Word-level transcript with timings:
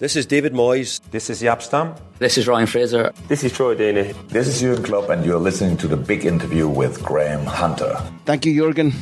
This 0.00 0.16
is 0.16 0.24
David 0.24 0.54
Moyes. 0.54 0.98
This 1.10 1.28
is 1.28 1.42
Jaap 1.42 1.60
Stam. 1.60 1.94
This 2.18 2.38
is 2.38 2.48
Ryan 2.48 2.66
Fraser. 2.66 3.12
This 3.28 3.44
is 3.44 3.52
Troy 3.52 3.74
Deeney. 3.74 4.14
This 4.28 4.48
is 4.48 4.58
Jurgen 4.62 4.82
Klopp, 4.82 5.10
and 5.10 5.26
you're 5.26 5.38
listening 5.38 5.76
to 5.76 5.86
the 5.86 5.98
big 5.98 6.24
interview 6.24 6.66
with 6.66 7.02
Graham 7.02 7.44
Hunter. 7.44 8.02
Thank 8.24 8.46
you, 8.46 8.54
Jurgen. 8.54 8.94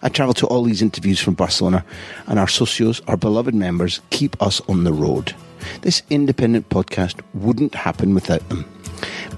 I 0.00 0.08
travel 0.08 0.32
to 0.32 0.46
all 0.46 0.62
these 0.62 0.80
interviews 0.80 1.20
from 1.20 1.34
Barcelona, 1.34 1.84
and 2.28 2.38
our 2.38 2.46
socios, 2.46 3.02
our 3.08 3.18
beloved 3.18 3.54
members, 3.54 4.00
keep 4.08 4.40
us 4.40 4.62
on 4.70 4.84
the 4.84 4.92
road. 4.94 5.34
This 5.82 6.02
independent 6.08 6.70
podcast 6.70 7.20
wouldn't 7.34 7.74
happen 7.74 8.14
without 8.14 8.48
them. 8.48 8.64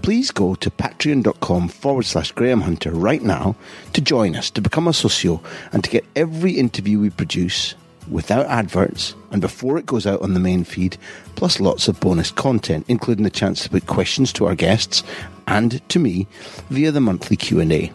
Please 0.02 0.30
go 0.30 0.54
to 0.54 0.70
patreon.com 0.70 1.70
forward 1.70 2.04
slash 2.04 2.30
Graham 2.30 2.60
Hunter 2.60 2.92
right 2.92 3.22
now 3.22 3.56
to 3.94 4.00
join 4.00 4.36
us, 4.36 4.48
to 4.50 4.60
become 4.60 4.86
a 4.86 4.92
socio, 4.92 5.42
and 5.72 5.82
to 5.82 5.90
get 5.90 6.04
every 6.14 6.52
interview 6.52 7.00
we 7.00 7.10
produce 7.10 7.74
without 8.10 8.46
adverts 8.46 9.14
and 9.30 9.40
before 9.40 9.78
it 9.78 9.86
goes 9.86 10.06
out 10.06 10.22
on 10.22 10.34
the 10.34 10.40
main 10.40 10.64
feed, 10.64 10.96
plus 11.34 11.60
lots 11.60 11.88
of 11.88 12.00
bonus 12.00 12.30
content, 12.30 12.84
including 12.88 13.24
the 13.24 13.30
chance 13.30 13.62
to 13.62 13.70
put 13.70 13.86
questions 13.86 14.32
to 14.32 14.46
our 14.46 14.54
guests 14.54 15.02
and 15.46 15.86
to 15.88 15.98
me 15.98 16.26
via 16.70 16.90
the 16.90 17.00
monthly 17.00 17.36
Q&A. 17.36 17.92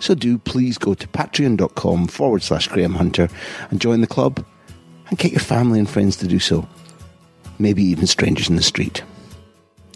So 0.00 0.14
do 0.14 0.38
please 0.38 0.78
go 0.78 0.94
to 0.94 1.06
patreon.com 1.08 2.08
forward 2.08 2.42
slash 2.42 2.68
Graham 2.68 2.94
Hunter 2.94 3.28
and 3.70 3.80
join 3.80 4.00
the 4.00 4.06
club 4.06 4.44
and 5.08 5.18
get 5.18 5.32
your 5.32 5.40
family 5.40 5.78
and 5.78 5.88
friends 5.88 6.16
to 6.16 6.26
do 6.26 6.38
so. 6.38 6.66
Maybe 7.58 7.82
even 7.82 8.06
strangers 8.06 8.48
in 8.48 8.56
the 8.56 8.62
street. 8.62 9.02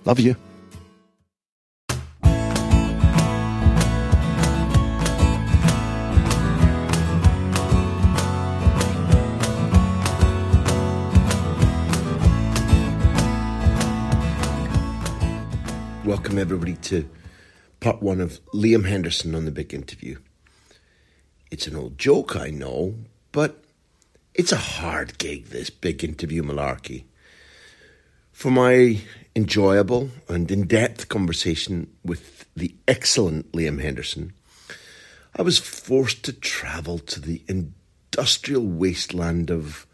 Love 0.05 0.21
you. 0.21 0.37
Welcome 16.23 16.39
everybody 16.39 16.77
to 16.77 17.11
part 17.81 18.01
one 18.01 18.21
of 18.21 18.39
Liam 18.55 18.87
Henderson 18.87 19.35
on 19.35 19.45
the 19.45 19.51
big 19.51 19.75
interview. 19.75 20.21
It's 21.51 21.67
an 21.67 21.75
old 21.75 21.99
joke, 21.99 22.37
I 22.37 22.49
know, 22.51 22.95
but 23.33 23.65
it's 24.33 24.53
a 24.53 24.57
hard 24.57 25.19
gig, 25.19 25.47
this 25.47 25.69
big 25.69 26.05
interview 26.05 26.45
malarkey. 26.45 27.07
For 28.31 28.53
my 28.53 29.01
enjoyable 29.35 30.11
and 30.29 30.49
in 30.49 30.69
depth 30.69 31.09
conversation 31.09 31.93
with 32.05 32.47
the 32.55 32.73
excellent 32.87 33.51
Liam 33.51 33.83
Henderson, 33.83 34.33
I 35.35 35.43
was 35.43 35.59
forced 35.59 36.23
to 36.27 36.33
travel 36.33 37.01
to 37.01 37.21
the 37.21 37.43
industrial 37.49 38.65
wasteland 38.65 39.51
of 39.51 39.89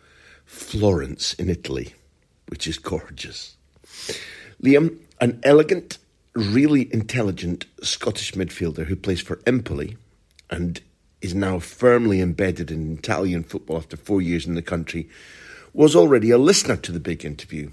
Florence 0.45 1.33
in 1.33 1.49
Italy, 1.49 1.95
which 2.49 2.67
is 2.67 2.77
gorgeous. 2.77 3.57
Liam, 4.63 4.99
an 5.23 5.41
elegant, 5.43 5.97
really 6.35 6.93
intelligent 6.93 7.67
Scottish 7.83 8.33
midfielder 8.33 8.87
who 8.87 8.97
plays 8.97 9.21
for 9.21 9.41
Empoli 9.47 9.97
and 10.51 10.81
is 11.21 11.35
now 11.35 11.59
firmly 11.59 12.21
embedded 12.21 12.71
in 12.71 12.97
Italian 12.97 13.43
football 13.43 13.77
after 13.77 13.97
four 13.97 14.23
years 14.23 14.47
in 14.47 14.55
the 14.55 14.63
country, 14.63 15.09
was 15.73 15.97
already 15.97 16.31
a 16.31 16.39
listener 16.39 16.77
to 16.77 16.93
the 16.93 17.01
big 17.01 17.25
interview. 17.25 17.71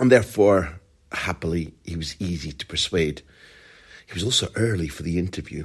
And 0.00 0.10
therefore, 0.10 0.80
happily, 1.12 1.74
he 1.84 1.96
was 1.96 2.20
easy 2.20 2.52
to 2.52 2.66
persuade. 2.66 3.22
He 4.06 4.14
was 4.14 4.24
also 4.24 4.48
early 4.56 4.88
for 4.88 5.02
the 5.02 5.18
interview. 5.18 5.64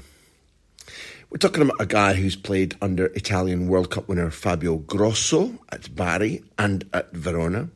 We're 1.29 1.37
talking 1.37 1.63
about 1.63 1.81
a 1.81 1.85
guy 1.85 2.13
who's 2.13 2.35
played 2.35 2.75
under 2.81 3.05
Italian 3.07 3.67
World 3.67 3.89
Cup 3.89 4.07
winner 4.07 4.29
Fabio 4.31 4.77
Grosso 4.77 5.59
at 5.69 5.95
Bari 5.95 6.43
and 6.57 6.87
at 6.93 7.13
Verona 7.13 7.69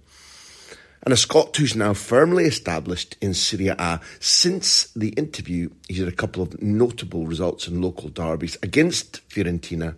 and 1.05 1.13
a 1.13 1.17
Scot 1.17 1.55
who's 1.55 1.75
now 1.75 1.93
firmly 1.93 2.45
established 2.45 3.15
in 3.21 3.35
Serie 3.35 3.67
A. 3.67 4.01
Since 4.19 4.91
the 4.95 5.09
interview, 5.09 5.69
he's 5.87 5.99
had 5.99 6.07
a 6.07 6.11
couple 6.11 6.41
of 6.41 6.59
notable 6.61 7.27
results 7.27 7.67
in 7.67 7.81
local 7.81 8.09
derbies 8.09 8.57
against 8.63 9.27
Fiorentina 9.29 9.95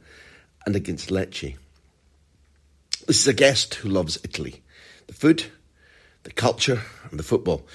and 0.65 0.75
against 0.75 1.09
Lecce. 1.09 1.55
This 3.07 3.21
is 3.21 3.27
a 3.27 3.33
guest 3.33 3.75
who 3.75 3.87
loves 3.87 4.19
Italy, 4.25 4.61
the 5.07 5.13
food, 5.13 5.45
the 6.23 6.31
culture, 6.31 6.81
and 7.09 7.17
the 7.17 7.23
football. 7.23 7.65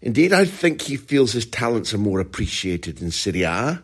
Indeed, 0.00 0.32
I 0.32 0.46
think 0.46 0.80
he 0.80 0.96
feels 0.96 1.32
his 1.32 1.44
talents 1.44 1.92
are 1.92 1.98
more 1.98 2.18
appreciated 2.18 3.02
in 3.02 3.10
Serie 3.10 3.42
A 3.42 3.82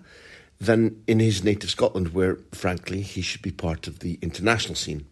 than 0.58 1.02
in 1.06 1.20
his 1.20 1.44
native 1.44 1.68
Scotland, 1.68 2.14
where, 2.14 2.38
frankly, 2.52 3.02
he 3.02 3.20
should 3.20 3.42
be 3.42 3.50
part 3.50 3.86
of 3.86 3.98
the 3.98 4.18
international 4.22 4.74
scene. 4.74 5.04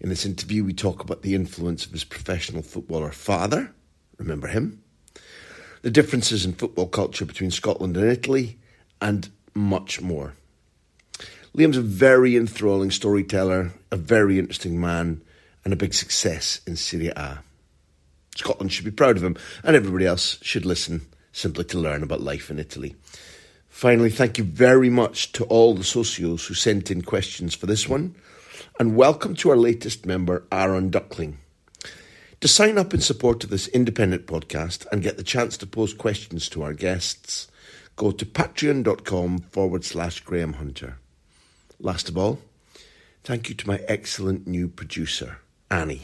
In 0.00 0.08
this 0.08 0.26
interview, 0.26 0.64
we 0.64 0.72
talk 0.72 1.02
about 1.02 1.22
the 1.22 1.34
influence 1.34 1.86
of 1.86 1.92
his 1.92 2.04
professional 2.04 2.62
footballer 2.62 3.12
father, 3.12 3.72
remember 4.18 4.48
him, 4.48 4.82
the 5.82 5.90
differences 5.90 6.44
in 6.44 6.52
football 6.52 6.86
culture 6.86 7.24
between 7.24 7.50
Scotland 7.50 7.96
and 7.96 8.10
Italy, 8.10 8.58
and 9.00 9.30
much 9.54 10.00
more. 10.00 10.34
Liam's 11.56 11.78
a 11.78 11.82
very 11.82 12.36
enthralling 12.36 12.90
storyteller, 12.90 13.72
a 13.90 13.96
very 13.96 14.38
interesting 14.38 14.80
man, 14.80 15.22
and 15.64 15.72
a 15.72 15.76
big 15.76 15.94
success 15.94 16.60
in 16.66 16.76
Serie 16.76 17.08
A. 17.08 17.38
Scotland 18.36 18.72
should 18.72 18.84
be 18.84 18.90
proud 18.90 19.16
of 19.16 19.24
him, 19.24 19.36
and 19.64 19.74
everybody 19.74 20.04
else 20.04 20.38
should 20.42 20.66
listen 20.66 21.06
simply 21.32 21.64
to 21.64 21.78
learn 21.78 22.02
about 22.02 22.20
life 22.20 22.50
in 22.50 22.58
Italy. 22.58 22.94
Finally, 23.68 24.10
thank 24.10 24.38
you 24.38 24.44
very 24.44 24.90
much 24.90 25.32
to 25.32 25.44
all 25.44 25.74
the 25.74 25.82
socios 25.82 26.46
who 26.46 26.54
sent 26.54 26.90
in 26.90 27.02
questions 27.02 27.54
for 27.54 27.66
this 27.66 27.88
one 27.88 28.14
and 28.78 28.94
welcome 28.94 29.34
to 29.34 29.50
our 29.50 29.56
latest 29.56 30.04
member, 30.04 30.44
Aaron 30.52 30.90
Duckling. 30.90 31.38
To 32.40 32.48
sign 32.48 32.76
up 32.76 32.92
in 32.92 33.00
support 33.00 33.42
of 33.42 33.50
this 33.50 33.68
independent 33.68 34.26
podcast 34.26 34.86
and 34.92 35.02
get 35.02 35.16
the 35.16 35.22
chance 35.22 35.56
to 35.58 35.66
pose 35.66 35.94
questions 35.94 36.48
to 36.50 36.62
our 36.62 36.74
guests, 36.74 37.48
go 37.96 38.10
to 38.10 38.26
patreon.com 38.26 39.38
forward 39.38 39.84
slash 39.84 40.20
Graham 40.20 40.54
Hunter. 40.54 40.98
Last 41.80 42.10
of 42.10 42.18
all, 42.18 42.38
thank 43.24 43.48
you 43.48 43.54
to 43.54 43.66
my 43.66 43.80
excellent 43.88 44.46
new 44.46 44.68
producer, 44.68 45.38
Annie. 45.70 46.02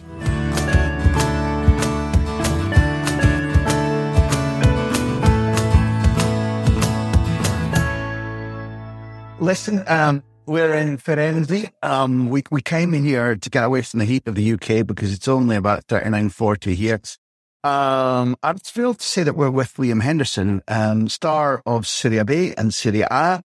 Listen, 9.38 9.82
um, 9.88 10.22
we're 10.46 10.74
in 10.74 10.98
Firenze. 10.98 11.70
Um, 11.82 12.28
we, 12.28 12.42
we 12.50 12.62
came 12.62 12.94
in 12.94 13.04
here 13.04 13.36
to 13.36 13.50
get 13.50 13.64
away 13.64 13.82
from 13.82 14.00
the 14.00 14.04
heat 14.04 14.26
of 14.26 14.34
the 14.34 14.52
UK 14.52 14.86
because 14.86 15.12
it's 15.12 15.28
only 15.28 15.56
about 15.56 15.84
39, 15.84 16.30
40 16.30 16.74
here. 16.74 17.00
Um, 17.64 18.36
I'm 18.42 18.58
thrilled 18.58 18.98
to 18.98 19.06
say 19.06 19.22
that 19.22 19.36
we're 19.36 19.50
with 19.50 19.74
Liam 19.74 20.02
Henderson, 20.02 20.62
um, 20.66 21.08
star 21.08 21.62
of 21.64 21.86
Serie 21.86 22.24
B 22.24 22.54
and 22.56 22.74
Serie 22.74 23.02
A, 23.02 23.42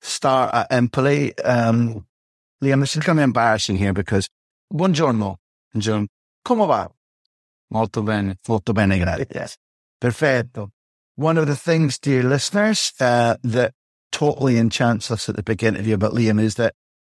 star 0.00 0.54
at 0.54 0.70
Empoli. 0.70 1.36
Um, 1.38 2.06
Liam, 2.62 2.80
this 2.80 2.96
is 2.96 3.04
to 3.04 3.14
be 3.14 3.22
embarrassing 3.22 3.76
here 3.76 3.92
because 3.92 4.28
buongiorno, 4.72 5.36
buongiorno. 5.74 6.06
Come 6.44 6.66
va? 6.66 6.88
Molto 7.72 8.02
bene, 8.02 8.38
molto 8.46 8.72
bene, 8.72 8.98
grazie. 8.98 9.26
Yes. 9.34 9.56
Perfetto. 10.00 10.70
One 11.16 11.38
of 11.38 11.46
the 11.46 11.56
things, 11.56 11.98
dear 11.98 12.22
listeners, 12.22 12.92
uh, 13.00 13.36
that 13.42 13.72
totally 14.16 14.56
enchants 14.56 15.10
us 15.10 15.28
at 15.28 15.36
the 15.36 15.42
big 15.42 15.62
interview 15.62 15.94
about 15.94 16.12
Liam 16.12 16.40
is 16.40 16.54
that 16.54 16.72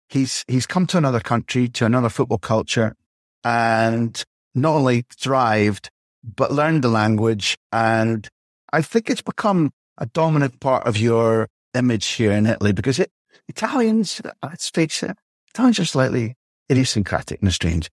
he's 0.09 0.45
he's 0.47 0.67
come 0.67 0.87
to 0.87 0.97
another 0.97 1.19
country, 1.19 1.69
to 1.69 1.85
another 1.85 2.09
football 2.09 2.39
culture, 2.39 2.95
and 3.43 4.23
not 4.55 4.77
only 4.77 5.05
thrived 5.11 5.91
but 6.23 6.53
learned 6.53 6.85
the 6.85 6.89
language. 6.89 7.59
And 7.73 8.29
I 8.73 8.83
think 8.83 9.11
it's 9.11 9.21
become 9.21 9.73
a 9.99 10.07
dominant 10.07 10.61
part 10.61 10.87
of 10.87 10.97
your 10.97 11.49
image 11.75 12.07
here 12.07 12.31
in 12.31 12.47
Italy 12.47 12.73
because 12.73 13.01
it, 13.01 13.11
Italians, 13.49 14.23
let's 14.41 14.71
face 14.71 15.03
it, 15.03 15.17
Italians 15.53 15.81
are 15.81 15.85
slightly 15.85 16.37
idiosyncratic 16.71 17.43
and 17.43 17.53
strange. 17.53 17.91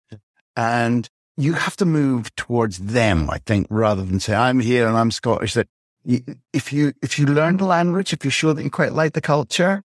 And 0.54 1.08
you 1.38 1.54
have 1.54 1.78
to 1.78 1.86
move 1.86 2.36
towards 2.36 2.76
them, 2.76 3.30
I 3.30 3.38
think, 3.38 3.68
rather 3.70 4.04
than 4.04 4.20
say, 4.20 4.34
I'm 4.34 4.60
here 4.60 4.86
and 4.86 4.98
I'm 4.98 5.10
Scottish. 5.10 5.54
That 5.54 5.68
if 6.04 6.72
you, 6.72 6.92
if 7.02 7.18
you 7.18 7.26
learn 7.26 7.56
the 7.56 7.64
language, 7.64 8.12
if 8.12 8.24
you 8.24 8.30
show 8.30 8.52
that 8.52 8.62
you 8.62 8.70
quite 8.70 8.92
like 8.92 9.12
the 9.12 9.20
culture, 9.20 9.82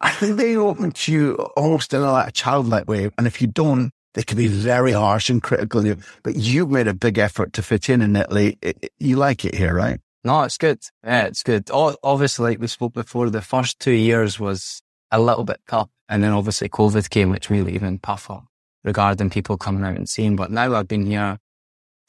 I 0.00 0.10
think 0.10 0.36
they 0.36 0.56
open 0.56 0.90
to 0.92 1.12
you 1.12 1.34
almost 1.56 1.94
in 1.94 2.02
a 2.02 2.10
like 2.10 2.28
a 2.28 2.32
childlike 2.32 2.88
way. 2.88 3.10
And 3.16 3.26
if 3.26 3.40
you 3.40 3.46
don't, 3.46 3.92
they 4.14 4.22
can 4.22 4.36
be 4.36 4.48
very 4.48 4.92
harsh 4.92 5.30
and 5.30 5.42
critical. 5.42 5.84
But 6.22 6.36
you've 6.36 6.70
made 6.70 6.88
a 6.88 6.94
big 6.94 7.18
effort 7.18 7.52
to 7.54 7.62
fit 7.62 7.88
in 7.88 8.02
in 8.02 8.16
Italy. 8.16 8.58
You 8.98 9.16
like 9.16 9.44
it 9.44 9.54
here, 9.54 9.74
right? 9.74 10.00
No, 10.24 10.42
it's 10.42 10.58
good. 10.58 10.80
Yeah, 11.04 11.26
it's 11.26 11.42
good. 11.42 11.70
Obviously, 11.72 12.50
like 12.50 12.60
we 12.60 12.66
spoke 12.66 12.94
before, 12.94 13.30
the 13.30 13.40
first 13.40 13.78
two 13.78 13.92
years 13.92 14.38
was 14.40 14.82
a 15.10 15.20
little 15.20 15.44
bit 15.44 15.60
tough. 15.68 15.88
And 16.08 16.22
then 16.22 16.32
obviously 16.32 16.68
COVID 16.68 17.08
came, 17.08 17.30
which 17.30 17.48
really 17.48 17.74
even 17.74 17.98
tougher 17.98 18.42
regarding 18.84 19.30
people 19.30 19.56
coming 19.56 19.84
out 19.84 19.96
and 19.96 20.08
seeing. 20.08 20.36
But 20.36 20.50
now 20.50 20.74
I've 20.74 20.88
been 20.88 21.06
here 21.06 21.38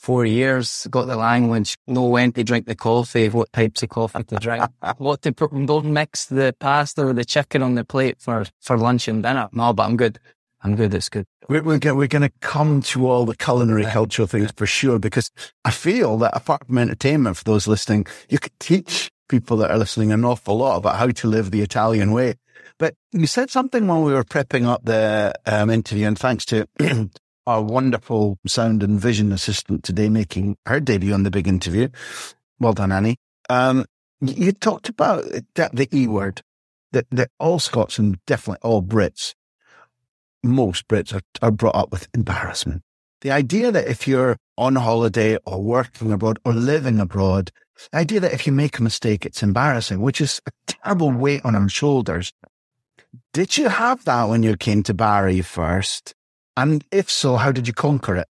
four 0.04 0.26
years, 0.26 0.86
got 0.92 1.08
the 1.08 1.16
language, 1.16 1.78
know 1.88 2.04
when 2.04 2.34
to 2.34 2.44
drink 2.44 2.66
the 2.66 2.76
coffee, 2.76 3.30
what 3.30 3.52
types 3.54 3.82
of 3.84 3.90
coffee 3.90 4.22
to 4.24 4.36
drink, 4.36 4.64
what 4.98 5.22
to 5.22 5.32
put, 5.32 5.50
don't 5.66 5.86
mix 5.86 6.26
the 6.26 6.54
pasta 6.60 7.06
or 7.06 7.14
the 7.14 7.24
chicken 7.24 7.62
on 7.64 7.76
the 7.76 7.86
plate 7.86 8.18
for, 8.20 8.46
for 8.60 8.78
lunch 8.78 9.08
and 9.08 9.24
dinner. 9.24 9.48
No, 9.54 9.72
but 9.72 9.84
I'm 9.84 9.96
good. 9.96 10.20
I'm 10.62 10.76
good. 10.76 10.94
It's 10.94 11.08
good. 11.08 11.26
We're, 11.48 11.64
we're, 11.64 11.80
we're 11.96 12.08
going 12.08 12.22
to 12.22 12.34
come 12.42 12.82
to 12.82 13.08
all 13.08 13.26
the 13.26 13.36
culinary 13.36 13.86
cultural 13.86 14.28
things 14.28 14.52
for 14.52 14.66
sure, 14.66 15.00
because 15.00 15.32
I 15.64 15.72
feel 15.72 16.18
that 16.18 16.36
apart 16.36 16.68
from 16.68 16.78
entertainment 16.80 17.38
for 17.38 17.46
those 17.46 17.66
listening, 17.66 18.06
you 18.28 18.40
could 18.40 18.58
teach 18.60 19.10
people 19.30 19.56
that 19.58 19.72
are 19.72 19.78
listening 19.78 20.12
an 20.12 20.26
awful 20.26 20.58
lot 20.58 20.78
about 20.78 20.98
how 20.98 21.08
to 21.08 21.28
live 21.28 21.52
the 21.52 21.62
Italian 21.62 22.12
way. 22.12 22.36
But 22.78 22.96
you 23.14 23.28
said 23.28 23.50
something 23.50 23.88
while 23.88 24.04
we 24.04 24.12
were 24.12 24.26
prepping 24.26 24.66
up 24.66 24.84
the 24.84 25.34
um, 25.46 25.70
interview, 25.70 26.08
and 26.08 26.20
thanks 26.20 26.44
to 26.46 26.68
our 27.46 27.62
wonderful 27.62 28.38
sound 28.48 28.84
and 28.84 29.00
vision 29.00 29.32
assistant 29.32 29.84
today 29.84 30.10
making 30.10 30.58
her 30.66 30.80
debut 30.80 31.14
on 31.14 31.24
the 31.24 31.32
big 31.32 31.48
interview. 31.48 31.90
Well 32.60 32.74
done, 32.74 32.92
Annie. 32.92 33.18
Um, 33.50 33.86
you 34.22 34.52
talked 34.52 34.90
about 34.90 35.24
the 35.24 35.90
E 35.94 36.08
word, 36.08 36.42
that, 36.92 37.06
that 37.12 37.30
all 37.40 37.60
Scots 37.60 38.00
and 38.00 38.24
definitely 38.26 38.60
all 38.62 38.82
Brits, 38.82 39.34
most 40.44 40.88
Brits 40.88 41.14
are, 41.14 41.22
are 41.42 41.52
brought 41.52 41.76
up 41.76 41.92
with 41.92 42.08
embarrassment. 42.14 42.84
The 43.22 43.32
idea 43.32 43.72
that 43.72 43.88
if 43.88 44.08
you're 44.08 44.38
on 44.58 44.76
holiday 44.76 45.38
or 45.46 45.62
working 45.62 46.12
abroad 46.12 46.40
or 46.46 46.54
living 46.54 47.00
abroad, 47.00 47.52
the 47.92 47.98
idea 47.98 48.20
that 48.20 48.34
if 48.34 48.46
you 48.46 48.54
make 48.54 48.78
a 48.78 48.84
mistake, 48.84 49.26
it's 49.26 49.44
embarrassing, 49.44 50.02
which 50.02 50.22
is 50.22 50.42
a 50.46 50.52
terrible 50.68 51.12
weight 51.12 51.42
on 51.44 51.56
our 51.56 51.70
shoulders. 51.70 52.32
Did 53.34 53.58
you 53.58 53.70
have 53.70 54.04
that 54.06 54.30
when 54.30 54.44
you 54.44 54.56
came 54.58 54.84
to 54.84 54.94
Bari 54.94 55.42
first? 55.42 56.14
And 56.56 56.84
if 56.92 57.10
so, 57.10 57.38
how 57.38 57.52
did 57.52 57.68
you 57.68 57.74
conquer 57.74 58.16
it? 58.16 58.28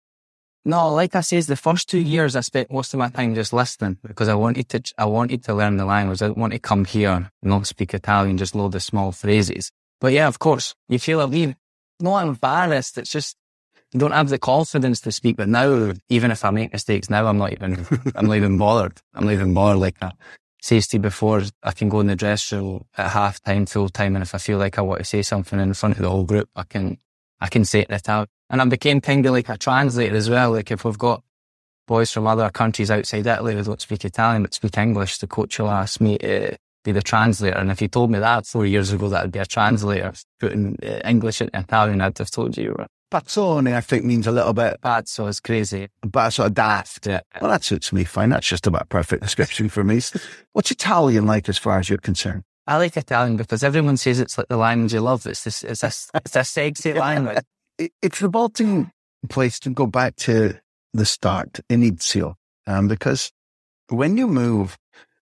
No, 0.65 0.93
like 0.93 1.15
I 1.15 1.21
says, 1.21 1.47
the 1.47 1.55
first 1.55 1.89
two 1.89 1.99
years 1.99 2.35
I 2.35 2.41
spent 2.41 2.71
most 2.71 2.93
of 2.93 2.99
my 2.99 3.09
time 3.09 3.33
just 3.33 3.53
listening 3.53 3.97
because 4.05 4.27
I 4.27 4.35
wanted 4.35 4.67
to, 4.69 4.93
I 4.97 5.05
wanted 5.05 5.43
to 5.45 5.53
learn 5.53 5.77
the 5.77 5.85
language. 5.85 6.21
I 6.21 6.27
didn't 6.27 6.37
want 6.37 6.53
to 6.53 6.59
come 6.59 6.83
here 6.85 7.11
and 7.11 7.29
not 7.41 7.65
speak 7.65 7.93
Italian, 7.93 8.37
just 8.37 8.55
load 8.55 8.73
the 8.73 8.79
small 8.81 9.11
phrases. 9.13 9.71
But 10.01 10.11
yeah, 10.11 10.27
of 10.27 10.39
course, 10.39 10.75
you 10.89 10.99
feel 10.99 11.21
a 11.21 11.27
wee, 11.27 11.55
not 11.99 12.27
embarrassed. 12.27 12.97
It's 12.97 13.11
just, 13.11 13.37
you 13.93 13.99
don't 13.99 14.11
have 14.11 14.29
the 14.29 14.37
confidence 14.37 14.99
to 15.01 15.11
speak. 15.13 15.37
But 15.37 15.47
now, 15.47 15.93
even 16.09 16.29
if 16.29 16.43
I 16.43 16.51
make 16.51 16.73
mistakes 16.73 17.09
now, 17.09 17.25
I'm 17.27 17.37
not 17.37 17.53
even, 17.53 17.85
I'm 18.15 18.27
not 18.27 18.35
even 18.35 18.57
bothered. 18.57 18.99
I'm 19.13 19.25
not 19.25 19.33
even 19.33 19.53
bothered. 19.53 19.79
Like 19.79 19.95
I 20.01 20.11
says 20.61 20.87
to 20.89 20.97
you 20.97 21.01
before, 21.01 21.41
I 21.63 21.71
can 21.71 21.87
go 21.87 22.01
in 22.01 22.07
the 22.07 22.17
dressing 22.17 22.59
room 22.59 22.85
at 22.97 23.11
half 23.11 23.41
time, 23.41 23.65
full 23.65 23.89
time. 23.89 24.15
And 24.15 24.23
if 24.23 24.35
I 24.35 24.39
feel 24.39 24.57
like 24.57 24.77
I 24.77 24.81
want 24.81 24.99
to 24.99 25.05
say 25.05 25.21
something 25.21 25.59
in 25.59 25.73
front 25.73 25.95
of 25.95 26.01
the 26.01 26.09
whole 26.09 26.25
group, 26.25 26.49
I 26.55 26.63
can, 26.63 26.97
I 27.41 27.47
can 27.47 27.65
say 27.65 27.85
it 27.87 28.09
out. 28.09 28.29
And 28.49 28.61
I 28.61 28.65
became 28.65 29.01
kind 29.01 29.25
of 29.25 29.33
like 29.33 29.49
a 29.49 29.57
translator 29.57 30.15
as 30.15 30.29
well. 30.29 30.51
Like 30.51 30.71
if 30.71 30.83
we've 30.83 30.97
got 30.97 31.23
boys 31.87 32.11
from 32.11 32.27
other 32.27 32.49
countries 32.49 32.91
outside 32.91 33.25
Italy 33.25 33.55
who 33.55 33.63
don't 33.63 33.81
speak 33.81 34.05
Italian 34.05 34.43
but 34.43 34.53
speak 34.53 34.77
English, 34.77 35.17
the 35.19 35.27
coach 35.27 35.59
will 35.59 35.69
ask 35.69 36.01
me 36.01 36.17
to 36.19 36.57
be 36.83 36.91
the 36.91 37.01
translator. 37.01 37.57
And 37.57 37.71
if 37.71 37.81
you 37.81 37.87
told 37.87 38.11
me 38.11 38.19
that 38.19 38.45
four 38.45 38.65
years 38.65 38.91
ago 38.91 39.09
that 39.09 39.23
I'd 39.23 39.31
be 39.31 39.39
a 39.39 39.45
translator 39.45 40.13
putting 40.39 40.77
uh, 40.83 40.99
English 41.05 41.41
into 41.41 41.57
Italian, 41.57 42.01
I'd 42.01 42.17
have 42.17 42.31
told 42.31 42.57
you 42.57 42.63
you 42.63 42.75
were. 42.77 42.87
Pazzone, 43.11 43.73
I 43.73 43.81
think, 43.81 44.05
means 44.05 44.27
a 44.27 44.31
little 44.31 44.53
bit. 44.53 44.79
Pazzo 44.81 45.27
is 45.27 45.39
crazy. 45.39 45.87
Pazzo 46.05 46.45
of 46.45 46.53
daft. 46.53 47.07
Yeah. 47.07 47.21
Well, 47.41 47.49
that 47.49 47.63
suits 47.63 47.91
me 47.91 48.03
fine. 48.03 48.29
That's 48.29 48.47
just 48.47 48.67
about 48.67 48.89
perfect 48.89 49.23
description 49.23 49.67
for 49.67 49.83
me. 49.83 49.99
What's 50.53 50.69
Italian 50.69 51.25
like 51.25 51.49
as 51.49 51.57
far 51.57 51.79
as 51.79 51.89
you're 51.89 51.97
concerned? 51.97 52.43
I 52.69 52.77
like 52.77 52.95
Italian 52.95 53.35
because 53.35 53.63
everyone 53.63 53.97
says 53.97 54.19
it's 54.19 54.37
like 54.37 54.47
the 54.47 54.57
language 54.57 54.93
you 54.93 55.01
love. 55.01 55.25
It's 55.25 55.43
this, 55.43 55.63
it's 55.63 55.83
a, 55.83 55.87
it's 56.23 56.35
a 56.35 56.43
sexy 56.43 56.93
language 56.93 57.43
it's 58.01 58.21
a 58.21 58.27
vaulting 58.27 58.91
place 59.29 59.59
to 59.59 59.69
go 59.69 59.87
back 59.87 60.15
to 60.17 60.59
the 60.93 61.05
start, 61.05 61.59
Inizio, 61.69 62.35
um, 62.67 62.87
because 62.87 63.31
when 63.89 64.17
you 64.17 64.27
move, 64.27 64.77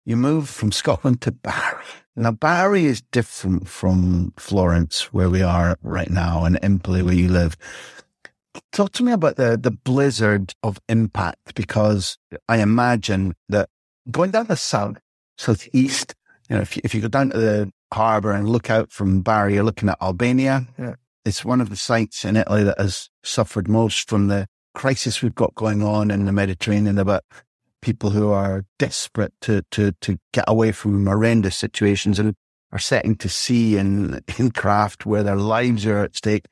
you 0.05 0.17
move 0.17 0.49
from 0.49 0.73
Scotland 0.73 1.21
to 1.23 1.33
Bari. 1.33 1.85
Now, 2.15 2.31
Bari 2.31 2.87
is 2.87 3.03
different 3.03 3.69
from 3.69 4.32
Florence, 4.37 5.12
where 5.12 5.29
we 5.29 5.43
are 5.43 5.77
right 5.82 6.11
now, 6.11 6.44
and 6.44 6.59
Empoli, 6.62 7.03
where 7.03 7.15
you 7.15 7.29
live. 7.29 7.56
Talk 8.73 8.93
to 8.93 9.03
me 9.03 9.12
about 9.12 9.37
the, 9.37 9.59
the 9.61 9.71
blizzard 9.71 10.55
of 10.62 10.79
impact, 10.89 11.55
because 11.55 12.17
I 12.49 12.59
imagine 12.59 13.35
that 13.49 13.69
going 14.11 14.31
down 14.31 14.47
the 14.47 14.56
south, 14.56 14.99
southeast, 15.37 16.15
you 16.48 16.56
know, 16.56 16.62
if 16.62 16.76
you, 16.76 16.82
if 16.84 16.94
you 16.94 17.00
go 17.00 17.08
down 17.08 17.31
to 17.31 17.38
the 17.38 17.72
harbour 17.93 18.32
and 18.32 18.48
look 18.48 18.70
out 18.70 18.93
from 18.93 19.22
Bari, 19.22 19.54
you're 19.54 19.64
looking 19.64 19.88
at 19.88 19.98
Albania. 20.00 20.66
Yeah. 20.78 20.94
It's 21.25 21.44
one 21.44 21.60
of 21.60 21.70
the 21.70 21.76
sites 21.76 22.25
in 22.25 22.37
Italy 22.37 22.62
that 22.64 22.78
has 22.78 23.10
suffered 23.25 23.69
most 23.69 24.08
from 24.08 24.28
the 24.28 24.46
crisis 24.75 25.22
we've 25.22 25.34
got 25.34 25.54
going 25.54 25.82
on 25.82 26.10
in 26.10 26.26
the 26.26 26.32
Mediterranean 26.32 26.98
about 26.98 27.25
people 27.82 28.10
who 28.10 28.31
are 28.31 28.64
desperate 28.78 29.32
to, 29.40 29.62
to, 29.70 29.93
to 30.00 30.19
get 30.32 30.44
away 30.46 30.72
from 30.72 31.06
horrendous 31.06 31.56
situations 31.56 32.19
and 32.19 32.34
are 32.72 32.78
setting 32.78 33.16
to 33.16 33.28
sea 33.28 33.76
in, 33.76 34.20
in 34.38 34.50
craft 34.50 35.06
where 35.06 35.22
their 35.22 35.37
lives 35.37 35.84
are 35.87 35.98
at 35.98 36.16
stake. 36.16 36.44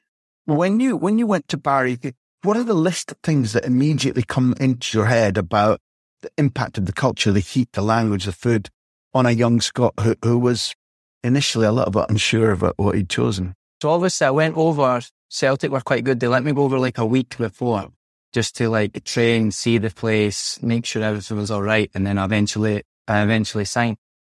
When 0.47 0.81
you, 0.81 0.97
when 0.97 1.19
you 1.19 1.27
went 1.27 1.49
to 1.49 1.57
Bari, 1.57 1.99
what 2.43 2.57
are 2.57 2.65
the 2.65 2.75
list 2.75 3.13
of 3.13 3.19
things 3.23 3.53
that 3.53 3.65
immediately 3.65 4.23
come 4.23 4.55
into 4.59 4.99
your 4.99 5.07
head 5.07 5.39
about 5.39 5.81
the 6.23 6.31
impact 6.37 6.79
of 6.79 6.87
the 6.87 6.93
culture, 6.93 7.33
the 7.33 7.41
heat, 7.41 7.71
the 7.73 7.83
language, 7.83 8.25
the 8.25 8.33
food 8.33 8.71
on 9.15 9.27
a 9.27 9.31
young 9.31 9.61
Scot 9.61 9.95
who, 10.01 10.17
who 10.23 10.39
was 10.39 10.75
initially 11.23 11.67
a 11.67 11.73
little 11.73 11.91
bit 11.91 12.07
unsure 12.09 12.53
about 12.53 12.75
what 12.77 12.95
he'd 12.97 13.09
chosen? 13.09 13.55
So 13.83 13.91
obviously 13.91 14.27
I 14.27 14.31
went 14.31 14.57
over, 14.57 15.01
Celtic 15.29 15.71
were 15.71 15.81
quite 15.81 16.05
good. 16.05 16.21
They 16.21 16.29
let 16.29 16.45
me 16.45 16.53
go 16.53 16.65
over 16.65 16.79
like 16.79 16.99
a 16.99 17.07
week 17.07 17.37
before 17.37 17.91
just 18.33 18.57
to 18.57 18.69
like 18.69 19.03
train, 19.05 19.51
see 19.53 19.79
the 19.79 19.91
place, 19.91 20.61
make 20.63 20.85
sure 20.85 21.03
everything 21.03 21.37
was 21.37 21.51
all 21.51 21.63
right. 21.63 21.91
And 21.95 22.07
then 22.07 22.19
eventually, 22.19 22.83
I 23.07 23.23
eventually 23.23 23.65
signed. 23.65 23.97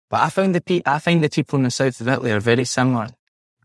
But 0.10 0.22
I 0.22 0.29
found 0.29 0.53
the 0.55 0.62
pe- 0.62 0.84
I 0.86 1.00
find 1.00 1.24
the 1.24 1.29
people 1.29 1.57
in 1.57 1.63
the 1.63 1.72
south 1.72 2.00
of 2.00 2.07
Italy 2.07 2.31
are 2.31 2.39
very 2.39 2.63
similar 2.63 3.10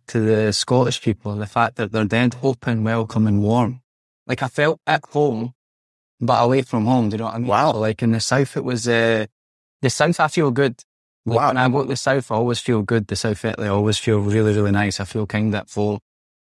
to 0.08 0.20
the 0.20 0.52
Scottish 0.52 1.02
people. 1.02 1.36
The 1.36 1.46
fact 1.46 1.76
that 1.76 1.92
they're 1.92 2.04
dead 2.04 2.36
open, 2.42 2.82
welcome 2.82 3.26
and 3.26 3.42
warm. 3.42 3.82
Like 4.26 4.42
I 4.42 4.48
felt 4.48 4.80
at 4.86 5.04
home, 5.10 5.52
but 6.20 6.42
away 6.42 6.62
from 6.62 6.86
home. 6.86 7.10
Do 7.10 7.14
you 7.14 7.18
know 7.18 7.24
what 7.26 7.34
I 7.34 7.38
mean? 7.38 7.48
Wow. 7.48 7.72
So 7.72 7.80
like 7.80 8.02
in 8.02 8.12
the 8.12 8.20
south, 8.20 8.56
it 8.56 8.64
was, 8.64 8.88
uh, 8.88 9.26
the 9.82 9.90
south, 9.90 10.18
I 10.18 10.28
feel 10.28 10.50
good. 10.50 10.82
Like 11.24 11.38
wow. 11.38 11.48
When 11.48 11.56
I 11.56 11.68
go 11.68 11.82
to 11.82 11.88
the 11.88 11.96
south, 11.96 12.30
I 12.30 12.34
always 12.34 12.60
feel 12.60 12.82
good. 12.82 13.06
The 13.06 13.16
south 13.16 13.44
Italy, 13.44 13.68
I 13.68 13.70
always 13.70 13.98
feel 13.98 14.18
really, 14.18 14.54
really 14.54 14.72
nice. 14.72 15.00
I 15.00 15.04
feel 15.04 15.26
kind 15.26 15.48
of 15.48 15.60
at 15.60 15.70
full. 15.70 16.00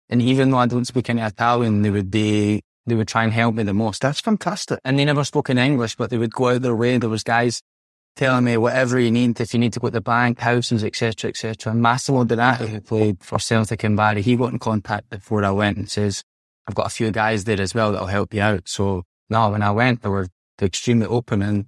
And 0.08 0.22
even 0.22 0.50
though 0.50 0.58
I 0.58 0.66
don't 0.66 0.84
speak 0.84 1.10
any 1.10 1.22
Italian, 1.22 1.82
they 1.82 1.90
would 1.90 2.10
be, 2.10 2.62
they 2.86 2.94
would 2.94 3.08
try 3.08 3.24
and 3.24 3.32
help 3.32 3.54
me 3.54 3.62
the 3.62 3.74
most. 3.74 4.02
That's 4.02 4.20
fantastic. 4.20 4.78
And 4.84 4.98
they 4.98 5.04
never 5.04 5.24
spoke 5.24 5.50
in 5.50 5.58
English, 5.58 5.96
but 5.96 6.10
they 6.10 6.18
would 6.18 6.32
go 6.32 6.50
out 6.50 6.62
their 6.62 6.76
way. 6.76 6.98
There 6.98 7.10
was 7.10 7.24
guys 7.24 7.62
telling 8.14 8.44
me 8.44 8.56
whatever 8.56 8.98
you 8.98 9.10
need, 9.10 9.40
if 9.40 9.52
you 9.52 9.60
need 9.60 9.72
to 9.74 9.80
go 9.80 9.88
to 9.88 9.92
the 9.92 10.00
bank, 10.00 10.38
houses, 10.40 10.84
etc., 10.84 11.28
etc. 11.28 11.72
And 11.72 11.82
Massimo 11.82 12.24
Donati, 12.24 12.66
who 12.66 12.80
played 12.80 13.22
for 13.22 13.38
Celtic 13.38 13.84
and 13.84 13.96
Bari, 13.96 14.22
he 14.22 14.36
got 14.36 14.52
in 14.52 14.58
contact 14.58 15.10
before 15.10 15.44
I 15.44 15.50
went 15.50 15.76
and 15.76 15.90
says, 15.90 16.22
I've 16.66 16.74
got 16.74 16.86
a 16.86 16.90
few 16.90 17.10
guys 17.10 17.44
there 17.44 17.60
as 17.60 17.74
well 17.74 17.92
that'll 17.92 18.06
help 18.06 18.32
you 18.32 18.40
out. 18.40 18.68
So 18.68 19.04
now 19.28 19.52
when 19.52 19.62
I 19.62 19.70
went, 19.70 20.02
they 20.02 20.08
were 20.08 20.28
extremely 20.60 21.06
open 21.06 21.42
and 21.42 21.66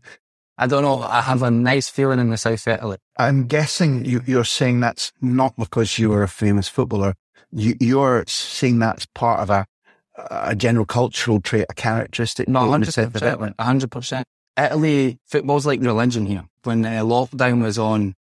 I 0.58 0.66
don't 0.66 0.82
know. 0.82 1.02
I 1.02 1.20
have 1.20 1.42
a 1.44 1.50
nice 1.50 1.88
feeling 1.88 2.18
in 2.18 2.30
the 2.30 2.36
South 2.36 2.66
Italy. 2.66 2.98
I'm 3.16 3.46
guessing 3.46 4.04
you, 4.04 4.40
are 4.40 4.44
saying 4.44 4.80
that's 4.80 5.12
not 5.20 5.54
because 5.56 5.98
you 5.98 6.10
were 6.10 6.24
a 6.24 6.28
famous 6.28 6.68
footballer. 6.68 7.14
You, 7.52 8.00
are 8.00 8.24
saying 8.26 8.80
that's 8.80 9.06
part 9.14 9.40
of 9.40 9.50
a, 9.50 9.66
a 10.30 10.56
general 10.56 10.84
cultural 10.84 11.40
trait, 11.40 11.66
a 11.70 11.74
characteristic. 11.74 12.48
No, 12.48 12.60
100%. 12.60 13.54
100%. 13.54 14.24
Italy, 14.58 15.18
football's 15.26 15.64
like 15.64 15.80
religion 15.80 16.26
here. 16.26 16.44
When 16.64 16.84
uh, 16.84 17.02
lockdown 17.04 17.62
was 17.62 17.78
on, 17.78 18.16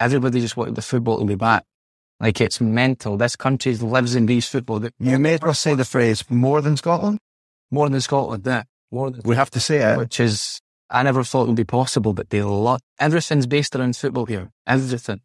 everybody 0.00 0.40
just 0.40 0.56
wanted 0.56 0.74
the 0.74 0.82
football 0.82 1.18
to 1.18 1.26
be 1.26 1.34
back. 1.34 1.64
Like 2.18 2.40
it's 2.40 2.60
mental. 2.60 3.18
This 3.18 3.36
country 3.36 3.76
lives 3.76 4.14
and 4.14 4.26
breathes 4.26 4.48
football. 4.48 4.82
You 4.98 5.18
may 5.18 5.34
as 5.34 5.40
well 5.42 5.52
say 5.52 5.74
the 5.74 5.84
phrase 5.84 6.24
more 6.30 6.62
than 6.62 6.78
Scotland. 6.78 7.18
More 7.70 7.88
than 7.88 8.00
Scotland, 8.00 8.44
yeah. 8.46 8.62
More 8.90 9.10
than 9.10 9.22
We 9.24 9.36
have 9.36 9.50
to 9.50 9.60
say 9.60 9.78
it. 9.78 9.98
which 9.98 10.20
is 10.20 10.60
I 10.92 11.02
never 11.02 11.24
thought 11.24 11.44
it 11.44 11.46
would 11.48 11.56
be 11.56 11.64
possible, 11.64 12.12
but 12.12 12.28
they 12.28 12.42
love 12.42 12.80
everything's 13.00 13.46
based 13.46 13.74
around 13.74 13.96
football 13.96 14.26
here. 14.26 14.50
Everything. 14.66 15.22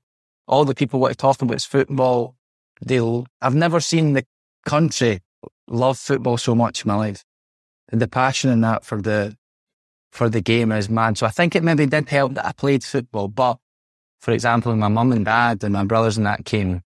All 0.47 0.63
the 0.63 0.73
people 0.73 0.99
want 1.01 1.11
to 1.11 1.17
talk 1.17 1.41
about 1.41 1.57
is 1.57 1.65
football. 1.65 2.35
They, 2.81 2.99
I've 3.41 3.55
never 3.55 3.81
seen 3.81 4.13
the 4.13 4.25
country 4.65 5.19
love 5.67 5.97
football 5.97 6.37
so 6.37 6.55
much 6.55 6.85
in 6.85 6.87
my 6.87 6.95
life. 6.95 7.25
The 7.91 8.07
passion 8.07 8.49
in 8.49 8.61
that 8.61 8.85
for 8.85 9.01
the 9.01 9.35
for 10.11 10.29
the 10.29 10.41
game 10.41 10.71
is 10.71 10.89
mad. 10.89 11.17
So 11.17 11.25
I 11.25 11.29
think 11.29 11.55
it 11.55 11.63
maybe 11.63 11.85
did 11.85 12.07
help 12.07 12.35
that 12.35 12.45
I 12.45 12.53
played 12.53 12.83
football. 12.83 13.27
But 13.27 13.57
for 14.21 14.31
example, 14.31 14.75
my 14.75 14.87
mum 14.87 15.11
and 15.11 15.25
dad 15.25 15.63
and 15.63 15.73
my 15.73 15.83
brothers 15.83 16.17
and 16.17 16.25
that 16.25 16.45
came, 16.45 16.81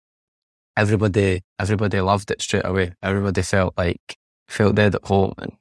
everybody 0.77 1.43
everybody 1.59 2.01
loved 2.01 2.31
it 2.31 2.41
straight 2.41 2.65
away. 2.65 2.95
Everybody 3.03 3.43
felt 3.43 3.75
like 3.77 4.17
felt 4.49 4.75
dead 4.75 4.95
at 4.95 5.05
home 5.05 5.35
and 5.39 5.53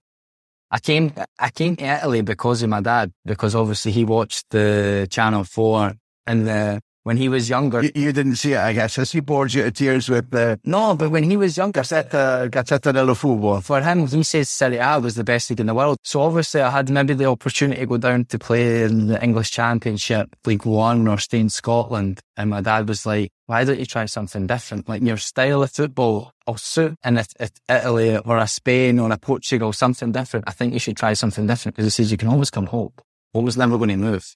I 0.71 0.79
came, 0.79 1.13
I 1.39 1.49
came 1.49 1.75
to 1.77 1.83
Italy 1.83 2.21
because 2.21 2.61
of 2.63 2.69
my 2.69 2.81
dad, 2.81 3.11
because 3.25 3.55
obviously 3.55 3.91
he 3.91 4.05
watched 4.05 4.45
the 4.51 5.07
Channel 5.09 5.43
4 5.43 5.93
and 6.27 6.47
the, 6.47 6.81
when 7.03 7.17
he 7.17 7.29
was 7.29 7.49
younger. 7.49 7.83
You, 7.83 7.91
you 7.95 8.11
didn't 8.11 8.35
see 8.35 8.53
it, 8.53 8.59
I 8.59 8.73
guess. 8.73 8.97
As 8.97 9.11
he 9.11 9.19
bored 9.19 9.53
you 9.53 9.63
to 9.63 9.71
tears 9.71 10.09
with 10.09 10.31
the 10.31 10.59
no, 10.63 10.95
but 10.95 11.09
when 11.11 11.23
he 11.23 11.37
was 11.37 11.57
younger, 11.57 11.81
Gazzetta, 11.81 12.49
Gazzetta 12.49 12.93
dello 12.93 13.13
Football. 13.13 13.61
for 13.61 13.81
him, 13.81 14.07
he 14.07 14.23
says 14.23 14.49
Serie 14.49 14.77
A 14.77 14.99
was 14.99 15.15
the 15.15 15.23
best 15.23 15.49
league 15.49 15.59
in 15.59 15.67
the 15.67 15.73
world. 15.73 15.97
So 16.03 16.21
obviously 16.21 16.61
I 16.61 16.69
had 16.69 16.89
maybe 16.89 17.13
the 17.13 17.25
opportunity 17.25 17.81
to 17.81 17.87
go 17.87 17.97
down 17.97 18.25
to 18.25 18.39
play 18.39 18.83
in 18.83 19.07
the 19.07 19.23
English 19.23 19.51
Championship, 19.51 20.35
League 20.45 20.65
One 20.65 21.07
or 21.07 21.17
stay 21.17 21.39
in 21.39 21.49
Scotland. 21.49 22.19
And 22.37 22.49
my 22.49 22.61
dad 22.61 22.87
was 22.87 23.05
like, 23.05 23.31
why 23.47 23.63
don't 23.63 23.79
you 23.79 23.85
try 23.85 24.05
something 24.05 24.47
different? 24.47 24.87
Like 24.87 25.01
your 25.01 25.17
style 25.17 25.63
of 25.63 25.71
football 25.71 26.31
will 26.47 26.57
suit 26.57 26.95
in 27.03 27.17
a, 27.17 27.25
a 27.39 27.49
Italy 27.69 28.17
or 28.17 28.37
a 28.37 28.47
Spain 28.47 28.99
or 28.99 29.11
a 29.11 29.17
Portugal, 29.17 29.73
something 29.73 30.11
different. 30.11 30.47
I 30.47 30.51
think 30.51 30.73
you 30.73 30.79
should 30.79 30.97
try 30.97 31.13
something 31.13 31.47
different 31.47 31.75
because 31.75 31.95
he 31.97 32.03
says 32.03 32.11
you 32.11 32.17
can 32.17 32.29
always 32.29 32.49
come 32.49 32.67
home. 32.67 32.93
Always 33.33 33.57
never 33.57 33.77
going 33.77 33.89
to 33.89 33.97
move. 33.97 34.35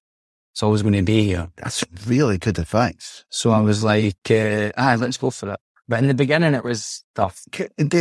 It's 0.54 0.62
always 0.62 0.84
going 0.84 0.94
to 0.94 1.02
be 1.02 1.24
here. 1.24 1.50
That's 1.58 1.84
really 2.06 2.38
good 2.38 2.60
advice. 2.60 3.26
So 3.30 3.50
I 3.50 3.60
was 3.62 3.84
like, 3.84 4.30
uh, 4.30 4.72
ah, 4.78 4.96
let's 5.00 5.18
go 5.18 5.32
for 5.32 5.54
it. 5.54 5.60
But 5.88 6.00
in 6.00 6.08
the 6.08 6.14
beginning, 6.14 6.54
it 6.54 6.64
was 6.64 7.04
tough. 7.16 7.42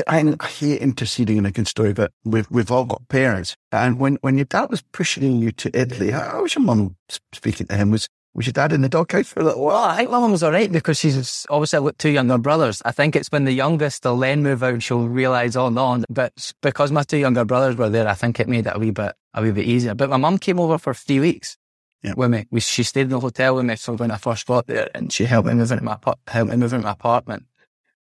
I 0.07 0.47
hate 0.47 0.83
interceding 0.83 1.39
in 1.39 1.47
a 1.47 1.51
good 1.51 1.67
story, 1.67 1.95
but 1.95 2.13
we've 2.25 2.49
we've 2.51 2.71
all 2.71 2.85
got 2.85 3.09
parents. 3.09 3.57
And 3.73 3.99
when, 3.99 4.17
when 4.17 4.37
your 4.37 4.45
dad 4.45 4.71
was 4.71 4.83
pushing 4.83 5.41
you 5.41 5.51
to 5.53 5.71
Italy, 5.73 6.11
how 6.11 6.43
was 6.43 6.55
your 6.55 6.63
mum 6.63 6.97
speaking 7.33 7.67
to 7.69 7.77
him? 7.77 7.91
Was 7.91 8.07
was 8.35 8.47
your 8.47 8.53
dad 8.53 8.73
in 8.73 8.83
the 8.83 8.89
doghouse 8.89 9.29
for 9.29 9.41
a 9.41 9.45
little 9.45 9.65
Well. 9.65 9.77
I 9.77 9.97
think 9.97 10.11
my 10.11 10.21
mum 10.21 10.33
was 10.33 10.43
all 10.43 10.53
right 10.53 10.71
because 10.71 10.99
she's 10.99 11.47
obviously 11.49 11.81
got 11.81 11.99
two 11.99 12.11
younger 12.11 12.39
brothers. 12.39 12.83
I 12.85 12.93
think 12.93 13.17
it's 13.17 13.29
when 13.29 13.45
the 13.45 13.53
youngest 13.53 14.05
will 14.05 14.19
then 14.19 14.43
move 14.43 14.63
out 14.63 14.75
and 14.75 14.83
she'll 14.83 15.09
realise, 15.09 15.57
oh 15.57 15.71
no, 15.71 16.03
but 16.09 16.53
because 16.63 16.93
my 16.93 17.03
two 17.03 17.19
younger 17.19 17.45
brothers 17.45 17.77
were 17.77 17.91
there, 17.91 18.09
I 18.09 18.15
think 18.15 18.41
it 18.41 18.49
made 18.49 18.67
it 18.67 18.77
a 18.77 18.79
wee 18.79 18.91
bit, 18.91 19.15
a 19.35 19.43
wee 19.43 19.51
bit 19.53 19.67
easier. 19.67 19.95
But 19.95 20.11
my 20.11 20.17
mum 20.19 20.39
came 20.39 20.61
over 20.61 20.79
for 20.79 20.95
three 20.95 21.21
weeks 21.21 21.59
Yeah. 22.03 22.15
with 22.17 22.31
me. 22.31 22.47
We, 22.51 22.61
she 22.61 22.83
stayed 22.83 23.03
in 23.03 23.09
the 23.11 23.21
hotel 23.21 23.55
with 23.55 23.65
me 23.65 23.77
for 23.77 23.95
when 23.95 24.11
I 24.11 24.17
first 24.17 24.47
got 24.47 24.67
there 24.67 24.89
and 24.95 25.13
she 25.13 25.25
helped 25.25 25.47
me 25.47 25.55
move 25.55 25.71
into 25.71 25.85
my, 25.85 25.99
helped 26.27 26.51
me 26.51 26.57
move 26.57 26.73
into 26.73 26.85
my 26.85 26.93
apartment 26.93 27.45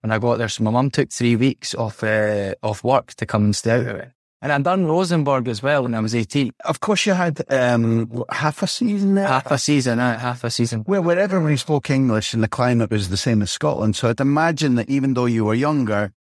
when 0.00 0.10
I 0.10 0.18
got 0.18 0.38
there. 0.38 0.48
So 0.48 0.64
my 0.64 0.70
mum 0.70 0.90
took 0.90 1.10
three 1.10 1.36
weeks 1.36 1.74
off, 1.74 2.02
uh, 2.02 2.54
off 2.62 2.82
work 2.82 3.14
to 3.14 3.26
come 3.26 3.44
and 3.44 3.56
stay 3.56 3.72
out 3.72 3.86
with 3.86 3.96
me. 3.96 4.04
And 4.42 4.52
I'd 4.52 4.62
done 4.62 4.86
Rosenborg 4.86 5.48
as 5.48 5.62
well 5.62 5.82
when 5.82 5.94
I 5.94 6.00
was 6.00 6.14
18. 6.14 6.52
Of 6.64 6.80
course, 6.80 7.04
you 7.04 7.12
had 7.12 7.42
um, 7.52 8.24
half 8.30 8.62
a 8.62 8.66
season 8.66 9.14
there. 9.14 9.28
Half 9.28 9.50
a 9.50 9.58
season, 9.58 9.98
uh, 9.98 10.18
half 10.18 10.44
a 10.44 10.50
season. 10.50 10.82
Well, 10.86 11.02
where 11.02 11.18
everybody 11.18 11.58
spoke 11.58 11.90
English 11.90 12.32
and 12.32 12.42
the 12.42 12.48
climate 12.48 12.90
was 12.90 13.10
the 13.10 13.18
same 13.18 13.42
as 13.42 13.50
Scotland. 13.50 13.96
So 13.96 14.08
I'd 14.08 14.20
imagine 14.20 14.76
that 14.76 14.88
even 14.88 15.12
though 15.12 15.26
you 15.26 15.44
were 15.44 15.54
younger, 15.54 16.12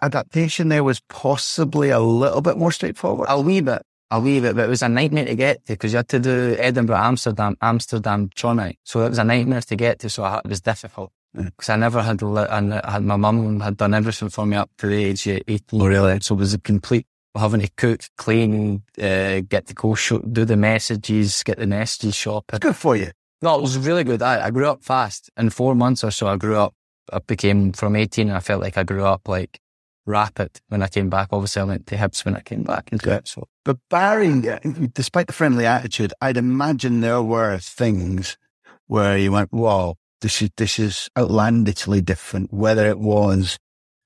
adaptation 0.00 0.68
there 0.68 0.84
was 0.84 1.00
possibly 1.08 1.90
a 1.90 1.98
little 1.98 2.42
bit 2.42 2.56
more 2.56 2.70
straightforward. 2.70 3.26
A 3.28 3.40
wee 3.40 3.60
bit. 3.60 3.82
A 4.14 4.20
wee 4.20 4.38
bit, 4.38 4.54
but 4.54 4.66
it 4.66 4.68
was 4.68 4.82
a 4.82 4.88
nightmare 4.88 5.24
to 5.24 5.34
get 5.34 5.66
to 5.66 5.72
because 5.72 5.92
you 5.92 5.96
had 5.96 6.08
to 6.10 6.20
do 6.20 6.54
Edinburgh, 6.56 6.98
Amsterdam, 6.98 7.56
Amsterdam, 7.60 8.28
Trondheim. 8.28 8.76
So 8.84 9.04
it 9.04 9.08
was 9.08 9.18
a 9.18 9.24
nightmare 9.24 9.60
to 9.62 9.74
get 9.74 9.98
to. 10.00 10.08
So 10.08 10.22
I, 10.22 10.38
it 10.38 10.48
was 10.48 10.60
difficult 10.60 11.10
because 11.34 11.68
I 11.68 11.74
never 11.74 12.00
had, 12.00 12.22
li- 12.22 12.46
and 12.48 12.74
I 12.74 12.92
had 12.92 13.02
my 13.02 13.16
mum 13.16 13.58
had 13.58 13.76
done 13.76 13.92
everything 13.92 14.28
for 14.28 14.46
me 14.46 14.56
up 14.56 14.70
to 14.78 14.86
the 14.86 15.04
age 15.04 15.26
of 15.26 15.40
18. 15.48 15.82
Oh, 15.82 15.86
really? 15.86 16.20
So 16.20 16.36
it 16.36 16.38
was 16.38 16.54
a 16.54 16.60
complete 16.60 17.08
having 17.34 17.60
to 17.60 17.68
cook, 17.76 18.02
clean, 18.16 18.84
uh, 18.98 19.40
get 19.48 19.66
the 19.66 19.74
go 19.74 19.96
show, 19.96 20.20
do 20.20 20.44
the 20.44 20.56
messages, 20.56 21.42
get 21.42 21.58
the 21.58 21.66
messages 21.66 22.14
shopping. 22.14 22.58
It's 22.58 22.62
good 22.62 22.76
for 22.76 22.94
you. 22.94 23.10
No, 23.42 23.58
it 23.58 23.62
was 23.62 23.76
really 23.78 24.04
good. 24.04 24.22
I, 24.22 24.46
I 24.46 24.50
grew 24.52 24.68
up 24.68 24.84
fast. 24.84 25.28
In 25.36 25.50
four 25.50 25.74
months 25.74 26.04
or 26.04 26.12
so, 26.12 26.28
I 26.28 26.36
grew 26.36 26.56
up. 26.56 26.72
I 27.12 27.18
became 27.18 27.72
from 27.72 27.96
18 27.96 28.28
and 28.28 28.36
I 28.36 28.40
felt 28.40 28.62
like 28.62 28.78
I 28.78 28.84
grew 28.84 29.04
up 29.04 29.28
like 29.28 29.58
rapid 30.06 30.60
when 30.68 30.84
I 30.84 30.88
came 30.88 31.10
back. 31.10 31.30
Obviously, 31.32 31.62
I 31.62 31.64
went 31.64 31.86
to 31.88 31.96
Hibs 31.96 32.24
when 32.24 32.36
I 32.36 32.40
came 32.40 32.62
back 32.62 32.92
into 32.92 33.12
it. 33.12 33.26
So 33.26 33.48
But 33.64 33.78
Bari, 33.88 34.48
uh, 34.48 34.58
despite 34.92 35.26
the 35.26 35.32
friendly 35.32 35.64
attitude, 35.66 36.12
I'd 36.20 36.36
imagine 36.36 37.00
there 37.00 37.22
were 37.22 37.58
things 37.58 38.36
where 38.86 39.16
you 39.16 39.32
went, 39.32 39.52
"Wow, 39.52 39.96
this 40.20 40.42
is 40.42 40.50
this 40.56 40.78
is 40.78 41.08
outlandishly 41.18 42.02
different." 42.02 42.52
Whether 42.52 42.86
it 42.88 42.98
was, 42.98 43.58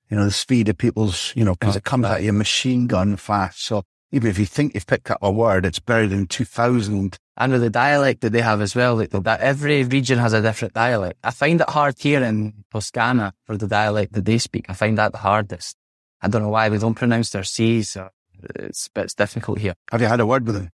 you 0.09 0.15
know, 0.15 0.23
the 0.23 0.31
speed 0.31 0.69
of 0.69 0.77
people's, 0.77 1.33
you 1.35 1.43
know, 1.43 1.55
because 1.55 1.75
it 1.75 1.83
comes 1.83 2.05
at 2.05 2.23
you 2.23 2.31
machine 2.31 2.87
gun 2.87 3.17
fast. 3.17 3.65
So 3.65 3.83
even 4.11 4.29
if 4.29 4.39
you 4.39 4.45
think 4.45 4.73
you've 4.73 4.87
picked 4.87 5.11
up 5.11 5.19
a 5.21 5.29
word, 5.31 5.65
it's 5.65 5.79
buried 5.79 6.11
in 6.13 6.27
two 6.27 6.45
thousand. 6.45 7.17
and 7.35 7.51
with 7.53 7.61
the 7.61 7.69
dialect 7.69 8.19
that 8.21 8.31
they 8.31 8.41
have 8.41 8.61
as 8.61 8.75
well, 8.75 8.95
like 8.95 9.11
that 9.11 9.39
every 9.39 9.83
region 9.83 10.19
has 10.19 10.33
a 10.33 10.41
different 10.41 10.73
dialect. 10.73 11.19
I 11.23 11.31
find 11.31 11.61
it 11.61 11.69
hard 11.69 11.95
here 11.97 12.21
in 12.23 12.65
Toscana 12.71 13.33
for 13.45 13.55
the 13.55 13.67
dialect 13.67 14.13
that 14.13 14.25
they 14.25 14.37
speak. 14.39 14.65
I 14.69 14.73
find 14.73 14.97
that 14.97 15.11
the 15.13 15.19
hardest. 15.19 15.75
I 16.21 16.27
don't 16.27 16.41
know 16.43 16.49
why 16.49 16.67
they 16.69 16.77
don't 16.77 16.95
pronounce 16.95 17.29
their 17.29 17.45
C's. 17.45 17.95
Or 17.95 18.11
it's, 18.55 18.89
but 18.93 19.05
it's 19.05 19.13
difficult 19.15 19.59
here. 19.59 19.73
Have 19.91 20.01
you 20.01 20.07
had 20.07 20.19
a 20.19 20.25
word 20.25 20.45
with 20.45 20.55
them? 20.55 20.69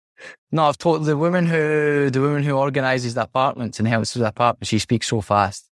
No, 0.53 0.65
I've 0.65 0.77
told 0.79 1.05
the 1.05 1.17
woman 1.17 1.47
who, 1.47 2.11
the 2.11 2.21
woman 2.21 2.43
who 2.43 2.53
organises 2.53 3.15
the 3.15 3.23
apartments 3.23 3.79
and 3.79 3.89
helps 3.89 4.15
with 4.15 4.23
the 4.23 4.29
apartment, 4.29 4.67
she 4.67 4.79
speaks 4.79 5.07
so 5.09 5.21
fast. 5.21 5.67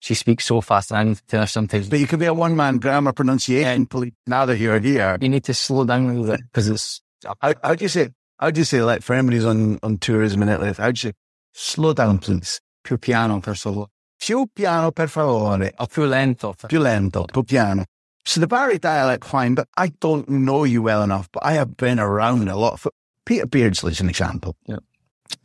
She 0.00 0.14
speaks 0.14 0.46
so 0.46 0.62
fast 0.62 0.90
and 0.90 0.98
I 1.00 1.04
need 1.04 1.16
to 1.16 1.26
tell 1.26 1.40
her 1.40 1.46
sometimes, 1.46 1.90
But 1.90 1.98
you 2.00 2.06
could 2.06 2.20
be 2.20 2.24
a 2.26 2.32
one 2.32 2.56
man 2.56 2.78
grammar 2.78 3.12
pronunciation 3.12 3.84
police. 3.86 4.14
Now 4.26 4.46
that 4.46 4.56
you're 4.58 4.78
here, 4.80 5.18
you 5.20 5.28
need 5.28 5.44
to 5.44 5.54
slow 5.54 5.84
down 5.84 6.04
a 6.04 6.08
little 6.08 6.24
bit 6.24 6.40
because 6.50 6.68
it's, 6.68 7.02
how 7.40 7.52
how 7.62 7.74
do 7.74 7.84
you 7.84 7.88
say? 7.90 8.08
How 8.38 8.50
do 8.50 8.58
you 8.60 8.64
say 8.64 8.82
like 8.82 9.02
for 9.02 9.12
anybody's 9.14 9.44
on 9.44 9.78
on 9.82 9.98
tourism 9.98 10.40
in 10.42 10.48
Italy? 10.48 10.72
How 10.72 10.90
do 10.90 10.98
you 10.98 11.10
say? 11.10 11.12
Slow 11.52 11.92
down, 11.92 12.18
please. 12.18 12.60
più 12.82 12.98
piano 12.98 13.40
per 13.40 13.56
favore. 13.56 13.88
Più 14.16 14.46
piano, 14.52 14.92
per 14.92 15.08
favore. 15.08 15.72
Or 15.78 15.86
più 15.86 16.04
lento. 16.04 16.54
Più 16.66 16.78
lento, 16.78 17.24
più 17.24 17.42
piano. 17.42 17.84
So 18.30 18.40
the 18.40 18.46
Bari 18.46 18.78
dialect, 18.78 19.24
fine, 19.24 19.56
but 19.56 19.66
I 19.76 19.88
don't 19.98 20.28
know 20.28 20.62
you 20.62 20.82
well 20.82 21.02
enough, 21.02 21.28
but 21.32 21.44
I 21.44 21.54
have 21.54 21.76
been 21.76 21.98
around 21.98 22.48
a 22.48 22.56
lot. 22.56 22.78
For, 22.78 22.92
Peter 23.26 23.44
Beardsley's 23.44 24.00
an 24.00 24.08
example. 24.08 24.54
Yeah. 24.66 24.76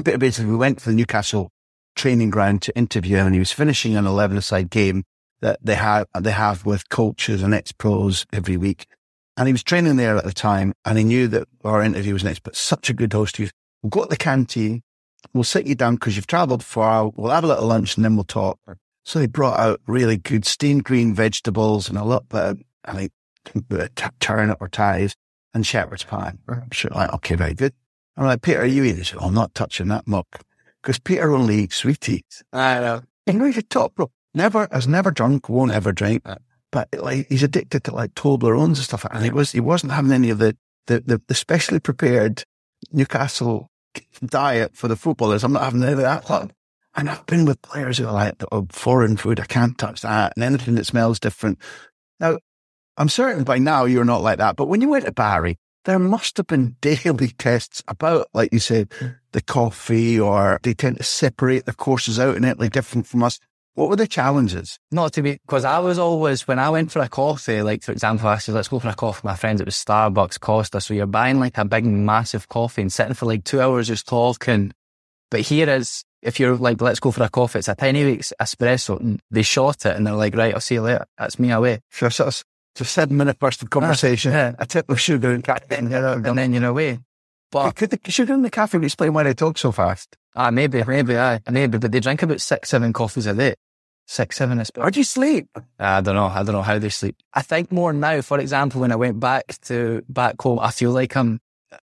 Peter 0.04 0.20
Beardsley, 0.20 0.46
we 0.46 0.56
went 0.56 0.78
to 0.78 0.86
the 0.86 0.96
Newcastle 0.96 1.52
training 1.96 2.30
ground 2.30 2.62
to 2.62 2.78
interview 2.78 3.18
him 3.18 3.26
and 3.26 3.34
he 3.34 3.40
was 3.40 3.52
finishing 3.52 3.98
an 3.98 4.06
11 4.06 4.40
side 4.42 4.70
game 4.70 5.04
that 5.42 5.58
they 5.64 5.74
have, 5.74 6.06
they 6.20 6.30
have 6.30 6.68
with 6.68 6.88
coaches 6.90 7.42
and 7.42 7.56
ex-pros 7.56 8.28
every 8.32 8.56
week. 8.56 8.86
And 9.36 9.48
he 9.48 9.52
was 9.52 9.64
training 9.64 9.96
there 9.96 10.16
at 10.16 10.24
the 10.24 10.32
time 10.32 10.76
and 10.86 11.00
he 11.00 11.04
knew 11.04 11.28
that 11.30 11.48
our 11.64 11.82
interview 11.82 12.14
was 12.14 12.24
next, 12.24 12.44
but 12.44 12.56
such 12.56 12.92
a 12.92 12.94
good 12.94 13.14
host. 13.14 13.38
He 13.38 13.44
was, 13.46 13.52
we'll 13.82 13.90
go 13.90 14.04
to 14.04 14.10
the 14.10 14.16
canteen. 14.16 14.84
We'll 15.34 15.44
sit 15.44 15.66
you 15.66 15.74
down 15.74 15.96
because 15.96 16.16
you've 16.16 16.28
traveled 16.28 16.64
far. 16.64 17.10
We'll 17.16 17.32
have 17.32 17.46
a 17.46 17.48
little 17.48 17.66
lunch 17.66 17.96
and 17.96 18.06
then 18.06 18.16
we'll 18.16 18.26
talk. 18.26 18.60
So 19.06 19.18
they 19.18 19.26
brought 19.26 19.60
out 19.60 19.82
really 19.88 20.18
good 20.18 20.46
steamed 20.46 20.84
green 20.84 21.16
vegetables 21.16 21.90
and 21.90 21.98
a 21.98 22.04
lot 22.04 22.30
bit 22.30 22.42
of, 22.42 22.62
I 22.88 22.94
think, 22.94 23.12
of 23.72 23.96
t- 23.96 24.06
turnip 24.20 24.58
or 24.62 24.68
ties 24.68 25.16
and 25.54 25.66
shepherd's 25.66 26.04
pie. 26.04 26.34
I'm 26.48 26.72
sure, 26.72 26.92
like, 26.94 27.14
okay, 27.14 27.36
very 27.36 27.54
good. 27.54 27.74
I'm 28.18 28.26
like, 28.26 28.42
Peter, 28.42 28.62
are 28.62 28.66
you 28.66 28.84
eating? 28.84 29.04
Said, 29.04 29.20
"Oh, 29.22 29.28
I'm 29.28 29.34
not 29.34 29.54
touching 29.54 29.88
that 29.90 30.08
muck. 30.08 30.42
Because 30.82 31.00
Peter 31.00 31.34
only 31.34 31.56
eats 31.64 31.78
sweeties. 31.78 32.44
I 32.54 32.80
know. 32.80 33.02
You 33.26 33.34
know, 33.34 33.46
he's 33.46 33.58
a 33.58 33.64
top 33.64 33.96
bro. 33.96 34.12
Never, 34.34 34.68
has 34.72 34.88
never 34.88 35.12
drunk, 35.12 35.50
won't 35.50 35.72
ever 35.72 35.92
drink. 35.92 36.24
But 36.72 36.90
like, 36.98 37.28
he's 37.28 37.44
addicted 37.44 37.84
to 37.86 37.96
like 37.96 38.14
Toblerones 38.16 38.66
and 38.66 38.78
stuff. 38.78 39.06
And 39.10 39.24
he 39.24 39.32
was, 39.32 39.52
he 39.52 39.60
wasn't 39.60 39.94
having 39.94 40.12
any 40.12 40.30
of 40.30 40.38
the, 40.38 40.56
the, 40.88 41.00
the, 41.00 41.22
the 41.28 41.34
specially 41.34 41.80
prepared 41.80 42.44
Newcastle 42.92 43.70
diet 44.24 44.76
for 44.76 44.88
the 44.88 44.96
footballers. 44.96 45.44
I'm 45.44 45.54
not 45.54 45.64
having 45.64 45.84
any 45.84 45.94
of 45.94 45.98
that. 46.00 46.52
And 46.96 47.10
I've 47.10 47.26
been 47.26 47.46
with 47.46 47.62
players 47.62 47.98
who 47.98 48.08
are 48.08 48.14
like, 48.14 48.36
oh, 48.52 48.68
foreign 48.72 49.18
food, 49.18 49.40
I 49.40 49.46
can't 49.46 49.78
touch 49.78 50.02
that. 50.02 50.34
And 50.36 50.44
anything 50.44 50.76
that 50.76 50.86
smells 50.86 51.20
different. 51.20 51.60
Now, 52.20 52.40
I'm 52.98 53.10
certain 53.10 53.44
by 53.44 53.58
now 53.58 53.86
you're 53.86 54.06
not 54.06 54.22
like 54.22 54.38
that. 54.38 54.56
But 54.56 54.68
when 54.68 54.82
you 54.82 54.90
went 54.90 55.06
to 55.06 55.12
Bari, 55.12 55.58
there 55.84 56.00
must 56.00 56.38
have 56.38 56.48
been 56.48 56.76
daily 56.82 57.28
tests 57.38 57.84
about, 57.88 58.28
like 58.34 58.52
you 58.52 58.60
said, 58.60 58.92
the 59.32 59.42
coffee 59.42 60.20
or 60.20 60.60
they 60.64 60.74
tend 60.74 60.98
to 60.98 61.04
separate 61.04 61.66
the 61.66 61.74
courses 61.74 62.20
out 62.20 62.36
in 62.36 62.44
Italy 62.44 62.70
different 62.70 63.08
from 63.08 63.24
us. 63.24 63.40
What 63.74 63.90
were 63.90 63.98
the 63.98 64.08
challenges? 64.08 64.80
Not 64.90 65.12
to 65.14 65.22
be, 65.22 65.34
because 65.46 65.66
I 65.66 65.80
was 65.80 66.00
always, 66.00 66.48
when 66.48 66.60
I 66.60 66.70
went 66.70 66.94
for 66.94 67.00
a 67.00 67.10
coffee, 67.10 67.62
like 67.62 67.84
for 67.84 67.92
example, 67.92 68.30
I 68.30 68.38
said, 68.38 68.56
let's 68.56 68.70
go 68.70 68.80
for 68.80 68.88
a 68.88 68.96
coffee 68.96 69.18
with 69.18 69.26
my 69.26 69.36
friends, 69.36 69.60
it 69.60 69.66
was 69.66 69.76
Starbucks, 69.76 70.40
Costa. 70.40 70.80
So 70.80 70.94
you're 70.94 71.06
buying 71.06 71.42
like 71.42 71.58
a 71.58 71.66
big, 71.66 71.86
massive 71.86 72.48
coffee 72.48 72.82
and 72.82 72.94
sitting 72.94 73.14
for 73.14 73.26
like 73.26 73.44
two 73.44 73.60
hours 73.60 73.90
just 73.90 74.08
talking. 74.08 74.72
But 75.30 75.42
here 75.42 75.70
is, 75.70 76.06
if 76.22 76.40
you're 76.40 76.56
like, 76.56 76.82
let's 76.82 77.02
go 77.02 77.12
for 77.12 77.24
a 77.24 77.30
coffee, 77.30 77.60
it's 77.60 77.68
a 77.68 77.76
tiny 77.76 78.06
week's 78.06 78.32
espresso 78.42 78.98
and 78.98 79.20
they 79.30 79.42
shot 79.42 79.86
it 79.86 79.98
and 79.98 80.08
they're 80.08 80.14
like, 80.14 80.36
right, 80.36 80.54
I'll 80.54 80.62
see 80.62 80.76
you 80.76 80.82
later. 80.82 81.06
That's 81.18 81.38
me 81.38 81.52
away. 81.52 81.82
So 81.92 82.08
sort 82.08 82.30
of, 82.30 82.44
it's 82.76 82.82
a 82.82 82.86
seven 82.86 83.16
minute 83.16 83.40
burst 83.40 83.62
of 83.64 83.70
conversation. 83.70 84.34
yeah. 84.34 84.54
A 84.60 84.66
tip 84.66 84.90
of 84.90 85.00
sugar 85.00 85.32
and 85.32 85.42
caffeine. 85.44 85.94
And, 85.94 86.26
and 86.28 86.38
then 86.38 86.54
you're 86.54 86.66
away. 86.66 87.00
But 87.52 87.76
Could 87.76 87.92
the 87.92 88.12
sugar 88.12 88.34
and 88.34 88.44
the 88.44 88.50
caffeine 88.50 88.84
explain 88.84 89.14
why 89.14 89.24
they 89.24 89.34
talk 89.34 89.58
so 89.58 89.72
fast? 89.72 90.18
ah, 90.36 90.52
maybe, 90.52 90.84
maybe, 90.84 91.18
aye, 91.18 91.40
maybe, 91.50 91.78
but 91.78 91.90
they 91.94 92.02
drink 92.02 92.22
about 92.22 92.42
six, 92.42 92.68
seven 92.70 92.92
coffees 92.92 93.26
a 93.28 93.34
day. 93.34 93.56
Six, 94.08 94.36
seven 94.36 94.58
espresso. 94.60 94.84
Or 94.84 94.92
do 94.92 95.00
you 95.00 95.06
sleep? 95.06 95.48
I 95.80 96.02
don't 96.02 96.16
know. 96.16 96.26
I 96.26 96.44
don't 96.44 96.52
know 96.54 96.62
how 96.62 96.78
they 96.78 96.90
sleep. 96.90 97.16
I 97.34 97.42
think 97.42 97.72
more 97.72 97.94
now, 97.94 98.20
for 98.22 98.40
example, 98.40 98.82
when 98.82 98.92
I 98.92 98.98
went 98.98 99.22
back 99.22 99.56
to 99.64 100.04
back 100.10 100.36
home, 100.42 100.60
I 100.60 100.72
feel 100.72 100.92
like 100.92 101.16
I'm, 101.16 101.40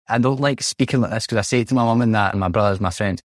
I 0.08 0.18
don't 0.18 0.40
like 0.40 0.62
speaking 0.62 1.00
like 1.00 1.10
this 1.10 1.26
because 1.26 1.38
I 1.38 1.42
say 1.42 1.60
it 1.62 1.68
to 1.68 1.74
my 1.74 1.84
mum 1.84 2.00
and 2.00 2.14
that 2.14 2.32
and 2.34 2.40
my 2.40 2.48
brothers, 2.48 2.80
my 2.80 2.90
friends. 2.90 3.20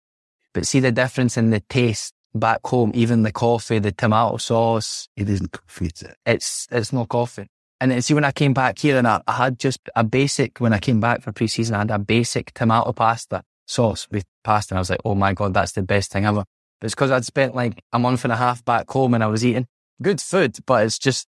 But 0.55 0.67
see 0.67 0.81
the 0.81 0.91
difference 0.91 1.37
in 1.37 1.51
the 1.51 1.61
taste 1.61 2.15
back 2.35 2.61
home, 2.65 2.93
even 2.95 3.23
the 3.23 3.33
coffee, 3.33 3.79
the 3.79 3.93
tomato 3.93 4.37
sauce, 4.37 5.09
It 5.17 5.29
isn't 5.29 5.53
coffee, 5.53 5.87
is 5.87 6.03
it? 6.03 6.17
it's, 6.25 6.69
it's 6.71 6.93
no 6.93 7.05
coffee. 7.05 7.49
And 7.81 7.91
then 7.91 8.01
see 8.01 8.15
when 8.15 8.25
I 8.25 8.33
came 8.33 8.55
back 8.55 8.79
here 8.79 8.97
and 8.97 9.09
I, 9.09 9.21
I 9.27 9.33
had 9.33 9.59
just 9.59 9.81
a 9.97 10.05
basic, 10.05 10.59
when 10.59 10.73
I 10.73 10.79
came 10.79 11.01
back 11.01 11.23
for 11.23 11.33
pre-season, 11.33 11.75
I 11.75 11.79
had 11.79 11.91
a 11.91 11.99
basic 11.99 12.53
tomato 12.55 12.93
pasta 12.93 13.43
sauce 13.67 14.07
with 14.11 14.25
pasta. 14.45 14.75
And 14.75 14.79
I 14.79 14.81
was 14.81 14.91
like, 14.91 15.01
oh 15.05 15.17
my 15.17 15.33
God, 15.35 15.53
that's 15.53 15.73
the 15.73 15.83
best 15.83 16.13
thing 16.13 16.25
ever. 16.25 16.45
But 16.81 16.87
it's 16.87 16.95
because 16.95 17.11
I'd 17.11 17.25
spent 17.25 17.57
like 17.57 17.83
a 17.93 17.99
month 17.99 18.25
and 18.25 18.33
a 18.33 18.37
half 18.37 18.65
back 18.65 18.89
home 18.89 19.15
and 19.15 19.25
I 19.25 19.27
was 19.27 19.45
eating 19.45 19.67
good 20.01 20.21
food, 20.21 20.57
but 20.65 20.85
it's 20.85 20.99
just, 20.99 21.27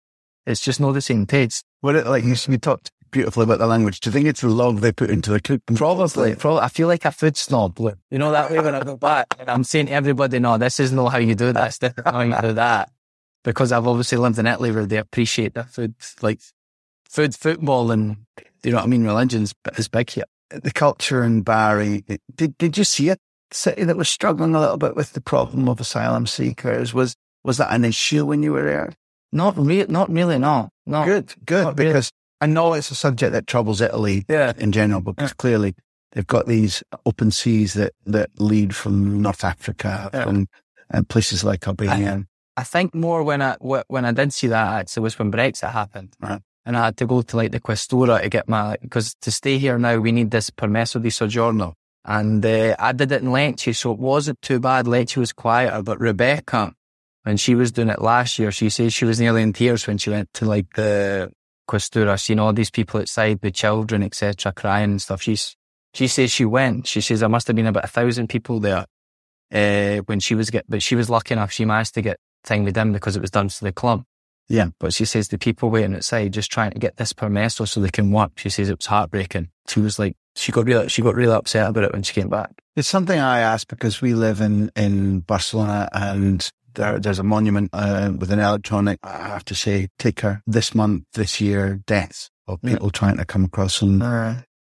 it's 0.45 0.61
just 0.61 0.79
not 0.79 0.91
the 0.91 1.01
same 1.01 1.25
taste. 1.25 1.63
What 1.79 1.95
it 1.95 2.05
like 2.05 2.23
you, 2.23 2.35
you 2.49 2.57
talked 2.57 2.91
beautifully 3.11 3.43
about 3.43 3.59
the 3.59 3.67
language. 3.67 3.99
Do 3.99 4.09
you 4.09 4.13
think 4.13 4.27
it's 4.27 4.41
the 4.41 4.49
log 4.49 4.79
they 4.79 4.91
put 4.91 5.09
into 5.09 5.31
the 5.31 5.39
cook? 5.39 5.61
Probably, 5.75 6.35
probably. 6.35 6.61
I 6.61 6.67
feel 6.69 6.87
like 6.87 7.05
a 7.05 7.11
food 7.11 7.37
snob. 7.37 7.79
Look, 7.79 7.97
You 8.09 8.17
know 8.17 8.31
that 8.31 8.49
way 8.49 8.59
when 8.59 8.75
I 8.75 8.83
go 8.83 8.97
back 8.97 9.27
and 9.39 9.49
I'm 9.49 9.63
saying 9.63 9.87
to 9.87 9.91
everybody, 9.91 10.39
no, 10.39 10.57
this 10.57 10.79
is 10.79 10.91
not 10.91 11.09
how 11.11 11.17
you 11.17 11.35
do 11.35 11.51
that. 11.51 11.67
It's 11.67 11.79
different 11.79 12.09
how 12.09 12.21
you 12.21 12.35
do 12.41 12.53
that. 12.53 12.89
Because 13.43 13.71
I've 13.71 13.87
obviously 13.87 14.17
lived 14.17 14.39
in 14.39 14.47
Italy 14.47 14.71
where 14.71 14.85
they 14.85 14.97
appreciate 14.97 15.53
their 15.53 15.63
food, 15.63 15.95
like 16.21 16.39
food, 17.09 17.35
football 17.35 17.91
and, 17.91 18.17
you 18.63 18.71
know 18.71 18.77
what 18.77 18.85
I 18.85 18.87
mean? 18.87 19.03
Religion's 19.03 19.53
is 19.77 19.87
big 19.87 20.09
here. 20.09 20.25
The 20.49 20.71
culture 20.71 21.23
in 21.23 21.41
Bari. 21.41 22.03
Did 22.35 22.57
did 22.57 22.77
you 22.77 22.83
see 22.83 23.09
a 23.09 23.17
city 23.51 23.83
that 23.83 23.97
was 23.97 24.09
struggling 24.09 24.53
a 24.53 24.59
little 24.59 24.77
bit 24.77 24.95
with 24.95 25.13
the 25.13 25.21
problem 25.21 25.69
of 25.69 25.79
asylum 25.79 26.27
seekers? 26.27 26.93
Was 26.93 27.15
was 27.43 27.57
that 27.57 27.73
an 27.73 27.85
issue 27.85 28.25
when 28.25 28.43
you 28.43 28.51
were 28.53 28.63
there? 28.63 28.93
Not 29.31 29.57
really, 29.57 29.87
not 29.87 30.09
really, 30.11 30.37
no. 30.37 30.69
No. 30.85 31.05
Good, 31.05 31.33
good. 31.45 31.63
Not 31.63 31.75
because 31.75 32.11
I 32.41 32.47
know 32.47 32.73
it's 32.73 32.91
a 32.91 32.95
subject 32.95 33.31
that 33.33 33.47
troubles 33.47 33.81
Italy 33.81 34.25
Yeah. 34.27 34.53
in 34.57 34.71
general, 34.71 35.01
because 35.01 35.33
clearly 35.33 35.75
they've 36.11 36.27
got 36.27 36.47
these 36.47 36.83
open 37.05 37.31
seas 37.31 37.73
that, 37.75 37.93
that 38.07 38.29
lead 38.39 38.75
from 38.75 39.21
North 39.21 39.43
Africa, 39.43 40.09
Yeah. 40.13 40.23
from 40.23 40.47
and 40.93 41.07
places 41.07 41.43
like 41.45 41.65
Albania. 41.67 42.25
I 42.57 42.63
think 42.63 42.93
more 42.93 43.23
when 43.23 43.41
I 43.41 43.55
when 43.87 44.03
I 44.03 44.11
did 44.11 44.33
see 44.33 44.47
that 44.47 44.67
actually 44.79 45.03
was 45.03 45.17
when 45.17 45.31
Brexit 45.31 45.71
happened, 45.71 46.15
Right. 46.19 46.41
and 46.65 46.75
I 46.75 46.85
had 46.85 46.97
to 46.97 47.05
go 47.05 47.21
to 47.21 47.37
like 47.37 47.51
the 47.53 47.61
Questura 47.61 48.21
to 48.21 48.27
get 48.29 48.49
my 48.49 48.75
because 48.81 49.15
to 49.21 49.31
stay 49.31 49.57
here 49.57 49.77
now 49.79 49.97
we 49.99 50.11
need 50.11 50.31
this 50.31 50.49
permesso 50.49 50.99
di 51.01 51.09
soggiorno, 51.09 51.73
and 52.03 52.45
uh, 52.45 52.75
I 52.77 52.91
did 52.91 53.11
it 53.13 53.21
in 53.21 53.29
Lecce, 53.29 53.73
so 53.73 53.93
it 53.93 53.99
wasn't 53.99 54.41
too 54.41 54.59
bad. 54.59 54.85
Lecce 54.85 55.15
was 55.15 55.31
quieter, 55.31 55.81
but 55.81 55.99
Rebecca, 56.01 56.73
when 57.23 57.37
she 57.37 57.55
was 57.55 57.71
doing 57.71 57.89
it 57.89 58.01
last 58.01 58.37
year, 58.37 58.51
she 58.51 58.69
says 58.69 58.93
she 58.93 59.05
was 59.05 59.19
nearly 59.21 59.43
in 59.43 59.53
tears 59.53 59.87
when 59.87 59.97
she 59.97 60.09
went 60.09 60.27
to 60.33 60.45
like 60.45 60.73
the 60.75 61.31
Questura, 61.67 62.19
seeing 62.19 62.39
all 62.39 62.53
these 62.53 62.71
people 62.71 62.99
outside 62.99 63.39
with 63.41 63.53
children, 63.53 64.03
etc., 64.03 64.51
crying 64.51 64.91
and 64.91 65.01
stuff. 65.01 65.21
She's 65.21 65.55
she 65.93 66.07
says 66.07 66.31
she 66.31 66.45
went. 66.45 66.87
She 66.87 67.01
says 67.01 67.19
there 67.19 67.29
must 67.29 67.47
have 67.47 67.55
been 67.55 67.67
about 67.67 67.85
a 67.85 67.87
thousand 67.87 68.27
people 68.27 68.59
there 68.59 68.85
uh, 69.53 69.97
when 70.05 70.19
she 70.19 70.35
was 70.35 70.49
get, 70.49 70.65
but 70.69 70.81
she 70.81 70.95
was 70.95 71.09
lucky 71.09 71.33
enough 71.33 71.51
she 71.51 71.65
managed 71.65 71.93
to 71.95 72.01
get 72.01 72.17
thing 72.43 72.63
with 72.63 72.73
them 72.73 72.91
because 72.93 73.15
it 73.15 73.21
was 73.21 73.31
done 73.31 73.49
to 73.49 73.63
the 73.63 73.71
club. 73.71 74.03
Yeah. 74.47 74.67
But 74.79 74.93
she 74.93 75.05
says 75.05 75.29
the 75.29 75.37
people 75.37 75.69
waiting 75.69 75.95
outside 75.95 76.33
just 76.33 76.51
trying 76.51 76.71
to 76.71 76.79
get 76.79 76.97
this 76.97 77.13
permesso 77.13 77.67
so 77.67 77.79
they 77.79 77.89
can 77.89 78.11
work. 78.11 78.31
She 78.37 78.49
says 78.49 78.69
it 78.69 78.79
was 78.79 78.85
heartbreaking. 78.85 79.49
She 79.67 79.79
was 79.79 79.97
like, 79.97 80.15
she 80.35 80.51
got 80.51 80.65
real, 80.65 80.87
she 80.87 81.01
got 81.01 81.15
really 81.15 81.33
upset 81.33 81.69
about 81.69 81.85
it 81.85 81.93
when 81.93 82.03
she 82.03 82.13
came 82.13 82.29
back. 82.29 82.51
It's 82.75 82.87
something 82.87 83.19
I 83.19 83.39
ask 83.39 83.67
because 83.67 84.01
we 84.01 84.13
live 84.13 84.41
in, 84.41 84.71
in 84.75 85.21
Barcelona 85.21 85.89
and 85.93 86.49
there, 86.73 86.99
there's 86.99 87.19
a 87.19 87.23
monument 87.23 87.69
uh, 87.73 88.11
with 88.17 88.31
an 88.31 88.39
electronic, 88.39 88.99
I 89.03 89.27
have 89.27 89.45
to 89.45 89.55
say, 89.55 89.89
ticker 89.97 90.41
this 90.45 90.73
month, 90.75 91.03
this 91.13 91.41
year, 91.41 91.81
deaths 91.85 92.29
of 92.47 92.61
people 92.61 92.89
trying 92.89 93.17
to 93.17 93.25
come 93.25 93.45
across. 93.45 93.81
And, 93.81 94.01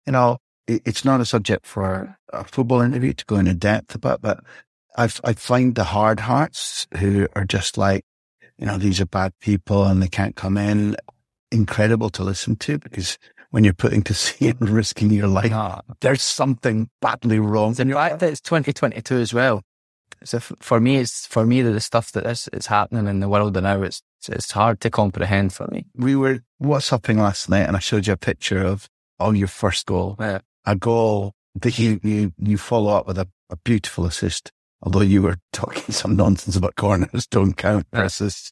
you 0.05 0.11
know, 0.11 0.37
it, 0.67 0.81
it's 0.85 1.05
not 1.05 1.21
a 1.21 1.25
subject 1.25 1.65
for 1.65 2.17
a 2.31 2.43
football 2.43 2.81
interview 2.81 3.13
to 3.13 3.25
go 3.25 3.35
into 3.37 3.53
depth 3.53 3.95
about, 3.95 4.21
but 4.21 4.39
I've, 4.97 5.19
I 5.23 5.33
find 5.33 5.75
the 5.75 5.85
hard 5.85 6.21
hearts 6.21 6.87
who 6.97 7.27
are 7.35 7.45
just 7.45 7.77
like, 7.77 8.03
you 8.57 8.65
know, 8.65 8.77
these 8.77 8.99
are 8.99 9.05
bad 9.05 9.33
people 9.39 9.85
and 9.85 10.01
they 10.01 10.07
can't 10.07 10.35
come 10.35 10.57
in 10.57 10.95
incredible 11.51 12.09
to 12.11 12.23
listen 12.23 12.55
to 12.57 12.77
because 12.77 13.17
when 13.51 13.63
you're 13.63 13.73
putting 13.73 14.03
to 14.03 14.13
sea 14.15 14.49
and 14.49 14.69
risking 14.69 15.11
your 15.11 15.27
life, 15.27 15.51
there's 16.01 16.21
something 16.21 16.89
badly 17.01 17.39
wrong. 17.39 17.73
The 17.73 17.85
fact 18.09 18.19
that 18.19 18.31
it's 18.31 18.41
2022 18.41 19.15
as 19.15 19.33
well. 19.33 19.63
So 20.23 20.37
f- 20.37 20.51
for 20.59 20.79
me, 20.79 20.97
it's 20.97 21.25
for 21.25 21.45
me 21.45 21.61
the 21.61 21.79
stuff 21.79 22.11
that 22.13 22.25
is, 22.25 22.49
is 22.53 22.67
happening 22.67 23.07
in 23.07 23.19
the 23.19 23.29
world 23.29 23.61
now. 23.61 23.81
It's 23.81 24.01
it's 24.27 24.51
hard 24.51 24.81
to 24.81 24.89
comprehend 24.89 25.53
for 25.53 25.67
me. 25.71 25.85
We 25.95 26.15
were 26.15 26.39
WhatsApping 26.61 27.17
last 27.17 27.49
night 27.49 27.67
and 27.67 27.75
I 27.75 27.79
showed 27.79 28.05
you 28.07 28.13
a 28.13 28.17
picture 28.17 28.61
of, 28.61 28.89
of 29.19 29.35
your 29.37 29.47
first 29.47 29.85
goal. 29.85 30.17
Yeah. 30.19 30.39
A 30.65 30.75
goal 30.75 31.33
that 31.55 31.79
you, 31.79 31.99
you, 32.03 32.33
you 32.37 32.57
follow 32.57 32.91
up 32.93 33.07
with 33.07 33.17
a, 33.17 33.27
a 33.49 33.55
beautiful 33.63 34.05
assist. 34.05 34.51
Although 34.81 35.01
you 35.01 35.21
were 35.21 35.37
talking 35.53 35.93
some 35.93 36.15
nonsense 36.17 36.55
about 36.57 36.75
corners 36.75 37.27
don't 37.27 37.53
count 37.55 37.87
for 37.93 38.03
assists. 38.03 38.51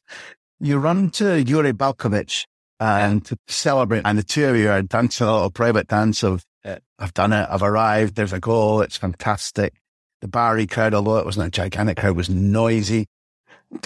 You 0.58 0.78
run 0.78 1.10
to 1.10 1.40
Yuri 1.42 1.72
Balkovec 1.74 2.46
and 2.80 3.24
to 3.26 3.36
celebrate 3.46 4.02
and 4.04 4.18
the 4.18 4.22
two 4.22 4.46
of 4.46 4.56
you 4.56 4.70
are 4.70 4.82
dancing 4.82 5.26
a 5.26 5.32
little 5.32 5.50
private 5.50 5.88
dance 5.88 6.22
of, 6.22 6.44
Yeah. 6.64 6.78
I've 6.98 7.14
done 7.14 7.32
it. 7.34 7.46
I've 7.50 7.62
arrived. 7.62 8.14
There's 8.14 8.32
a 8.32 8.40
goal. 8.40 8.80
It's 8.80 8.96
fantastic. 8.96 9.74
The 10.20 10.28
Bari 10.28 10.66
crowd, 10.66 10.94
although 10.94 11.18
it 11.18 11.24
wasn't 11.24 11.46
a 11.46 11.50
gigantic 11.50 11.98
crowd, 11.98 12.16
was 12.16 12.28
noisy. 12.28 13.06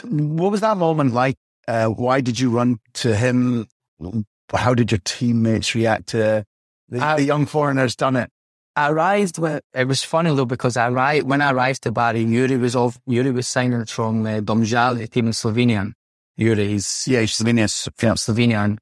What 0.04 0.50
was 0.52 0.60
that 0.60 0.76
moment 0.76 1.12
like? 1.12 1.36
Uh, 1.68 1.88
why 1.88 2.20
did 2.20 2.38
you 2.40 2.50
run 2.50 2.78
to 2.94 3.14
him? 3.14 3.66
How 4.52 4.74
did 4.74 4.90
your 4.90 5.00
teammates 5.04 5.74
react 5.74 6.08
to 6.08 6.44
the, 6.88 7.00
I- 7.00 7.16
the 7.16 7.24
young 7.24 7.46
foreigner's 7.46 7.96
done 7.96 8.16
it? 8.16 8.30
I 8.74 8.90
arrived 8.90 9.36
with, 9.36 9.62
it 9.74 9.86
was 9.86 10.02
funny 10.02 10.34
though 10.34 10.46
because 10.46 10.78
I 10.78 10.88
arrived, 10.88 11.26
when 11.28 11.42
I 11.42 11.52
arrived 11.52 11.82
to 11.82 11.92
Bari, 11.92 12.22
Yuri 12.24 12.56
was 12.56 12.74
off, 12.74 12.98
Yuri 13.06 13.30
was 13.30 13.46
signing 13.46 13.84
from 13.84 14.24
uh, 14.24 14.40
Domžale, 14.40 15.10
team 15.10 15.26
in 15.26 15.32
Slovenia. 15.32 15.92
Yuri, 16.38 16.68
he's 16.68 17.04
Yeah, 17.06 17.20
Slovenia's 17.20 17.86
from 17.96 18.16
Slovenia. 18.16 18.64
And 18.64 18.78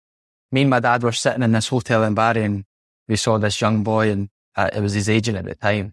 me 0.53 0.61
and 0.61 0.71
my 0.71 0.79
dad 0.79 1.03
were 1.03 1.11
sitting 1.11 1.43
in 1.43 1.51
this 1.51 1.67
hotel 1.67 2.05
in 2.05 2.15
Bari 2.15 2.45
and 2.45 2.65
we 3.09 3.17
saw 3.17 3.39
this 3.39 3.61
young 3.61 3.83
boy 3.83 4.11
and 4.13 4.29
uh, 4.57 4.71
it 4.73 4.81
was 4.81 4.93
his 4.93 5.09
agent 5.09 5.39
at 5.39 5.45
the 5.45 5.57
time. 5.57 5.93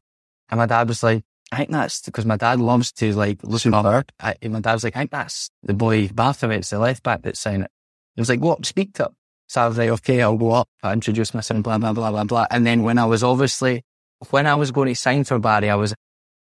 And 0.50 0.60
my 0.60 0.68
dad 0.68 0.88
was 0.88 1.02
like, 1.02 1.24
I 1.52 1.58
think 1.58 1.72
that's 1.72 2.02
because 2.02 2.26
my 2.26 2.36
dad 2.36 2.60
loves 2.60 2.92
to 2.94 3.14
like 3.14 3.40
look 3.44 3.66
up. 3.68 4.12
I, 4.20 4.36
and 4.42 4.54
my 4.54 4.60
dad 4.60 4.74
was 4.74 4.84
like, 4.84 4.96
I 4.96 5.00
think 5.00 5.12
that's 5.12 5.50
the 5.64 5.74
boy 5.74 6.08
Balkovec, 6.10 6.68
the 6.70 6.80
left 6.80 7.04
back 7.04 7.22
that's 7.22 7.40
signing 7.40 7.64
it. 7.64 7.72
He 8.16 8.22
was 8.22 8.30
like, 8.30 8.42
what? 8.42 8.66
Speak 8.66 8.94
to 8.96 9.06
him. 9.06 9.16
So 9.48 9.62
I 9.62 9.68
was 9.68 9.78
like, 9.78 9.90
okay, 9.90 10.22
I'll 10.22 10.38
go 10.38 10.52
up. 10.52 10.68
I 10.84 10.92
introduced 10.92 11.34
myself, 11.34 11.64
blah, 11.64 11.78
blah, 11.78 11.94
blah, 11.94 12.12
blah, 12.12 12.24
blah. 12.26 12.48
And 12.52 12.66
then 12.66 12.84
when 12.84 12.98
I 12.98 13.06
was 13.06 13.24
obviously, 13.24 13.84
when 14.30 14.46
I 14.46 14.56
was 14.56 14.72
going 14.72 14.90
to 14.90 14.96
sign 14.96 15.24
for 15.24 15.40
Bari, 15.40 15.70
I 15.70 15.76
was, 15.76 15.96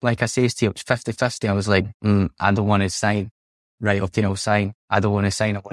like 0.02 0.22
I 0.22 0.26
say 0.26 0.48
to 0.48 0.64
you, 0.64 0.70
it 0.70 0.74
was 0.74 0.82
50 0.82 1.12
50. 1.12 1.48
I 1.48 1.52
was 1.52 1.68
like, 1.68 1.86
mm, 2.04 2.30
I 2.40 2.50
don't 2.50 2.66
want 2.66 2.82
to 2.82 2.90
sign. 2.90 3.30
Right, 3.80 4.02
okay, 4.02 4.24
I'll 4.24 4.34
sign. 4.36 4.74
I 4.88 4.98
don't 4.98 5.12
want 5.12 5.26
to 5.26 5.30
sign. 5.30 5.60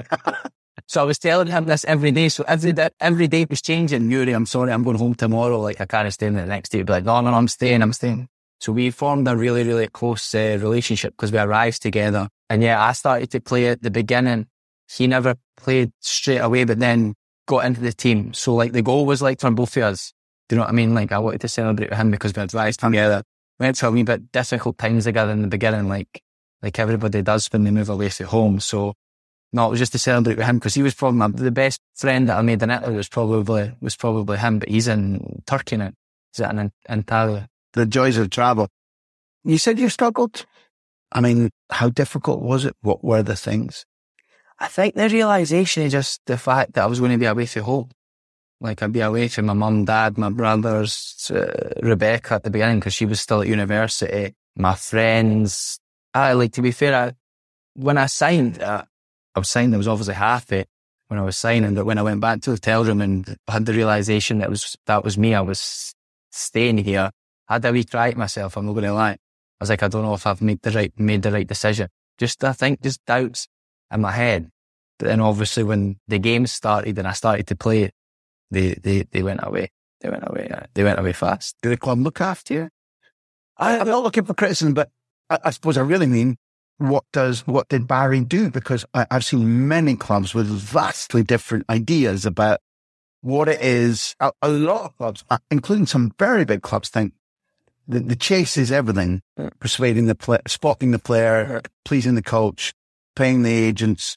So 0.86 1.02
I 1.02 1.04
was 1.04 1.18
telling 1.18 1.48
him 1.48 1.66
this 1.66 1.84
every 1.84 2.12
day. 2.12 2.30
So 2.30 2.44
every 2.48 2.72
day, 2.72 2.88
every 2.98 3.28
day 3.28 3.46
was 3.50 3.60
changing. 3.60 4.10
Yuri, 4.10 4.32
I'm 4.32 4.46
sorry, 4.46 4.72
I'm 4.72 4.84
going 4.84 4.96
home 4.96 5.14
tomorrow. 5.14 5.60
Like 5.60 5.80
I 5.82 5.86
can't 5.86 6.10
stay 6.12 6.26
in 6.26 6.34
the 6.34 6.46
next 6.46 6.70
day. 6.70 6.78
He'd 6.78 6.86
be 6.86 6.92
like, 6.94 7.04
no, 7.04 7.20
no, 7.20 7.30
no, 7.30 7.36
I'm 7.36 7.48
staying, 7.48 7.82
I'm 7.82 7.92
staying. 7.92 8.26
So 8.60 8.72
we 8.72 8.90
formed 8.90 9.28
a 9.28 9.36
really, 9.36 9.64
really 9.64 9.88
close 9.88 10.34
uh, 10.34 10.58
relationship 10.60 11.14
because 11.14 11.32
we 11.32 11.38
arrived 11.38 11.82
together. 11.82 12.28
And 12.50 12.62
yeah, 12.62 12.82
I 12.82 12.92
started 12.92 13.30
to 13.30 13.40
play 13.40 13.68
at 13.68 13.82
the 13.82 13.90
beginning. 13.90 14.46
He 14.90 15.06
never 15.06 15.36
played 15.56 15.92
straight 16.00 16.38
away, 16.38 16.64
but 16.64 16.78
then 16.78 17.14
got 17.46 17.64
into 17.64 17.80
the 17.80 17.92
team. 17.92 18.32
So 18.34 18.54
like 18.54 18.72
the 18.72 18.82
goal 18.82 19.06
was 19.06 19.22
like 19.22 19.40
from 19.40 19.54
both 19.54 19.76
of 19.76 19.82
us. 19.84 20.12
Do 20.48 20.54
you 20.54 20.58
know 20.58 20.64
what 20.64 20.70
I 20.70 20.74
mean? 20.74 20.94
Like 20.94 21.12
I 21.12 21.18
wanted 21.18 21.40
to 21.42 21.48
celebrate 21.48 21.90
with 21.90 21.98
him 21.98 22.10
because 22.10 22.34
we 22.34 22.40
had 22.40 22.54
rise 22.54 22.76
together. 22.76 23.22
Went 23.60 23.76
through 23.76 23.88
a 23.88 23.92
wee 23.92 24.02
bit 24.02 24.32
difficult 24.32 24.78
times 24.78 25.04
together 25.04 25.32
in 25.32 25.42
the 25.42 25.48
beginning, 25.48 25.88
like 25.88 26.22
like 26.62 26.78
everybody 26.78 27.22
does 27.22 27.46
when 27.48 27.64
they 27.64 27.70
move 27.70 27.88
away 27.88 28.08
from 28.08 28.26
home. 28.26 28.60
So 28.60 28.94
no, 29.52 29.66
it 29.66 29.70
was 29.70 29.78
just 29.78 29.92
to 29.92 29.98
celebrate 29.98 30.36
with 30.36 30.46
him 30.46 30.58
because 30.58 30.74
he 30.74 30.82
was 30.82 30.94
probably 30.94 31.18
my, 31.18 31.28
the 31.28 31.50
best 31.50 31.80
friend 31.96 32.28
that 32.28 32.38
I 32.38 32.42
made 32.42 32.62
in 32.62 32.70
Italy 32.70 32.96
was 32.96 33.08
probably 33.08 33.74
was 33.80 33.96
probably 33.96 34.38
him, 34.38 34.58
but 34.58 34.68
he's 34.68 34.88
in 34.88 35.42
Turkey 35.46 35.76
now. 35.76 35.92
He's 36.32 36.40
in 36.40 36.72
Antalya. 36.88 37.46
The 37.78 37.86
joys 37.86 38.16
of 38.16 38.30
travel. 38.30 38.68
You 39.44 39.56
said 39.56 39.78
you 39.78 39.88
struggled. 39.88 40.44
I 41.12 41.20
mean, 41.20 41.50
how 41.70 41.90
difficult 41.90 42.42
was 42.42 42.64
it? 42.64 42.74
What 42.82 43.04
were 43.04 43.22
the 43.22 43.36
things? 43.36 43.86
I 44.58 44.66
think 44.66 44.96
the 44.96 45.08
realization 45.08 45.84
is 45.84 45.92
just 45.92 46.20
the 46.26 46.36
fact 46.36 46.72
that 46.72 46.82
I 46.82 46.86
was 46.86 46.98
going 46.98 47.12
to 47.12 47.18
be 47.18 47.26
away 47.26 47.46
from 47.46 47.62
home. 47.62 47.90
Like 48.60 48.82
I'd 48.82 48.92
be 48.92 48.98
away 48.98 49.28
from 49.28 49.46
my 49.46 49.52
mum, 49.52 49.84
dad, 49.84 50.18
my 50.18 50.30
brothers, 50.30 51.30
uh, 51.32 51.70
Rebecca 51.80 52.34
at 52.34 52.42
the 52.42 52.50
beginning 52.50 52.80
because 52.80 52.94
she 52.94 53.06
was 53.06 53.20
still 53.20 53.42
at 53.42 53.46
university. 53.46 54.34
my 54.56 54.74
friends. 54.74 55.78
I 56.12 56.32
like 56.32 56.50
to 56.54 56.62
be 56.62 56.72
fair. 56.72 56.96
I, 56.96 57.12
when 57.74 57.96
I 57.96 58.06
signed, 58.06 58.60
uh, 58.60 58.82
I 59.36 59.38
was 59.38 59.48
signed. 59.48 59.72
I 59.72 59.76
was 59.78 59.86
obviously 59.86 60.14
happy 60.14 60.64
when 61.06 61.20
I 61.20 61.22
was 61.22 61.36
signing, 61.36 61.76
but 61.76 61.86
when 61.86 61.98
I 61.98 62.02
went 62.02 62.20
back 62.20 62.40
to 62.40 62.50
the 62.50 62.56
hotel 62.56 62.84
room 62.84 63.00
and 63.00 63.36
had 63.46 63.66
the 63.66 63.72
realization 63.72 64.38
that 64.38 64.50
was 64.50 64.76
that 64.86 65.04
was 65.04 65.16
me, 65.16 65.32
I 65.32 65.42
was 65.42 65.94
staying 66.32 66.78
here. 66.78 67.12
I 67.48 67.54
had 67.54 67.64
a 67.64 67.72
wee 67.72 67.84
cry 67.84 68.12
to 68.12 68.18
myself. 68.18 68.56
I'm 68.56 68.66
not 68.66 68.72
going 68.72 68.84
to 68.84 68.92
lie. 68.92 69.12
I 69.12 69.16
was 69.60 69.70
like, 69.70 69.82
I 69.82 69.88
don't 69.88 70.02
know 70.02 70.14
if 70.14 70.26
I've 70.26 70.42
made 70.42 70.62
the 70.62 70.70
right 70.70 70.92
made 70.98 71.22
the 71.22 71.32
right 71.32 71.46
decision. 71.46 71.88
Just 72.18 72.44
I 72.44 72.52
think 72.52 72.82
just 72.82 73.04
doubts 73.06 73.48
in 73.92 74.00
my 74.00 74.12
head. 74.12 74.50
But 74.98 75.08
then 75.08 75.20
obviously 75.20 75.62
when 75.62 75.98
the 76.06 76.18
game 76.18 76.46
started 76.46 76.98
and 76.98 77.08
I 77.08 77.12
started 77.12 77.46
to 77.48 77.56
play, 77.56 77.90
they 78.50 78.74
they 78.74 79.02
they 79.10 79.22
went 79.22 79.40
away. 79.42 79.70
They 80.00 80.10
went 80.10 80.24
away. 80.26 80.48
They 80.74 80.84
went 80.84 80.98
away 80.98 81.12
fast. 81.12 81.56
Did 81.62 81.70
the 81.70 81.76
club 81.76 81.98
look 81.98 82.20
after 82.20 82.54
you? 82.54 82.68
I, 83.56 83.78
I'm 83.78 83.88
not 83.88 84.04
looking 84.04 84.24
for 84.24 84.34
criticism, 84.34 84.74
but 84.74 84.90
I, 85.28 85.38
I 85.44 85.50
suppose 85.50 85.76
I 85.76 85.82
really 85.82 86.06
mean 86.06 86.36
what 86.78 87.04
does 87.12 87.46
what 87.46 87.68
did 87.68 87.88
Bari 87.88 88.20
do? 88.20 88.50
Because 88.50 88.84
I, 88.94 89.06
I've 89.10 89.24
seen 89.24 89.66
many 89.66 89.96
clubs 89.96 90.34
with 90.34 90.46
vastly 90.46 91.22
different 91.22 91.64
ideas 91.68 92.24
about 92.24 92.60
what 93.20 93.48
it 93.48 93.60
is. 93.60 94.14
A, 94.20 94.32
a 94.40 94.48
lot 94.48 94.84
of 94.84 94.96
clubs, 94.96 95.24
uh, 95.30 95.38
including 95.50 95.86
some 95.86 96.12
very 96.18 96.44
big 96.44 96.62
clubs, 96.62 96.88
think 96.88 97.14
the, 97.88 98.00
the 98.00 98.16
chase 98.16 98.56
is 98.56 98.70
everything. 98.70 99.22
Persuading 99.58 100.06
the 100.06 100.14
player, 100.14 100.42
spotting 100.46 100.90
the 100.90 100.98
player, 100.98 101.62
pleasing 101.84 102.14
the 102.14 102.22
coach, 102.22 102.72
paying 103.16 103.42
the 103.42 103.52
agents, 103.52 104.16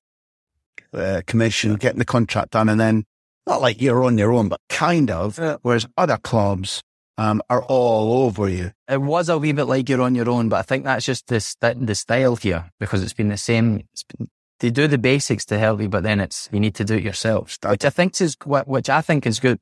uh, 0.93 1.21
commission, 1.25 1.75
getting 1.75 1.99
the 1.99 2.05
contract 2.05 2.51
done, 2.51 2.69
and 2.69 2.79
then 2.79 3.05
not 3.47 3.61
like 3.61 3.81
you're 3.81 4.03
on 4.03 4.17
your 4.17 4.33
own, 4.33 4.49
but 4.49 4.59
kind 4.69 5.09
of. 5.09 5.39
Whereas 5.61 5.87
other 5.97 6.17
clubs 6.17 6.83
um, 7.17 7.41
are 7.49 7.63
all 7.63 8.23
over 8.23 8.49
you. 8.49 8.71
It 8.89 9.01
was 9.01 9.29
a 9.29 9.37
wee 9.37 9.53
bit 9.53 9.65
like 9.65 9.89
you're 9.89 10.01
on 10.01 10.15
your 10.15 10.29
own, 10.29 10.49
but 10.49 10.57
I 10.57 10.61
think 10.63 10.83
that's 10.83 11.05
just 11.05 11.27
the 11.27 11.39
st- 11.39 11.85
the 11.85 11.95
style 11.95 12.35
here 12.35 12.71
because 12.79 13.03
it's 13.03 13.13
been 13.13 13.29
the 13.29 13.37
same. 13.37 13.83
It's 13.93 14.03
been, 14.03 14.29
they 14.59 14.69
do 14.69 14.87
the 14.87 14.97
basics 14.97 15.45
to 15.45 15.57
help 15.57 15.81
you, 15.81 15.89
but 15.89 16.03
then 16.03 16.19
it's 16.19 16.49
you 16.51 16.59
need 16.59 16.75
to 16.75 16.83
do 16.83 16.95
it 16.95 17.03
yourself, 17.03 17.57
which 17.65 17.85
I 17.85 17.89
think 17.89 18.19
is 18.21 18.35
which 18.45 18.89
I 18.89 19.01
think 19.01 19.25
is 19.25 19.39
good. 19.39 19.59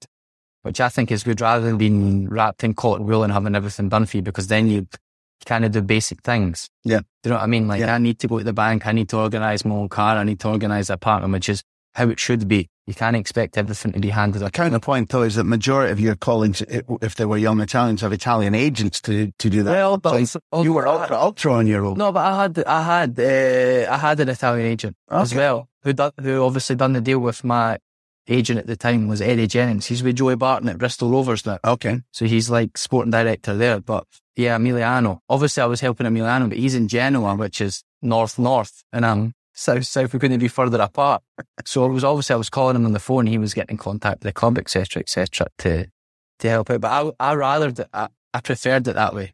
Which 0.63 0.82
I 0.82 0.89
think 0.89 1.12
is 1.12 1.24
good 1.24 1.39
rather 1.39 1.65
than 1.65 1.78
being 1.78 2.28
wrapped 2.28 2.63
in 2.63 2.74
cotton 2.74 3.06
wool 3.06 3.24
and 3.24 3.32
having 3.32 3.56
everything 3.56 3.88
done 3.88 4.06
for 4.06 4.17
you 4.17 4.24
because 4.24 4.48
then 4.48 4.67
you 4.67 4.88
kind 5.45 5.63
of 5.63 5.72
do 5.72 5.82
basic 5.82 6.22
things. 6.22 6.69
Yeah. 6.84 7.00
Do 7.24 7.30
you 7.30 7.30
know 7.32 7.38
what 7.38 7.43
I 7.43 7.48
mean? 7.48 7.67
Like 7.67 7.80
Yeah. 7.80 7.95
I 7.95 7.98
need 7.98 8.19
to 8.19 8.28
go 8.28 8.39
to 8.39 8.43
the 8.43 8.54
bank, 8.54 8.86
I 8.86 8.91
need 8.91 9.10
to 9.10 9.17
organise 9.19 9.63
my 9.63 9.76
own 9.76 9.89
car, 9.89 10.17
I 10.17 10.24
need 10.24 10.39
to 10.41 10.50
organise 10.50 10.89
an 10.89 10.95
apartment, 10.95 11.32
which 11.32 11.48
is 11.48 11.63
how 11.93 12.10
it 12.10 12.19
should 12.19 12.48
be. 12.48 12.69
You 12.88 12.93
can't 12.93 13.15
expect 13.15 13.58
everything 13.58 13.93
to 13.93 14.00
be 14.00 14.10
handed 14.10 14.43
out. 14.43 14.52
Counterpoint 14.52 15.10
though 15.10 15.22
is 15.22 15.36
that 15.36 15.43
majority 15.43 15.91
of 15.91 16.00
your 16.00 16.15
colleagues, 16.15 16.62
if 17.02 17.15
they 17.15 17.26
were 17.26 17.38
young 17.38 17.62
Italians, 17.62 18.02
have 18.02 18.12
Italian 18.12 18.56
agents 18.56 19.00
to 19.02 19.32
to 19.38 19.50
do 19.50 19.63
that. 19.63 19.72
Well, 19.72 19.98
but 19.98 20.26
So 20.26 20.39
you 20.62 20.74
were 20.74 20.88
ultra 20.88 21.17
ultra 21.17 21.54
on 21.54 21.67
your 21.67 21.86
own. 21.86 21.98
No, 21.98 22.12
but 22.12 22.26
I 22.26 22.41
had 22.41 22.63
I 22.65 22.82
had 22.84 23.19
uh, 23.19 23.91
I 23.93 23.98
had 23.98 24.19
an 24.19 24.30
Italian 24.30 24.65
agent 24.65 24.95
as 25.10 25.34
well 25.34 25.69
who 25.84 25.93
who 26.22 26.43
obviously 26.43 26.76
done 26.76 26.93
the 26.93 27.02
deal 27.02 27.19
with 27.19 27.43
my 27.43 27.78
agent 28.30 28.60
at 28.60 28.68
the 28.68 28.76
time 28.76 29.08
was 29.08 29.22
Eddie 29.22 29.48
Jennings. 29.48 29.88
He's 29.88 30.04
with 30.04 30.18
Joey 30.18 30.36
Barton 30.36 30.70
at 30.70 30.78
Bristol 30.78 31.10
Rovers 31.10 31.46
now. 31.46 31.60
Okay. 31.65 32.02
So 32.12 32.26
he's 32.26 32.50
like 32.50 32.78
sporting 32.78 33.12
director 33.12 33.56
there. 33.56 33.80
But 33.80 34.06
yeah, 34.36 34.58
Emiliano. 34.58 35.20
Obviously 35.30 35.63
I 35.63 35.65
was 35.65 35.82
helping 35.82 36.06
Emiliano, 36.08 36.48
but 36.50 36.58
he's 36.58 36.76
in 36.76 36.88
Genoa, 36.88 37.36
which 37.36 37.60
is 37.62 37.84
north 38.02 38.39
north, 38.39 38.84
and 38.94 39.06
I'm 39.06 39.34
south 39.54 39.86
south. 39.86 40.13
We 40.13 40.20
couldn't 40.20 40.39
be 40.39 40.48
further 40.48 40.82
apart. 40.82 41.22
So 41.65 41.86
it 41.86 41.89
was 41.89 42.04
obviously 42.04 42.34
I 42.34 42.38
was 42.38 42.50
calling 42.50 42.76
him 42.76 42.86
on 42.86 42.94
the 42.94 43.00
phone. 43.00 43.28
He 43.28 43.38
was 43.38 43.54
getting 43.54 43.74
in 43.74 43.78
contact 43.78 44.20
with 44.24 44.34
the 44.34 44.39
club, 44.39 44.58
etc., 44.58 45.02
etc., 45.02 45.48
to 45.60 45.88
to 46.39 46.50
help 46.50 46.70
out. 46.70 46.82
But 46.82 46.92
I 47.20 47.32
I 47.32 47.36
rather 47.36 47.72
that 47.72 47.89
I, 47.94 48.08
I 48.34 48.42
preferred 48.42 48.88
it 48.88 48.94
that 48.94 49.13
way 49.13 49.34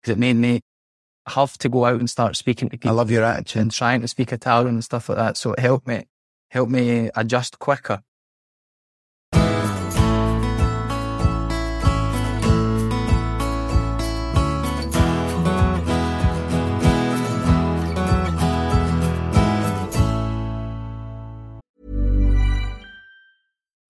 because 0.00 0.12
it 0.12 0.18
made 0.18 0.36
me 0.36 0.60
have 1.28 1.58
to 1.58 1.68
go 1.68 1.84
out 1.84 1.98
and 1.98 2.08
start 2.08 2.36
speaking 2.36 2.68
to 2.68 2.78
people. 2.78 2.90
I 2.90 2.94
love 2.94 3.10
your 3.10 3.24
attitude. 3.24 3.62
and 3.62 3.72
trying 3.72 4.00
to 4.00 4.08
speak 4.08 4.32
Italian 4.32 4.74
and 4.74 4.84
stuff 4.84 5.08
like 5.08 5.18
that. 5.18 5.36
So 5.36 5.52
it 5.52 5.58
helped 5.58 5.86
me 5.86 6.06
helped 6.50 6.70
me 6.70 7.10
adjust 7.14 7.58
quicker. 7.58 8.02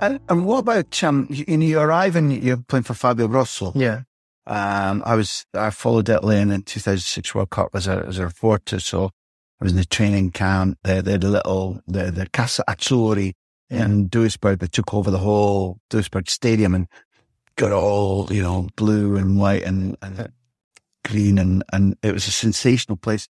And, 0.00 0.20
and 0.28 0.46
what 0.46 0.58
about 0.58 1.02
um? 1.04 1.26
You, 1.30 1.44
you 1.48 1.56
know, 1.56 1.66
you 1.66 1.80
arrive 1.80 2.16
and 2.16 2.32
you're 2.32 2.56
playing 2.56 2.84
for 2.84 2.94
Fabio 2.94 3.28
Grosso. 3.28 3.72
Yeah. 3.74 4.02
Um, 4.46 5.02
I 5.04 5.14
was 5.14 5.44
I 5.54 5.70
followed 5.70 6.08
Italy 6.08 6.40
in 6.40 6.48
the 6.48 6.60
2006 6.60 7.34
World 7.34 7.50
Cup 7.50 7.70
as 7.74 7.86
a 7.86 8.04
as 8.06 8.18
a 8.18 8.24
reporter, 8.24 8.80
so 8.80 9.10
I 9.60 9.64
was 9.64 9.72
in 9.72 9.78
the 9.78 9.84
training 9.84 10.30
camp. 10.30 10.78
They 10.84 11.00
they 11.00 11.12
had 11.12 11.24
a 11.24 11.28
little 11.28 11.80
the 11.86 12.10
the 12.10 12.28
Casa 12.30 12.64
Azzurri 12.68 13.34
in 13.70 14.08
Duisburg. 14.08 14.60
They 14.60 14.66
took 14.66 14.94
over 14.94 15.10
the 15.10 15.18
whole 15.18 15.78
Duisburg 15.90 16.28
stadium 16.28 16.74
and 16.74 16.88
got 17.56 17.72
all, 17.72 18.32
you 18.32 18.42
know, 18.42 18.68
blue 18.76 19.16
and 19.16 19.38
white 19.38 19.64
and, 19.64 19.96
and 20.00 20.32
green. 21.04 21.38
And, 21.38 21.64
and 21.72 21.96
it 22.02 22.12
was 22.12 22.26
a 22.26 22.32
sensational 22.32 22.96
place. 22.96 23.28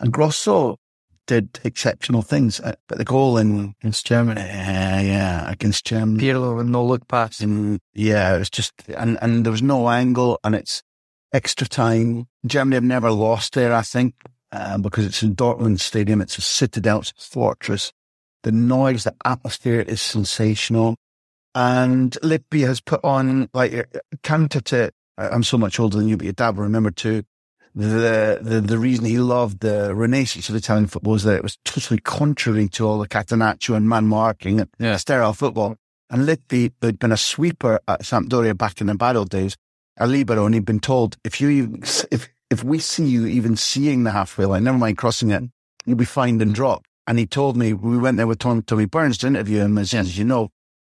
And 0.00 0.12
Grosso 0.12 0.78
did 1.26 1.60
exceptional 1.64 2.22
things. 2.22 2.60
Uh, 2.60 2.74
But 2.88 2.98
the 2.98 3.04
goal 3.04 3.38
in 3.38 3.74
against 3.80 4.06
Germany, 4.06 4.40
yeah, 4.40 5.00
yeah, 5.00 5.50
against 5.50 5.84
Germany, 5.84 6.22
Pirlo 6.22 6.56
with 6.56 6.66
no 6.66 6.84
look 6.84 7.06
pass. 7.08 7.40
and 7.40 7.80
yeah, 7.94 8.34
it 8.34 8.38
was 8.38 8.50
just, 8.50 8.72
and, 8.96 9.18
and 9.20 9.44
there 9.44 9.50
was 9.50 9.62
no 9.62 9.88
angle 9.88 10.38
and 10.44 10.54
it's 10.54 10.82
extra 11.32 11.66
time. 11.66 12.26
Germany 12.46 12.76
have 12.76 12.84
never 12.84 13.10
lost 13.10 13.54
there, 13.54 13.74
I 13.74 13.82
think, 13.82 14.14
uh, 14.52 14.78
because 14.78 15.04
it's 15.04 15.22
in 15.22 15.34
Dortmund 15.34 15.80
Stadium. 15.80 16.20
It's 16.20 16.38
a 16.38 16.42
citadel, 16.42 17.00
it's 17.00 17.10
a 17.10 17.14
fortress. 17.20 17.92
The 18.42 18.52
noise, 18.52 19.04
the 19.04 19.14
atmosphere 19.24 19.80
is 19.80 20.00
sensational. 20.00 20.96
And 21.54 22.16
Lippi 22.22 22.60
has 22.66 22.80
put 22.80 23.02
on, 23.02 23.48
like, 23.54 23.74
uh, 23.74 23.98
counter 24.22 24.60
to, 24.60 24.92
I'm 25.18 25.42
so 25.42 25.58
much 25.58 25.80
older 25.80 25.96
than 25.96 26.08
you, 26.08 26.16
but 26.16 26.24
your 26.24 26.32
dad 26.34 26.56
will 26.56 26.64
remember 26.64 26.90
too. 26.90 27.24
The, 27.78 28.38
the, 28.40 28.62
the 28.62 28.78
reason 28.78 29.04
he 29.04 29.18
loved 29.18 29.60
the 29.60 29.94
renaissance 29.94 30.48
of 30.48 30.54
Italian 30.54 30.86
football 30.86 31.12
was 31.12 31.24
that 31.24 31.36
it 31.36 31.42
was 31.42 31.58
totally 31.66 32.00
contrary 32.00 32.68
to 32.70 32.86
all 32.88 32.98
the 32.98 33.06
Catenaccio 33.06 33.76
and 33.76 33.86
man 33.86 34.06
marking 34.06 34.60
and 34.60 34.70
sterile 34.96 35.34
football. 35.34 35.76
And 36.08 36.24
Lippi 36.24 36.72
had 36.80 36.98
been 36.98 37.12
a 37.12 37.18
sweeper 37.18 37.78
at 37.86 38.00
Sampdoria 38.00 38.56
back 38.56 38.80
in 38.80 38.86
the 38.86 38.94
bad 38.94 39.14
old 39.16 39.28
days, 39.28 39.56
a 39.98 40.06
libero, 40.06 40.46
and 40.46 40.54
he'd 40.54 40.64
been 40.64 40.80
told, 40.80 41.18
if 41.22 41.38
you, 41.40 41.50
even- 41.50 41.82
if, 42.10 42.28
if 42.48 42.64
we 42.64 42.78
see 42.78 43.04
you 43.04 43.26
even 43.26 43.56
seeing 43.56 44.04
the 44.04 44.12
halfway 44.12 44.46
line, 44.46 44.64
never 44.64 44.78
mind 44.78 44.96
crossing 44.96 45.30
it, 45.30 45.42
you'll 45.84 45.96
be 45.98 46.04
fined 46.06 46.40
and 46.40 46.54
dropped. 46.54 46.86
And 47.06 47.18
he 47.18 47.26
told 47.26 47.56
me, 47.58 47.72
we 47.74 47.98
went 47.98 48.16
there 48.16 48.26
with 48.26 48.38
Tom, 48.38 48.62
Tommy 48.62 48.86
Burns 48.86 49.18
to 49.18 49.26
interview 49.26 49.60
him, 49.60 49.76
as, 49.76 49.92
as 49.92 50.16
you 50.16 50.24
know, 50.24 50.48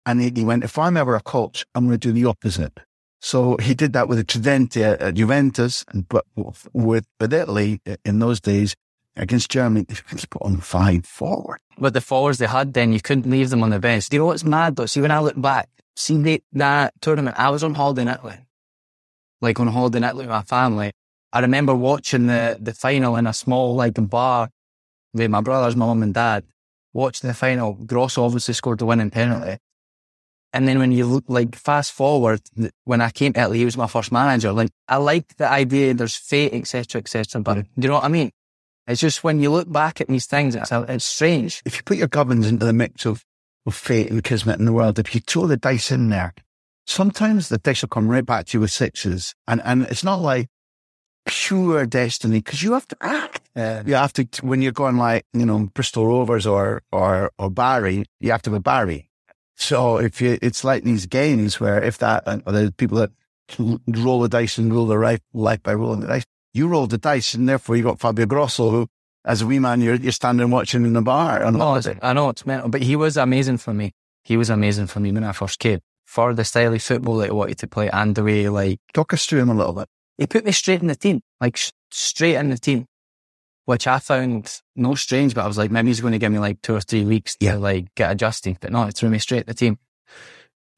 and 0.06 0.20
he, 0.20 0.32
he 0.34 0.44
went, 0.44 0.64
if 0.64 0.78
I'm 0.78 0.96
ever 0.96 1.14
a 1.14 1.20
coach, 1.20 1.66
I'm 1.74 1.86
going 1.88 1.98
to 2.00 2.08
do 2.08 2.12
the 2.12 2.24
opposite. 2.26 2.80
So 3.20 3.58
he 3.58 3.74
did 3.74 3.92
that 3.92 4.08
with 4.08 4.18
the 4.18 4.24
Tridente 4.24 4.98
at, 5.00 5.14
Juventus, 5.14 5.84
and 5.92 6.08
but 6.08 6.24
with, 6.72 7.06
Italy 7.20 7.80
uh, 7.86 7.96
in 8.04 8.18
those 8.18 8.40
days 8.40 8.74
against 9.14 9.50
Germany, 9.50 9.86
they 9.88 10.22
put 10.30 10.42
on 10.42 10.58
five 10.58 11.04
forward. 11.04 11.60
With 11.78 11.92
the 11.92 12.00
forwards 12.00 12.38
they 12.38 12.46
had 12.46 12.72
then, 12.72 12.92
you 12.92 13.00
couldn't 13.00 13.30
leave 13.30 13.50
them 13.50 13.62
on 13.62 13.70
the 13.70 13.78
bench. 13.78 14.08
Do 14.08 14.16
you 14.16 14.20
know 14.20 14.26
what's 14.26 14.44
mad 14.44 14.76
though? 14.76 14.86
See, 14.86 15.02
when 15.02 15.10
I 15.10 15.20
look 15.20 15.40
back, 15.40 15.68
see 15.96 16.40
that 16.52 16.94
tournament, 17.00 17.38
I 17.38 17.50
was 17.50 17.62
on 17.62 17.74
holiday 17.74 18.02
in 18.02 18.08
Italy. 18.08 18.38
Like 19.42 19.60
on 19.60 19.68
holiday 19.68 19.98
in 19.98 20.04
Italy 20.04 20.26
with 20.26 20.30
my 20.30 20.42
family. 20.42 20.92
I 21.32 21.40
remember 21.40 21.74
watching 21.74 22.26
the, 22.26 22.56
the 22.60 22.72
final 22.72 23.16
in 23.16 23.26
a 23.26 23.32
small 23.32 23.74
like 23.76 23.94
bar 24.08 24.48
with 25.12 25.30
my 25.30 25.40
brothers, 25.40 25.76
my 25.76 25.86
mum 25.86 26.02
and 26.02 26.14
dad, 26.14 26.44
watching 26.92 27.28
the 27.28 27.34
final. 27.34 27.74
Grosso 27.74 28.24
obviously 28.24 28.54
scored 28.54 28.78
the 28.78 28.86
winning 28.86 29.10
penalty. 29.10 29.58
And 30.52 30.66
then 30.66 30.78
when 30.78 30.90
you 30.90 31.06
look 31.06 31.24
like 31.28 31.54
fast 31.54 31.92
forward, 31.92 32.40
when 32.84 33.00
I 33.00 33.10
came 33.10 33.32
to 33.34 33.40
Italy, 33.40 33.58
he 33.58 33.64
was 33.64 33.76
my 33.76 33.86
first 33.86 34.10
manager. 34.10 34.52
Like 34.52 34.70
I 34.88 34.96
like 34.96 35.36
the 35.36 35.48
idea 35.48 35.94
there's 35.94 36.16
fate, 36.16 36.52
etc., 36.52 37.00
etc. 37.00 37.40
But 37.40 37.54
do 37.54 37.64
you 37.76 37.88
know 37.88 37.94
what 37.94 38.04
I 38.04 38.08
mean? 38.08 38.32
It's 38.86 39.00
just 39.00 39.22
when 39.22 39.40
you 39.40 39.50
look 39.50 39.70
back 39.70 40.00
at 40.00 40.08
these 40.08 40.26
things, 40.26 40.56
it's, 40.56 40.72
it's 40.72 41.04
strange. 41.04 41.62
If 41.64 41.76
you 41.76 41.82
put 41.84 41.96
your 41.96 42.08
gubbins 42.08 42.48
into 42.48 42.66
the 42.66 42.72
mix 42.72 43.06
of, 43.06 43.24
of 43.64 43.74
fate 43.74 44.10
and 44.10 44.24
kismet 44.24 44.58
in 44.58 44.64
the 44.64 44.72
world, 44.72 44.98
if 44.98 45.14
you 45.14 45.20
throw 45.20 45.46
the 45.46 45.56
dice 45.56 45.92
in 45.92 46.08
there, 46.08 46.34
sometimes 46.86 47.48
the 47.48 47.58
dice 47.58 47.82
will 47.82 47.88
come 47.88 48.08
right 48.08 48.26
back 48.26 48.46
to 48.46 48.56
you 48.56 48.62
with 48.62 48.72
sixes. 48.72 49.34
And, 49.46 49.62
and 49.64 49.84
it's 49.84 50.02
not 50.02 50.20
like 50.20 50.48
pure 51.26 51.86
destiny 51.86 52.38
because 52.38 52.62
you 52.62 52.72
have 52.72 52.88
to 52.88 52.96
act. 53.00 53.48
Yeah. 53.54 53.82
you 53.86 53.94
have 53.94 54.12
to, 54.14 54.26
when 54.42 54.62
you're 54.62 54.72
going 54.72 54.96
like, 54.96 55.24
you 55.32 55.46
know, 55.46 55.70
Bristol 55.74 56.06
Rovers 56.06 56.46
or, 56.46 56.82
or, 56.90 57.30
or 57.38 57.50
Bari, 57.50 58.06
you 58.18 58.30
have 58.32 58.42
to 58.42 58.50
be 58.50 58.58
Barry. 58.58 59.09
So 59.60 59.98
if 59.98 60.22
you, 60.22 60.38
it's 60.40 60.64
like 60.64 60.84
these 60.84 61.04
games 61.06 61.60
where 61.60 61.82
if 61.82 61.98
that, 61.98 62.26
uh, 62.26 62.38
and 62.46 62.56
the 62.56 62.72
people 62.72 62.96
that 62.98 63.10
roll 63.86 64.20
the 64.20 64.28
dice 64.28 64.56
and 64.56 64.72
rule 64.72 64.86
the 64.86 64.96
right 64.98 65.20
life 65.34 65.62
by 65.62 65.74
rolling 65.74 66.00
the 66.00 66.06
dice, 66.06 66.24
you 66.54 66.66
roll 66.66 66.86
the 66.86 66.96
dice 66.98 67.34
and 67.34 67.46
therefore 67.46 67.76
you 67.76 67.82
got 67.82 68.00
Fabio 68.00 68.24
Grosso 68.24 68.70
who, 68.70 68.88
as 69.26 69.42
a 69.42 69.46
wee 69.46 69.58
man, 69.58 69.82
you're, 69.82 69.96
you're 69.96 70.12
standing 70.12 70.50
watching 70.50 70.86
in 70.86 70.94
the 70.94 71.02
bar. 71.02 71.50
No, 71.52 71.60
oh, 71.60 71.74
it's. 71.74 71.86
I 72.00 72.14
know 72.14 72.30
it's 72.30 72.46
mental, 72.46 72.70
but 72.70 72.80
he 72.82 72.96
was 72.96 73.18
amazing 73.18 73.58
for 73.58 73.74
me. 73.74 73.92
He 74.24 74.38
was 74.38 74.48
amazing 74.48 74.86
for 74.86 74.98
me 74.98 75.12
when 75.12 75.24
I 75.24 75.32
first 75.32 75.58
came. 75.58 75.80
For 76.06 76.32
the 76.32 76.44
style 76.44 76.72
of 76.72 76.82
football 76.82 77.18
that 77.18 77.26
he 77.26 77.32
wanted 77.32 77.58
to 77.58 77.66
play 77.66 77.90
and 77.90 78.14
the 78.14 78.24
way, 78.24 78.48
like, 78.48 78.80
Talk 78.94 79.12
us 79.12 79.26
through 79.26 79.40
him 79.40 79.50
a 79.50 79.54
little 79.54 79.74
bit. 79.74 79.88
he 80.16 80.26
put 80.26 80.46
me 80.46 80.52
straight 80.52 80.80
in 80.80 80.88
the 80.88 80.96
team, 80.96 81.20
like 81.38 81.58
straight 81.90 82.36
in 82.36 82.48
the 82.48 82.58
team, 82.58 82.86
which 83.64 83.86
I 83.86 83.98
found 83.98 84.60
no 84.74 84.94
strange, 84.94 85.34
but 85.34 85.44
I 85.44 85.46
was 85.46 85.58
like, 85.58 85.70
maybe 85.70 85.88
he's 85.88 86.00
going 86.00 86.12
to 86.12 86.18
give 86.18 86.32
me 86.32 86.38
like 86.38 86.62
two 86.62 86.74
or 86.74 86.80
three 86.80 87.04
weeks 87.04 87.36
to 87.36 87.58
like 87.58 87.94
get 87.94 88.10
adjusted. 88.10 88.58
But 88.60 88.72
no, 88.72 88.86
he 88.86 88.92
threw 88.92 89.10
me 89.10 89.18
straight 89.18 89.42
in 89.42 89.46
the 89.46 89.54
team. 89.54 89.78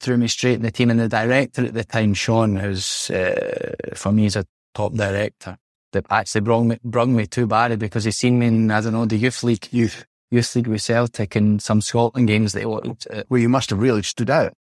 Threw 0.00 0.16
me 0.16 0.28
straight 0.28 0.54
in 0.54 0.62
the 0.62 0.70
team. 0.70 0.90
And 0.90 1.00
the 1.00 1.08
director 1.08 1.64
at 1.64 1.74
the 1.74 1.84
time, 1.84 2.14
Sean, 2.14 2.56
who's, 2.56 3.10
uh, 3.10 3.74
for 3.94 4.12
me, 4.12 4.26
is 4.26 4.36
a 4.36 4.46
top 4.74 4.94
director 4.94 5.58
that 5.92 6.06
actually 6.10 6.40
brought 6.40 6.64
me, 6.64 6.78
brought 6.82 7.08
me 7.08 7.26
to 7.26 7.46
Bari 7.46 7.76
because 7.76 8.04
he 8.04 8.10
seen 8.10 8.38
me 8.38 8.46
in, 8.46 8.70
I 8.70 8.80
don't 8.80 8.92
know, 8.92 9.06
the 9.06 9.16
youth 9.16 9.42
league, 9.42 9.68
youth, 9.70 10.04
youth 10.30 10.56
league 10.56 10.66
with 10.66 10.82
Celtic 10.82 11.36
and 11.36 11.62
some 11.62 11.80
Scotland 11.80 12.28
games 12.28 12.52
that 12.52 12.60
he 12.60 12.66
wanted. 12.66 13.04
Uh, 13.10 13.22
Where 13.28 13.40
you 13.40 13.48
must 13.48 13.70
have 13.70 13.80
really 13.80 14.02
stood 14.02 14.30
out. 14.30 14.54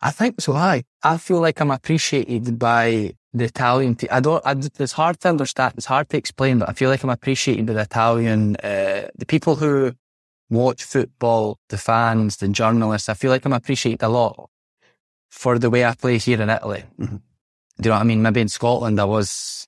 I 0.00 0.10
think 0.10 0.40
so. 0.40 0.54
I 0.54 0.82
I 1.04 1.16
feel 1.16 1.40
like 1.40 1.60
I'm 1.60 1.70
appreciated 1.70 2.58
by 2.58 3.14
the 3.32 3.44
Italian 3.44 3.94
team. 3.94 4.08
I 4.12 4.20
don't. 4.20 4.44
I, 4.44 4.52
it's 4.52 4.92
hard 4.92 5.20
to 5.20 5.28
understand. 5.28 5.74
It's 5.76 5.86
hard 5.86 6.08
to 6.10 6.16
explain, 6.16 6.58
but 6.58 6.68
I 6.68 6.72
feel 6.72 6.90
like 6.90 7.02
I'm 7.02 7.10
appreciated 7.10 7.66
by 7.66 7.74
the 7.74 7.80
Italian, 7.80 8.56
uh, 8.56 9.08
the 9.16 9.26
people 9.26 9.56
who 9.56 9.94
watch 10.50 10.84
football, 10.84 11.58
the 11.68 11.78
fans, 11.78 12.36
the 12.36 12.48
journalists. 12.48 13.08
I 13.08 13.14
feel 13.14 13.30
like 13.30 13.44
I'm 13.44 13.52
appreciated 13.52 14.02
a 14.02 14.08
lot 14.08 14.50
for 15.30 15.58
the 15.58 15.70
way 15.70 15.84
I 15.84 15.94
play 15.94 16.18
here 16.18 16.40
in 16.40 16.50
Italy. 16.50 16.84
Do 16.98 17.06
you 17.06 17.90
know 17.90 17.90
what 17.96 18.00
I 18.00 18.04
mean? 18.04 18.22
Maybe 18.22 18.42
in 18.42 18.48
Scotland, 18.48 19.00
I 19.00 19.04
was, 19.04 19.66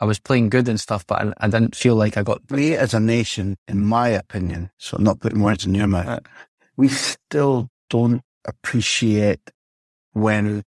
I 0.00 0.04
was 0.04 0.18
playing 0.18 0.50
good 0.50 0.68
and 0.68 0.80
stuff, 0.80 1.06
but 1.06 1.22
I, 1.22 1.32
I 1.38 1.48
didn't 1.48 1.76
feel 1.76 1.94
like 1.94 2.16
I 2.16 2.24
got. 2.24 2.42
We 2.50 2.74
as 2.74 2.92
a 2.92 3.00
nation, 3.00 3.56
in 3.68 3.84
my 3.84 4.08
opinion, 4.08 4.70
so 4.78 4.96
I'm 4.96 5.04
not 5.04 5.20
putting 5.20 5.40
words 5.40 5.64
in 5.64 5.74
your 5.74 5.86
mouth, 5.86 6.20
we 6.76 6.88
still 6.88 7.68
don't 7.88 8.22
appreciate 8.44 9.52
when 10.14 10.64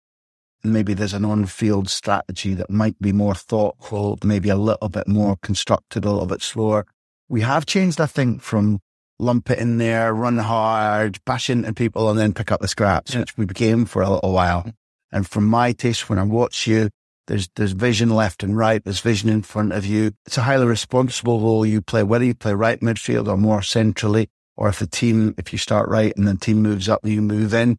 maybe 0.73 0.95
there's 0.95 1.15
an 1.15 1.25
on-field 1.25 1.89
strategy 1.89 2.55
that 2.55 2.71
might 2.71 3.01
be 3.01 3.13
more 3.13 3.35
thoughtful, 3.35 4.19
maybe 4.25 4.49
a 4.49 4.57
little 4.57 4.89
bit 4.89 5.09
more 5.09 5.37
constructed, 5.43 6.05
a 6.05 6.11
little 6.11 6.27
bit 6.27 6.43
slower. 6.43 6.87
We 7.29 7.43
have 7.43 7.67
changed, 7.67 8.01
I 8.01 8.07
think, 8.07 8.43
from 8.43 8.81
lump 9.19 9.51
it 9.51 9.59
in 9.59 9.79
there, 9.79 10.15
run 10.15 10.39
hard, 10.39 11.19
bash 11.25 11.51
into 11.51 11.73
people 11.73 12.09
and 12.09 12.19
then 12.19 12.33
pick 12.33 12.53
up 12.53 12.61
the 12.61 12.69
scraps, 12.69 13.15
which 13.15 13.37
we 13.37 13.45
became 13.45 13.85
for 13.85 14.03
a 14.03 14.11
little 14.11 14.33
while. 14.33 14.61
Mm-hmm. 14.61 14.71
And 15.11 15.27
from 15.27 15.47
my 15.47 15.73
taste, 15.73 16.09
when 16.09 16.19
I 16.19 16.23
watch 16.23 16.67
you, 16.67 16.91
there's, 17.27 17.49
there's 17.57 17.73
vision 17.73 18.11
left 18.11 18.43
and 18.43 18.57
right. 18.57 18.83
There's 18.83 19.01
vision 19.01 19.29
in 19.29 19.43
front 19.43 19.73
of 19.73 19.85
you. 19.85 20.13
It's 20.27 20.39
a 20.39 20.43
highly 20.43 20.67
responsible 20.67 21.41
role 21.41 21.67
you 21.67 21.83
play, 21.83 22.03
whether 22.03 22.25
you 22.25 22.35
play 22.35 22.55
right 22.55 22.81
midfield 22.81 23.29
or 23.29 23.37
more 23.37 23.63
centrally, 23.63 24.29
or 24.57 24.69
if 24.69 24.79
the 24.79 24.87
team, 24.87 25.35
if 25.37 25.53
you 25.53 25.59
start 25.59 25.89
right 25.89 26.17
and 26.17 26.27
the 26.27 26.37
team 26.37 26.63
moves 26.63 26.89
up, 26.89 27.01
you 27.05 27.21
move 27.21 27.53
in. 27.53 27.79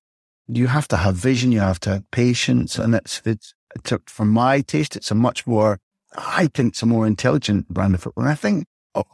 You 0.51 0.67
have 0.67 0.87
to 0.89 0.97
have 0.97 1.15
vision. 1.15 1.51
You 1.51 1.59
have 1.59 1.79
to 1.81 1.89
have 1.91 2.11
patience. 2.11 2.77
And 2.77 2.95
it's, 2.95 3.21
it's, 3.25 3.53
it 3.75 3.83
took, 3.83 4.09
for 4.09 4.25
my 4.25 4.61
taste, 4.61 4.95
it's 4.95 5.11
a 5.11 5.15
much 5.15 5.45
more, 5.45 5.79
I 6.15 6.47
think 6.47 6.73
it's 6.73 6.81
a 6.81 6.87
more 6.87 7.05
intelligent 7.05 7.69
brand 7.69 7.93
of 7.93 8.01
football. 8.01 8.23
And 8.23 8.31
I 8.31 8.35
think 8.35 8.65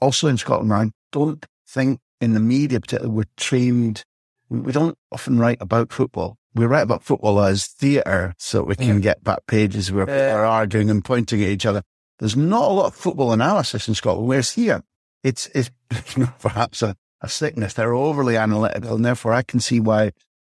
also 0.02 0.28
in 0.28 0.38
Scotland, 0.38 0.74
I 0.74 0.92
don't 1.12 1.46
think 1.68 2.00
in 2.22 2.34
the 2.34 2.40
media, 2.40 2.80
particularly, 2.80 3.16
we're 3.16 3.26
trained. 3.38 4.04
We 4.50 4.72
don't 4.72 4.98
often 5.12 5.38
write 5.38 5.58
about 5.60 5.92
football. 5.92 6.38
We 6.54 6.66
write 6.66 6.84
about 6.84 7.04
football 7.04 7.42
as 7.42 7.68
theatre 7.68 8.34
so 8.38 8.64
we 8.64 8.76
can 8.76 9.02
get 9.02 9.24
back 9.24 9.40
pages 9.46 9.92
where 9.92 10.06
people 10.06 10.22
are 10.22 10.46
arguing 10.46 10.90
and 10.90 11.04
pointing 11.04 11.44
at 11.44 11.50
each 11.50 11.66
other. 11.66 11.82
There's 12.20 12.38
not 12.38 12.72
a 12.72 12.74
lot 12.74 12.86
of 12.86 12.96
football 12.96 13.34
analysis 13.34 13.90
in 13.90 13.96
Scotland, 13.96 14.30
whereas 14.30 14.52
here 14.52 14.82
it's, 15.22 15.48
it's 15.48 15.70
perhaps 16.40 16.82
a, 16.82 16.96
a 17.20 17.28
sickness. 17.28 17.74
They're 17.74 17.94
overly 17.94 18.38
analytical 18.38 18.96
and 18.96 19.04
therefore 19.04 19.34
I 19.34 19.42
can 19.42 19.60
see 19.60 19.82
why 19.82 20.12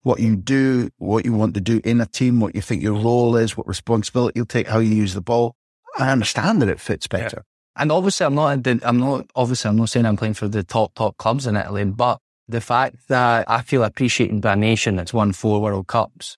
what 0.07 0.21
you 0.21 0.37
do, 0.37 0.89
what 0.99 1.25
you 1.25 1.33
want 1.33 1.53
to 1.55 1.61
do 1.61 1.81
in 1.83 2.01
a 2.01 2.07
team, 2.07 2.39
what 2.39 2.55
you 2.55 2.63
think 2.63 2.81
your 2.81 2.95
role 2.95 3.35
is, 3.35 3.57
what 3.57 3.67
responsibility 3.67 4.35
you'll 4.37 4.47
take, 4.47 4.69
how 4.69 4.79
you 4.79 4.95
use 4.95 5.15
the 5.15 5.21
ball. 5.21 5.57
I 5.99 6.13
understand 6.13 6.63
that 6.63 6.69
it 6.69 6.79
fits 6.79 7.09
better. 7.09 7.43
And 7.75 7.91
obviously, 7.91 8.25
I'm 8.25 8.37
not. 8.37 8.65
I'm 8.85 9.01
not. 9.01 9.29
Obviously, 9.35 9.69
I'm 9.69 9.77
not 9.77 9.89
saying 9.89 10.07
I'm 10.07 10.17
playing 10.17 10.35
for 10.35 10.47
the 10.47 10.63
top 10.63 10.95
top 10.95 11.17
clubs 11.17 11.45
in 11.49 11.57
Italy, 11.57 11.85
but 11.87 12.21
the 12.47 12.61
fact 12.61 13.09
that 13.09 13.51
I 13.51 13.63
feel 13.63 13.83
appreciated 13.83 14.41
by 14.41 14.53
a 14.53 14.57
nation 14.57 14.95
that's 14.95 15.13
won 15.13 15.33
four 15.33 15.61
World 15.61 15.89
Cups, 15.89 16.37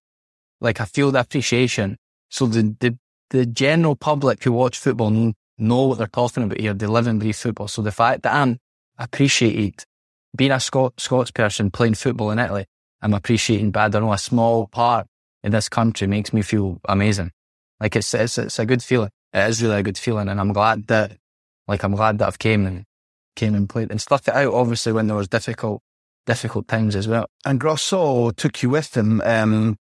like 0.62 0.80
I 0.80 0.86
feel 0.86 1.12
the 1.12 1.20
appreciation. 1.20 1.98
So 2.30 2.46
the 2.46 2.74
the, 2.80 2.96
the 3.30 3.44
general 3.44 3.96
public 3.96 4.42
who 4.44 4.52
watch 4.52 4.78
football 4.78 5.10
know, 5.10 5.34
know 5.58 5.82
what 5.88 5.98
they're 5.98 6.06
talking 6.06 6.44
about 6.44 6.58
here. 6.58 6.72
They 6.72 6.86
live 6.86 7.06
and 7.06 7.20
breathe 7.20 7.36
football. 7.36 7.68
So 7.68 7.82
the 7.82 7.92
fact 7.92 8.22
that 8.22 8.32
I'm 8.32 8.58
appreciated, 8.96 9.84
being 10.34 10.52
a 10.52 10.58
Scot 10.58 10.98
Scots 10.98 11.30
person 11.30 11.70
playing 11.70 11.94
football 11.94 12.30
in 12.30 12.38
Italy, 12.38 12.64
I'm 13.02 13.14
appreciating, 13.14 13.70
by 13.70 13.84
I 13.84 13.88
don't 13.88 14.02
know 14.02 14.12
a 14.12 14.18
small 14.18 14.66
part 14.66 15.06
in 15.42 15.52
this 15.52 15.68
country 15.68 16.06
makes 16.06 16.32
me 16.32 16.42
feel 16.42 16.80
amazing. 16.88 17.32
Like 17.80 17.96
it's 17.96 18.12
it's 18.14 18.38
it's 18.38 18.58
a 18.58 18.66
good 18.66 18.82
feeling. 18.82 19.10
It 19.32 19.48
is 19.48 19.62
really 19.62 19.78
a 19.78 19.82
good 19.82 19.98
feeling, 19.98 20.28
and 20.28 20.40
I'm 20.40 20.52
glad 20.52 20.86
that 20.88 21.16
like 21.66 21.82
I'm 21.84 21.94
glad 21.94 22.18
that 22.18 22.26
I've 22.26 22.38
came 22.38 22.66
and 22.66 22.84
came 23.36 23.54
and 23.54 23.68
played 23.68 23.90
and 23.90 24.00
stuck 24.00 24.26
it 24.26 24.34
out. 24.34 24.52
Obviously, 24.52 24.92
when 24.92 25.06
there 25.06 25.16
was 25.16 25.28
difficult 25.28 25.82
difficult 26.28 26.68
times 26.68 26.94
as 26.94 27.08
well. 27.08 27.26
And 27.44 27.58
Grosso 27.58 28.30
took 28.32 28.62
you 28.62 28.70
with 28.70 28.96
him. 28.96 29.20
Um, 29.24 29.76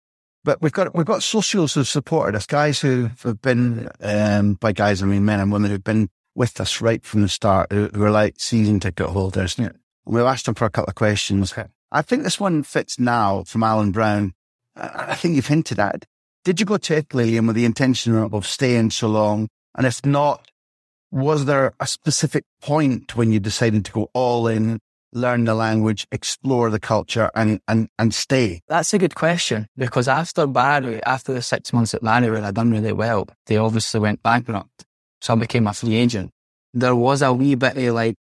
but 0.45 0.61
we've 0.61 0.73
got 0.73 0.95
we've 0.95 1.07
got 1.07 1.21
socios 1.21 1.75
who've 1.75 1.89
supported 1.89 2.37
us, 2.37 2.47
guys 2.47 2.81
who 2.81 3.11
have 3.23 3.41
been 3.41 3.89
um, 4.01 4.55
by 4.55 4.73
guys 4.73 5.03
I 5.03 5.07
mean 5.07 5.25
men 5.25 5.41
and 5.41 5.51
women 5.51 5.71
who've 5.71 5.83
been 5.83 6.11
with 6.35 6.61
us 6.61 6.81
right 6.81 7.05
from 7.05 7.23
the 7.23 7.29
start, 7.29 7.73
who, 7.73 7.89
who 7.95 8.03
are 8.03 8.11
like 8.11 8.35
season 8.39 8.79
ticket 8.79 9.07
holders. 9.07 9.59
Yeah. 9.59 9.71
We've 10.05 10.25
asked 10.25 10.47
them 10.47 10.55
for 10.55 10.67
a 10.67 10.71
couple 10.71 10.91
of 10.91 10.97
questions. 10.97 11.53
Okay. 11.53 11.69
I 11.95 12.03
think 12.03 12.25
this 12.25 12.41
one 12.41 12.65
fits 12.65 12.99
now 12.99 13.45
from 13.45 13.63
Alan 13.63 13.93
Brown. 13.93 14.35
I 14.75 15.15
think 15.15 15.37
you've 15.37 15.47
hinted 15.47 15.79
at 15.79 15.95
it. 15.95 16.07
Did 16.43 16.59
you 16.59 16.67
go 16.67 16.77
to 16.77 16.97
Italy 16.97 17.39
with 17.39 17.55
the 17.55 17.65
intention 17.65 18.17
of 18.17 18.47
staying 18.47 18.91
so 18.91 19.07
long? 19.07 19.49
And 19.77 19.87
if 19.87 20.05
not, 20.05 20.51
was 21.13 21.45
there 21.45 21.73
a 21.79 21.87
specific 21.87 22.45
point 22.61 23.17
when 23.17 23.31
you 23.31 23.39
decided 23.39 23.85
to 23.85 23.93
go 23.93 24.11
all 24.13 24.49
in 24.49 24.81
learn 25.13 25.45
the 25.45 25.55
language, 25.55 26.09
explore 26.11 26.69
the 26.69 26.81
culture 26.81 27.31
and, 27.37 27.61
and, 27.69 27.89
and 28.01 28.13
stay? 28.13 28.61
That's 28.67 28.93
a 28.93 28.99
good 28.99 29.15
question 29.15 29.69
because 29.77 30.09
after 30.09 30.49
Bari, 30.49 31.01
after 31.05 31.33
the 31.33 31.43
six 31.43 31.73
months 31.73 31.95
at 31.95 32.03
Bari 32.03 32.29
where 32.29 32.43
I'd 32.43 32.57
done 32.57 32.73
really 32.73 32.93
well, 32.93 33.29
they 33.47 33.57
obviously 33.57 34.01
went 34.01 34.21
bankrupt. 34.25 34.85
So 35.21 35.35
I 35.35 35.37
became 35.37 35.69
a 35.69 35.73
free 35.73 35.95
agent. 35.95 36.33
There 36.75 36.97
was 36.97 37.23
a 37.23 37.33
wee 37.33 37.55
bit 37.55 37.77
of 37.77 37.95
like 37.95 38.17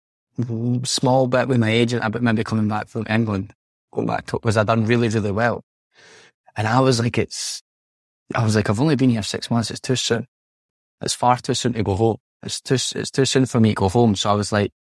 small 0.84 1.28
bit 1.28 1.46
with 1.46 1.58
my 1.58 1.70
agent 1.70 2.04
about 2.04 2.22
maybe 2.22 2.42
coming 2.42 2.66
back 2.66 2.88
from 2.88 3.06
England, 3.08 3.54
going 3.92 4.06
back 4.06 4.26
to, 4.26 4.32
because 4.32 4.56
I'd 4.56 4.66
done 4.66 4.84
really, 4.84 5.08
really 5.08 5.32
well. 5.32 5.64
And 6.56 6.66
I 6.66 6.80
was 6.80 7.00
like, 7.00 7.18
it's, 7.18 7.62
I 8.34 8.44
was 8.44 8.56
like, 8.56 8.70
I've 8.70 8.80
only 8.80 8.96
been 8.96 9.10
here 9.10 9.22
six 9.22 9.50
months. 9.50 9.70
It's 9.70 9.80
too 9.80 9.96
soon. 9.96 10.26
It's 11.00 11.14
far 11.14 11.36
too 11.38 11.54
soon 11.54 11.72
to 11.74 11.82
go 11.82 11.94
home. 11.94 12.16
It's 12.42 12.60
too, 12.60 12.74
it's 12.74 13.10
too 13.10 13.24
soon 13.24 13.46
for 13.46 13.60
me 13.60 13.70
to 13.70 13.74
go 13.74 13.88
home. 13.88 14.14
So 14.14 14.30
I 14.30 14.34
was 14.34 14.52
like, 14.52 14.72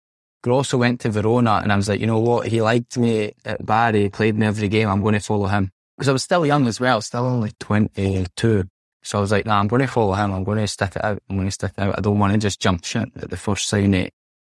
Grosso 0.41 0.77
went 0.77 1.01
to 1.01 1.09
Verona 1.09 1.59
and 1.63 1.71
I 1.71 1.75
was 1.75 1.89
like, 1.89 1.99
you 1.99 2.07
know 2.07 2.19
what? 2.19 2.47
He 2.47 2.61
liked 2.61 2.97
me 2.97 3.33
at 3.43 3.65
Bari, 3.65 4.09
played 4.09 4.37
me 4.37 4.45
every 4.45 4.69
game. 4.69 4.87
I'm 4.87 5.01
going 5.01 5.15
to 5.15 5.19
follow 5.19 5.47
him. 5.47 5.71
Because 5.97 6.09
I 6.09 6.13
was 6.13 6.23
still 6.23 6.45
young 6.45 6.65
as 6.67 6.79
well, 6.79 7.01
still 7.01 7.25
only 7.25 7.51
22. 7.59 8.63
So 9.03 9.17
I 9.17 9.21
was 9.21 9.31
like, 9.31 9.45
nah, 9.45 9.59
I'm 9.59 9.67
going 9.67 9.81
to 9.81 9.87
follow 9.87 10.13
him. 10.13 10.31
I'm 10.31 10.43
going 10.43 10.59
to 10.59 10.67
stick 10.67 10.95
it 10.95 11.03
out. 11.03 11.21
I'm 11.29 11.35
going 11.35 11.47
to 11.47 11.51
stick 11.51 11.71
it 11.77 11.81
out. 11.81 11.97
I 11.97 12.01
don't 12.01 12.19
want 12.19 12.33
to 12.33 12.39
just 12.39 12.61
jump 12.61 12.85
shit 12.85 13.09
at 13.17 13.29
the 13.29 13.37
first 13.37 13.67
sign 13.67 13.93
of 13.93 14.09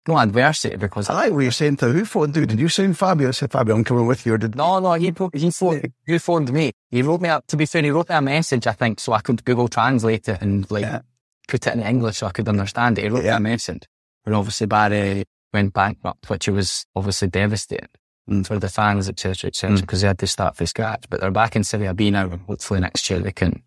no 0.07 0.17
adversity 0.17 0.75
because 0.75 1.09
I 1.09 1.13
like 1.13 1.33
what 1.33 1.39
you're 1.39 1.51
saying 1.51 1.77
to 1.77 1.87
who 1.87 2.05
phoned 2.05 2.35
you? 2.35 2.45
Did 2.45 2.59
you 2.59 2.69
phone 2.69 2.93
Fabio? 2.93 3.29
I 3.29 3.31
said, 3.31 3.51
Fabio, 3.51 3.75
I'm 3.75 3.83
coming 3.83 4.05
with 4.05 4.25
you. 4.25 4.33
Or 4.33 4.37
did 4.37 4.55
no, 4.55 4.79
no, 4.79 4.93
he, 4.93 5.13
he 5.33 5.51
phoned, 5.51 5.93
he 6.05 6.17
phoned 6.19 6.53
me. 6.53 6.71
He 6.91 7.01
wrote 7.01 7.21
me 7.21 7.29
up, 7.29 7.47
to 7.47 7.57
be 7.57 7.65
fair, 7.65 7.81
he 7.81 7.89
wrote 7.89 8.09
me 8.09 8.15
a 8.15 8.21
message, 8.21 8.67
I 8.67 8.73
think, 8.73 8.99
so 8.99 9.13
I 9.13 9.21
could 9.21 9.43
Google 9.45 9.67
translate 9.67 10.27
it 10.29 10.41
and 10.41 10.69
like 10.69 10.83
yeah. 10.83 11.01
put 11.47 11.65
it 11.67 11.73
in 11.73 11.81
English 11.81 12.17
so 12.17 12.27
I 12.27 12.31
could 12.31 12.47
understand 12.47 12.99
it. 12.99 13.03
He 13.03 13.09
wrote 13.09 13.23
yeah. 13.23 13.39
me 13.39 13.49
a 13.49 13.51
message. 13.51 13.83
And 14.25 14.35
obviously 14.35 14.67
Bari 14.67 15.25
went 15.53 15.73
bankrupt, 15.73 16.29
which 16.29 16.47
was 16.47 16.85
obviously 16.95 17.27
devastating 17.27 17.87
mm. 18.29 18.45
for 18.45 18.59
the 18.59 18.69
fans, 18.69 19.09
etc., 19.09 19.47
etc., 19.47 19.77
because 19.77 19.99
mm. 19.99 20.01
they 20.01 20.07
had 20.07 20.19
to 20.19 20.27
start 20.27 20.55
from 20.55 20.67
scratch. 20.67 21.05
But 21.09 21.21
they're 21.21 21.31
back 21.31 21.55
in 21.55 21.63
Serie 21.63 21.91
B 21.93 22.11
now, 22.11 22.29
and 22.29 22.41
hopefully 22.41 22.79
next 22.79 23.09
year 23.09 23.19
they 23.19 23.31
can 23.31 23.63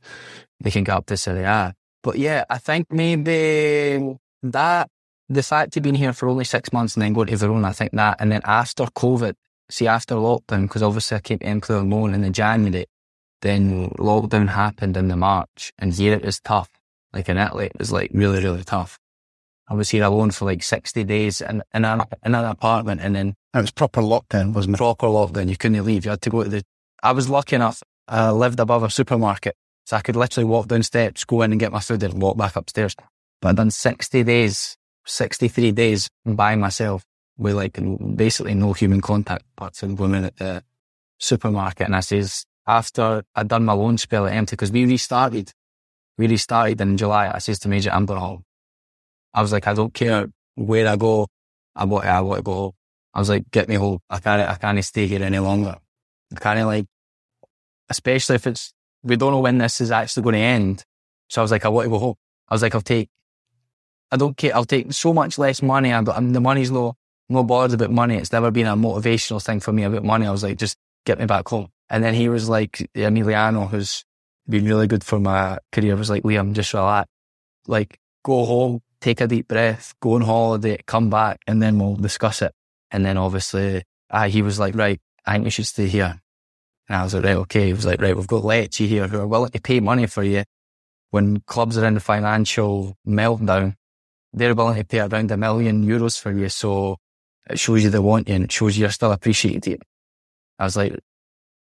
they 0.61 0.70
can 0.70 0.85
get 0.85 0.96
up 0.96 1.07
to 1.07 1.16
Serie 1.16 1.44
A. 1.44 1.74
But 2.03 2.18
yeah, 2.18 2.44
I 2.48 2.59
think 2.59 2.87
maybe 2.90 4.16
that 4.42 4.88
the 5.28 5.42
fact 5.42 5.76
of 5.76 5.82
being 5.82 5.94
here 5.94 6.12
for 6.12 6.28
only 6.28 6.44
six 6.44 6.72
months 6.72 6.94
and 6.94 7.02
then 7.02 7.12
going 7.12 7.28
to 7.28 7.36
Verona, 7.36 7.68
I 7.68 7.72
think 7.72 7.92
that, 7.92 8.16
and 8.20 8.32
then 8.32 8.40
after 8.44 8.84
COVID, 8.84 9.34
see 9.70 9.86
after 9.86 10.14
lockdown, 10.14 10.62
because 10.62 10.82
obviously 10.82 11.16
I 11.16 11.20
came 11.20 11.38
to 11.38 11.46
Empoli 11.46 11.78
alone 11.78 12.14
in 12.14 12.22
the 12.22 12.30
January, 12.30 12.86
then 13.42 13.90
lockdown 13.98 14.48
happened 14.48 14.96
in 14.96 15.08
the 15.08 15.16
March, 15.16 15.72
and 15.78 15.92
here 15.92 16.14
it 16.14 16.24
was 16.24 16.40
tough. 16.40 16.70
Like 17.12 17.28
in 17.28 17.38
Italy, 17.38 17.66
it 17.66 17.78
was 17.78 17.92
like 17.92 18.10
really, 18.12 18.42
really 18.42 18.64
tough. 18.64 18.98
I 19.70 19.74
was 19.74 19.90
here 19.90 20.04
alone 20.04 20.30
for 20.30 20.46
like 20.46 20.62
60 20.62 21.04
days 21.04 21.40
in, 21.40 21.62
in, 21.74 21.84
an, 21.84 22.02
in 22.24 22.34
an 22.34 22.44
apartment 22.44 23.00
and 23.02 23.14
then. 23.14 23.34
It 23.54 23.60
was 23.60 23.70
proper 23.70 24.00
lockdown, 24.00 24.54
wasn't 24.54 24.76
it? 24.76 24.78
Proper 24.78 25.06
lockdown. 25.06 25.48
You 25.48 25.56
couldn't 25.56 25.84
leave. 25.84 26.04
You 26.04 26.12
had 26.12 26.22
to 26.22 26.30
go 26.30 26.42
to 26.42 26.48
the. 26.48 26.62
I 27.02 27.12
was 27.12 27.28
lucky 27.28 27.56
enough. 27.56 27.82
I 28.06 28.30
lived 28.30 28.60
above 28.60 28.82
a 28.82 28.90
supermarket. 28.90 29.54
So 29.84 29.96
I 29.96 30.00
could 30.00 30.16
literally 30.16 30.44
walk 30.44 30.68
down 30.68 30.82
steps, 30.82 31.24
go 31.24 31.42
in 31.42 31.50
and 31.50 31.60
get 31.60 31.72
my 31.72 31.80
food 31.80 32.02
and 32.02 32.20
walk 32.20 32.36
back 32.36 32.56
upstairs. 32.56 32.94
But 33.40 33.48
I'd 33.48 33.56
done 33.56 33.70
60 33.70 34.22
days, 34.22 34.76
63 35.08 35.72
days 35.72 36.08
by 36.24 36.54
myself 36.56 37.04
with 37.36 37.54
like 37.54 37.78
basically 38.16 38.54
no 38.54 38.72
human 38.72 39.00
contact 39.00 39.44
apart 39.56 39.76
from 39.76 39.96
women 39.96 40.24
at 40.24 40.36
the 40.36 40.62
supermarket. 41.18 41.86
And 41.86 41.96
I 41.96 42.00
says, 42.00 42.44
after 42.66 43.22
I'd 43.34 43.48
done 43.48 43.64
my 43.64 43.72
loan 43.72 43.96
spell 43.98 44.26
at 44.26 44.34
Empoli, 44.34 44.56
because 44.56 44.72
we 44.72 44.84
restarted, 44.84 45.52
we 46.18 46.26
restarted 46.26 46.80
in 46.80 46.96
July, 46.96 47.30
I 47.32 47.38
says 47.38 47.58
to 47.60 47.68
Major 47.68 47.90
Amberhall, 47.90 48.42
I 49.32 49.42
was 49.42 49.52
like, 49.52 49.66
I 49.66 49.74
don't 49.74 49.94
care 49.94 50.28
where 50.56 50.88
I 50.88 50.96
go. 50.96 51.28
I 51.74 51.84
want, 51.84 52.04
I 52.04 52.20
want 52.20 52.38
to 52.38 52.42
go 52.42 52.54
home. 52.54 52.72
I 53.14 53.20
was 53.20 53.28
like, 53.28 53.50
get 53.50 53.68
me 53.68 53.76
home. 53.76 54.00
I 54.10 54.18
can't, 54.18 54.48
I 54.48 54.54
can't 54.56 54.84
stay 54.84 55.06
here 55.06 55.22
any 55.22 55.38
longer. 55.38 55.76
I 56.36 56.40
can't 56.40 56.66
like, 56.66 56.86
especially 57.88 58.36
if 58.36 58.46
it's, 58.46 58.72
we 59.02 59.16
don't 59.16 59.32
know 59.32 59.40
when 59.40 59.58
this 59.58 59.80
is 59.80 59.90
actually 59.90 60.24
going 60.24 60.34
to 60.34 60.40
end. 60.40 60.84
So 61.28 61.40
I 61.40 61.42
was 61.42 61.50
like, 61.50 61.64
I 61.64 61.68
want 61.68 61.86
to 61.86 61.90
go 61.90 61.98
home. 61.98 62.14
I 62.48 62.54
was 62.54 62.62
like, 62.62 62.74
I'll 62.74 62.80
take, 62.80 63.08
I 64.10 64.16
don't 64.16 64.36
care. 64.36 64.54
I'll 64.54 64.64
take 64.64 64.92
so 64.92 65.12
much 65.12 65.38
less 65.38 65.62
money. 65.62 65.92
I'm, 65.92 66.08
I'm 66.08 66.32
the 66.32 66.40
money's 66.40 66.70
low. 66.70 66.94
no 67.28 67.44
bothered 67.44 67.80
about 67.80 67.92
money. 67.92 68.16
It's 68.16 68.32
never 68.32 68.50
been 68.50 68.66
a 68.66 68.76
motivational 68.76 69.44
thing 69.44 69.60
for 69.60 69.72
me 69.72 69.84
about 69.84 70.04
money. 70.04 70.26
I 70.26 70.30
was 70.30 70.42
like, 70.42 70.58
just 70.58 70.76
get 71.04 71.18
me 71.18 71.26
back 71.26 71.48
home. 71.48 71.68
And 71.90 72.02
then 72.02 72.14
he 72.14 72.28
was 72.28 72.48
like, 72.48 72.88
Emiliano, 72.94 73.68
who's 73.68 74.04
been 74.48 74.64
really 74.64 74.86
good 74.86 75.04
for 75.04 75.18
my 75.18 75.58
career, 75.72 75.96
was 75.96 76.10
like, 76.10 76.22
Liam, 76.22 76.52
just 76.52 76.72
relax. 76.74 77.08
Like, 77.66 77.98
go 78.24 78.44
home, 78.44 78.80
take 79.00 79.20
a 79.20 79.26
deep 79.26 79.48
breath, 79.48 79.94
go 80.00 80.14
on 80.14 80.22
holiday, 80.22 80.78
come 80.86 81.10
back, 81.10 81.40
and 81.46 81.62
then 81.62 81.78
we'll 81.78 81.96
discuss 81.96 82.42
it. 82.42 82.52
And 82.90 83.04
then 83.04 83.18
obviously, 83.18 83.82
uh, 84.10 84.28
he 84.28 84.42
was 84.42 84.58
like, 84.58 84.74
right, 84.74 85.00
I 85.26 85.34
think 85.34 85.44
you 85.44 85.50
should 85.50 85.66
stay 85.66 85.86
here. 85.86 86.20
And 86.88 86.96
I 86.96 87.02
was 87.04 87.14
like, 87.14 87.24
right, 87.24 87.36
okay. 87.36 87.66
He 87.66 87.72
was 87.74 87.84
like, 87.84 88.00
right, 88.00 88.16
we've 88.16 88.26
got 88.26 88.42
Lecce 88.42 88.86
here 88.86 89.06
who 89.06 89.20
are 89.20 89.26
willing 89.26 89.50
to 89.50 89.60
pay 89.60 89.80
money 89.80 90.06
for 90.06 90.22
you. 90.22 90.44
When 91.10 91.40
clubs 91.40 91.76
are 91.78 91.86
in 91.86 91.94
the 91.94 92.00
financial 92.00 92.96
meltdown, 93.06 93.74
they're 94.32 94.54
willing 94.54 94.76
to 94.76 94.84
pay 94.84 95.00
around 95.00 95.30
a 95.30 95.36
million 95.36 95.84
euros 95.84 96.20
for 96.20 96.32
you. 96.32 96.48
So 96.48 96.96
it 97.48 97.58
shows 97.58 97.84
you 97.84 97.90
they 97.90 97.98
want 97.98 98.28
you 98.28 98.34
and 98.34 98.44
it 98.44 98.52
shows 98.52 98.78
you're 98.78 98.90
still 98.90 99.12
appreciated. 99.12 99.82
I 100.58 100.64
was 100.64 100.76
like, 100.76 100.98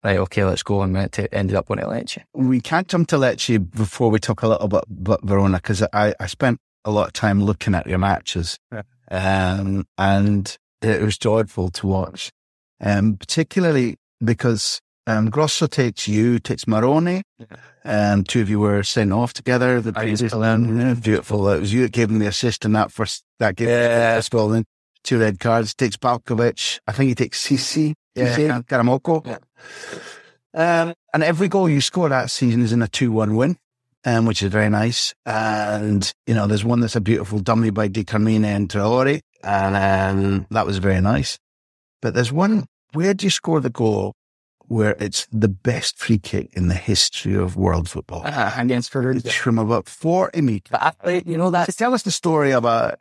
right, 0.03 0.19
okay, 0.19 0.45
let's 0.45 0.63
go. 0.63 0.83
And 0.83 0.97
it 0.97 1.29
ended 1.33 1.57
up 1.57 1.67
going 1.67 1.81
to 1.81 1.87
Lecce. 1.87 2.23
We 2.35 2.61
can't 2.61 2.89
jump 2.89 3.09
to 3.09 3.17
Lecce 3.17 3.71
before 3.71 4.11
we 4.11 4.19
talk 4.19 4.43
a 4.43 4.49
little 4.49 4.69
bit 4.69 4.85
about 4.89 5.23
Verona 5.23 5.59
because 5.59 5.83
I, 5.93 6.15
I 6.19 6.27
spent 6.27 6.59
a 6.85 6.91
lot 6.91 7.09
of 7.09 7.13
time 7.13 7.43
looking 7.43 7.75
at 7.75 7.87
your 7.87 7.99
matches. 7.99 8.59
Yeah. 8.73 8.83
Um, 9.11 9.87
and 9.99 10.57
it 10.83 11.03
was 11.03 11.19
joyful 11.19 11.71
to 11.71 11.87
watch. 11.87 12.31
Um, 12.81 13.17
particularly 13.17 13.97
because, 14.23 14.81
um, 15.07 15.31
Grosso 15.31 15.67
takes 15.67 16.09
you, 16.09 16.39
takes 16.39 16.65
Marrone. 16.65 17.23
Yeah. 17.39 18.13
Um, 18.13 18.25
two 18.25 18.41
of 18.41 18.51
you 18.51 18.61
were 18.61 18.83
sent 18.83 19.13
off 19.13 19.33
together. 19.33 19.81
The 19.81 19.93
previous 19.93 20.33
yeah, 20.33 20.95
beautiful. 20.95 21.49
It 21.51 21.61
was 21.61 21.73
you 21.73 21.83
that 21.83 21.93
gave 21.93 22.11
him 22.11 22.19
the 22.19 22.27
assist 22.27 22.65
in 22.65 22.73
that 22.73 22.91
first, 22.91 23.25
that 23.39 23.57
game. 23.57 23.69
Yeah. 23.69 24.21
Golden. 24.31 24.65
Two 25.05 25.21
red 25.21 25.39
cards. 25.39 25.75
Takes 25.75 25.97
Balkovec. 25.97 26.81
I 26.87 26.93
think 26.93 27.09
he 27.09 27.15
takes 27.15 27.47
Cissé. 27.47 27.95
Yeah. 28.15 28.61
Karamoko. 28.63 29.25
Yeah. 29.25 29.39
Um, 30.55 30.95
and 31.13 31.23
every 31.23 31.49
goal 31.49 31.69
you 31.69 31.81
score 31.81 32.09
that 32.09 32.31
season 32.31 32.63
is 32.63 32.73
in 32.73 32.83
a 32.83 32.87
2-1 32.87 33.37
win 33.37 33.57
um, 34.07 34.25
which 34.25 34.43
is 34.43 34.51
very 34.51 34.71
nice. 34.71 35.15
And, 35.27 36.11
you 36.27 36.35
know, 36.35 36.47
there's 36.47 36.65
one 36.65 36.81
that's 36.81 36.97
a 36.97 37.01
beautiful 37.01 37.41
dummy 37.41 37.71
by 37.71 37.89
Di 37.89 38.05
Carmine 38.05 38.45
and 38.45 38.69
Traore, 38.69 39.21
and 39.43 39.77
um, 39.77 40.47
that 40.51 40.65
was 40.65 40.79
very 40.79 41.01
nice. 41.01 41.39
But 42.01 42.15
there's 42.15 42.33
one, 42.33 42.67
where 42.93 43.13
do 43.13 43.27
you 43.27 43.31
score 43.31 43.61
the 43.61 43.69
goal 43.69 44.15
where 44.69 44.97
it's 44.99 45.27
the 45.33 45.49
best 45.49 45.99
free 45.99 46.19
kick 46.19 46.53
in 46.55 46.69
the 46.69 46.75
history 46.75 47.35
of 47.35 47.57
world 47.57 47.89
football? 47.89 48.23
Uh, 48.25 48.53
against 48.57 48.93
Perugia. 48.93 49.23
It's 49.25 49.35
from 49.35 49.59
about 49.59 49.89
40 49.89 50.41
meters. 50.41 50.71
But 50.71 50.97
I, 51.03 51.23
you 51.25 51.37
know, 51.37 51.51
that. 51.51 51.75
Tell 51.77 51.95
us 51.95 52.03
the 52.03 52.11
story 52.11 52.53
about 52.53 52.99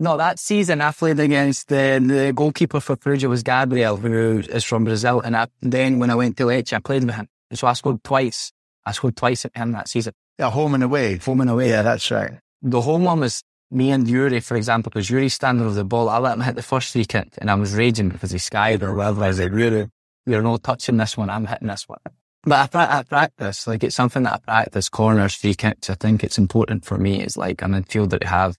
no, 0.00 0.16
that 0.16 0.38
season 0.38 0.80
I 0.80 0.92
played 0.92 1.18
against 1.18 1.68
the, 1.68 2.00
the 2.04 2.32
goalkeeper 2.32 2.78
for 2.78 2.94
Perugia 2.94 3.28
was 3.28 3.42
Gabriel, 3.42 3.96
who 3.96 4.38
is 4.48 4.62
from 4.62 4.84
Brazil. 4.84 5.20
And 5.20 5.36
I, 5.36 5.48
then 5.60 5.98
when 5.98 6.08
I 6.08 6.14
went 6.14 6.36
to 6.36 6.44
Lecce, 6.44 6.72
I 6.72 6.78
played 6.78 7.04
with 7.04 7.16
him. 7.16 7.28
So 7.52 7.66
I 7.66 7.72
scored 7.72 8.04
twice. 8.04 8.52
I 8.86 8.92
scored 8.92 9.16
twice 9.16 9.44
at 9.44 9.56
him 9.56 9.72
that 9.72 9.88
season. 9.88 10.12
Yeah, 10.38 10.50
home 10.50 10.74
and 10.74 10.84
away. 10.84 11.16
Home 11.16 11.40
and 11.40 11.50
away. 11.50 11.70
Yeah, 11.70 11.82
that's 11.82 12.08
right. 12.12 12.38
The 12.62 12.80
home 12.80 13.04
one 13.04 13.20
was 13.20 13.42
me 13.72 13.90
and 13.90 14.08
Yuri, 14.08 14.38
for 14.38 14.56
example, 14.56 14.90
because 14.90 15.10
Yuri 15.10 15.28
standing 15.28 15.66
with 15.66 15.74
the 15.74 15.84
ball. 15.84 16.08
I 16.08 16.18
let 16.18 16.34
him 16.34 16.42
hit 16.42 16.54
the 16.54 16.62
first 16.62 16.92
free 16.92 17.04
kick 17.04 17.34
and 17.38 17.50
I 17.50 17.56
was 17.56 17.74
raging 17.74 18.08
because 18.08 18.30
he 18.30 18.38
skied 18.38 18.84
or 18.84 18.94
whatever. 18.94 19.24
I 19.24 19.28
was 19.28 19.40
like, 19.40 19.50
Yuri, 19.50 19.90
you're 20.26 20.42
not 20.42 20.62
touching 20.62 20.96
this 20.96 21.16
one. 21.16 21.30
I'm 21.30 21.46
hitting 21.46 21.68
this 21.68 21.88
one. 21.88 21.98
But 22.44 22.74
I, 22.74 22.98
I 22.98 23.02
practice, 23.02 23.66
like 23.66 23.82
it's 23.84 23.96
something 23.96 24.22
that 24.22 24.34
I 24.34 24.38
practice, 24.38 24.88
corners, 24.88 25.34
free 25.34 25.54
kicks. 25.54 25.90
I 25.90 25.94
think 25.94 26.22
it's 26.22 26.38
important 26.38 26.84
for 26.84 26.96
me. 26.96 27.20
It's 27.20 27.36
like 27.36 27.62
I'm 27.62 27.74
in 27.74 27.84
field 27.84 28.10
that 28.10 28.24
I 28.24 28.28
have 28.28 28.56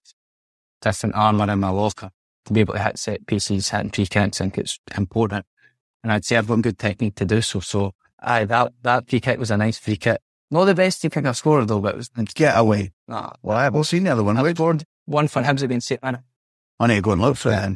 different 0.81 1.15
armour 1.15 1.51
in 1.51 1.59
my 1.59 1.69
locker 1.69 2.11
to 2.45 2.53
be 2.53 2.59
able 2.59 2.73
to 2.73 2.83
hit 2.83 2.99
set 2.99 3.25
pieces, 3.25 3.69
hitting 3.69 3.91
free 3.91 4.05
kicks. 4.05 4.41
I 4.41 4.45
think 4.45 4.57
it's 4.57 4.79
important. 4.95 5.45
And 6.03 6.11
I'd 6.11 6.25
say 6.25 6.37
I've 6.37 6.47
got 6.47 6.61
good 6.61 6.79
technique 6.79 7.15
to 7.15 7.25
do 7.25 7.41
so. 7.41 7.59
So 7.59 7.93
aye, 8.19 8.45
that, 8.45 8.73
that 8.83 9.09
free 9.09 9.19
kick 9.19 9.39
was 9.39 9.51
a 9.51 9.57
nice 9.57 9.77
free 9.77 9.97
kick. 9.97 10.19
Not 10.51 10.65
the 10.65 10.75
best 10.75 11.01
free 11.01 11.09
kick 11.09 11.25
I've 11.25 11.37
scored 11.37 11.67
though, 11.67 11.79
but 11.79 11.95
it 11.95 11.97
was 11.97 12.09
get 12.33 12.57
away. 12.57 12.91
Nah, 13.07 13.31
well, 13.41 13.57
I 13.57 13.63
haven't 13.63 13.83
seen 13.85 14.03
the 14.03 14.11
other 14.11 14.23
one. 14.23 14.37
I 14.37 14.53
scored 14.53 14.83
one 15.05 15.27
for 15.27 15.41
Hibs 15.41 15.63
against 15.63 15.87
St. 15.87 16.01
Mirren. 16.03 16.23
I 16.79 16.87
need 16.87 16.95
to 16.95 17.01
go 17.01 17.11
and 17.11 17.21
look 17.21 17.37
for 17.37 17.49
that. 17.49 17.71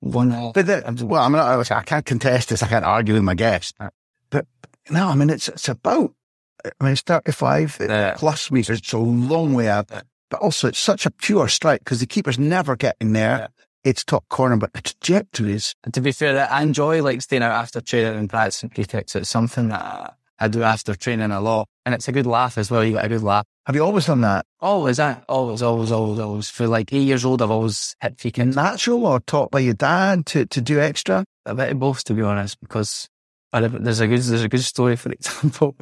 One. 0.00 0.32
Uh, 0.32 0.52
But 0.52 0.66
the, 0.66 1.06
well, 1.06 1.22
I'm 1.22 1.32
not, 1.32 1.70
I 1.70 1.82
can't 1.82 2.04
contest 2.06 2.48
this. 2.48 2.62
I 2.62 2.68
can't 2.68 2.84
argue 2.84 3.14
with 3.14 3.22
my 3.22 3.34
guest. 3.34 3.74
Uh. 3.80 3.90
But 4.30 4.46
no, 4.90 5.08
I 5.08 5.14
mean, 5.14 5.30
it's, 5.30 5.48
it's 5.48 5.68
about, 5.68 6.12
I 6.64 6.84
mean, 6.84 6.92
it's 6.92 7.02
35 7.02 7.78
Yeah. 7.80 8.14
plus 8.16 8.50
meters. 8.50 8.78
It's 8.78 8.92
a 8.92 8.98
long 8.98 9.54
way 9.54 9.68
out. 9.68 9.90
Uh. 9.92 10.02
But 10.30 10.40
also 10.40 10.68
it's 10.68 10.78
such 10.78 11.06
a 11.06 11.10
pure 11.10 11.48
strike 11.48 11.80
because 11.80 12.00
the 12.00 12.06
keeper's 12.06 12.38
never 12.38 12.76
getting 12.76 13.12
there. 13.12 13.48
It's 13.84 14.02
top 14.02 14.26
corner, 14.30 14.56
but 14.56 14.72
the 14.72 14.80
trajectory 14.80 15.52
is, 15.52 15.74
And 15.84 15.92
to 15.92 16.00
be 16.00 16.10
fair, 16.12 16.48
I 16.50 16.62
enjoy 16.62 17.02
like 17.02 17.20
staying 17.20 17.42
out 17.42 17.52
after 17.52 17.80
training 17.82 18.18
and 18.18 18.30
practicing 18.30 18.70
free 18.70 18.84
kicks. 18.86 19.14
It's 19.14 19.28
something 19.28 19.68
that 19.68 20.14
I, 20.38 20.48
do 20.48 20.62
after 20.62 20.94
training 20.94 21.30
a 21.30 21.40
lot, 21.40 21.68
and 21.84 21.94
it's 21.94 22.08
a 22.08 22.12
good 22.12 22.26
laugh 22.26 22.58
as 22.58 22.70
well. 22.70 22.84
You 22.84 22.94
get 22.94 23.04
a 23.04 23.08
good 23.08 23.22
laugh. 23.22 23.44
have 23.66 23.76
you 23.76 23.84
always 23.84 24.06
done 24.06 24.22
that? 24.22 24.46
Always, 24.60 24.98
I 24.98 25.22
always, 25.28 25.62
always, 25.62 25.92
always, 25.92 26.18
always. 26.18 26.50
For 26.50 26.66
like 26.66 26.92
eight 26.92 27.06
years 27.06 27.24
old, 27.24 27.42
I've 27.42 27.50
always 27.50 27.94
hit 28.00 28.20
free 28.20 28.30
kicks. 28.30 28.56
Natural 28.56 29.06
or 29.06 29.20
taught 29.20 29.50
by 29.50 29.60
your 29.60 29.74
dad 29.74 30.26
to, 30.26 30.46
to 30.46 30.60
do 30.60 30.80
extra? 30.80 31.24
a 31.46 31.54
bit 31.54 31.72
of 31.72 31.78
both, 31.78 32.04
to 32.04 32.14
be 32.14 32.22
honest, 32.22 32.60
because 32.60 33.08
there's 33.52 34.00
a 34.00 34.06
good 34.06 34.20
there's 34.20 34.42
a 34.42 34.48
good 34.48 34.62
story. 34.62 34.96
For 34.96 35.12
example, 35.12 35.76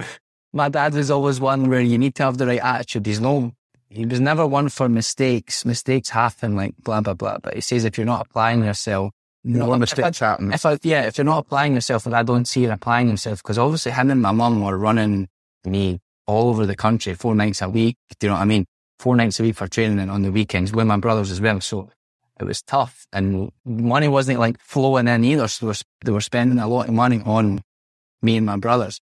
my 0.52 0.68
dad 0.68 0.94
was 0.94 1.10
always 1.10 1.40
one 1.40 1.68
where 1.68 1.80
you 1.80 1.98
need 1.98 2.14
to 2.16 2.24
have 2.24 2.38
the 2.38 2.46
right 2.46 2.60
attitude. 2.60 3.06
He's 3.06 3.20
no, 3.20 3.52
he 3.88 4.06
was 4.06 4.20
never 4.20 4.46
one 4.46 4.68
for 4.68 4.88
mistakes. 4.88 5.64
Mistakes 5.64 6.10
happen, 6.10 6.56
like 6.56 6.74
blah 6.82 7.00
blah 7.00 7.14
blah. 7.14 7.38
But 7.38 7.54
he 7.54 7.60
says 7.60 7.84
if 7.84 7.96
you're 7.96 8.06
not 8.06 8.26
applying 8.26 8.64
yourself, 8.64 9.12
No 9.44 9.66
not- 9.66 9.80
mistakes 9.80 10.18
if 10.18 10.22
I, 10.22 10.26
happen. 10.26 10.52
If 10.52 10.64
I, 10.66 10.78
yeah, 10.82 11.02
if 11.06 11.18
you're 11.18 11.24
not 11.24 11.38
applying 11.38 11.74
yourself, 11.74 12.06
and 12.06 12.14
I 12.14 12.22
don't 12.22 12.46
see 12.46 12.62
you 12.62 12.70
applying 12.70 13.08
himself, 13.08 13.42
because 13.42 13.58
obviously 13.58 13.92
him 13.92 14.10
and 14.10 14.22
my 14.22 14.32
mum 14.32 14.62
were 14.62 14.78
running 14.78 15.28
me 15.64 16.00
all 16.26 16.48
over 16.50 16.66
the 16.66 16.76
country 16.76 17.14
four 17.14 17.34
nights 17.34 17.62
a 17.62 17.68
week. 17.68 17.96
Do 18.18 18.26
you 18.26 18.30
know 18.30 18.36
what 18.36 18.42
I 18.42 18.46
mean? 18.46 18.66
Four 18.98 19.16
nights 19.16 19.40
a 19.40 19.42
week 19.42 19.56
for 19.56 19.66
training 19.66 19.98
and 19.98 20.10
on 20.10 20.22
the 20.22 20.30
weekends 20.30 20.72
with 20.72 20.86
my 20.86 20.96
brothers 20.96 21.30
as 21.30 21.40
well. 21.40 21.60
So 21.60 21.90
it 22.38 22.44
was 22.44 22.62
tough 22.62 23.06
and 23.12 23.50
money 23.64 24.08
wasn't 24.08 24.38
like 24.38 24.60
flowing 24.60 25.08
in 25.08 25.24
either. 25.24 25.48
So 25.48 25.66
they 25.66 25.70
were, 25.70 25.76
they 26.04 26.12
were 26.12 26.20
spending 26.20 26.58
a 26.58 26.68
lot 26.68 26.88
of 26.88 26.94
money 26.94 27.20
on 27.24 27.62
me 28.22 28.36
and 28.36 28.46
my 28.46 28.56
brothers. 28.56 29.00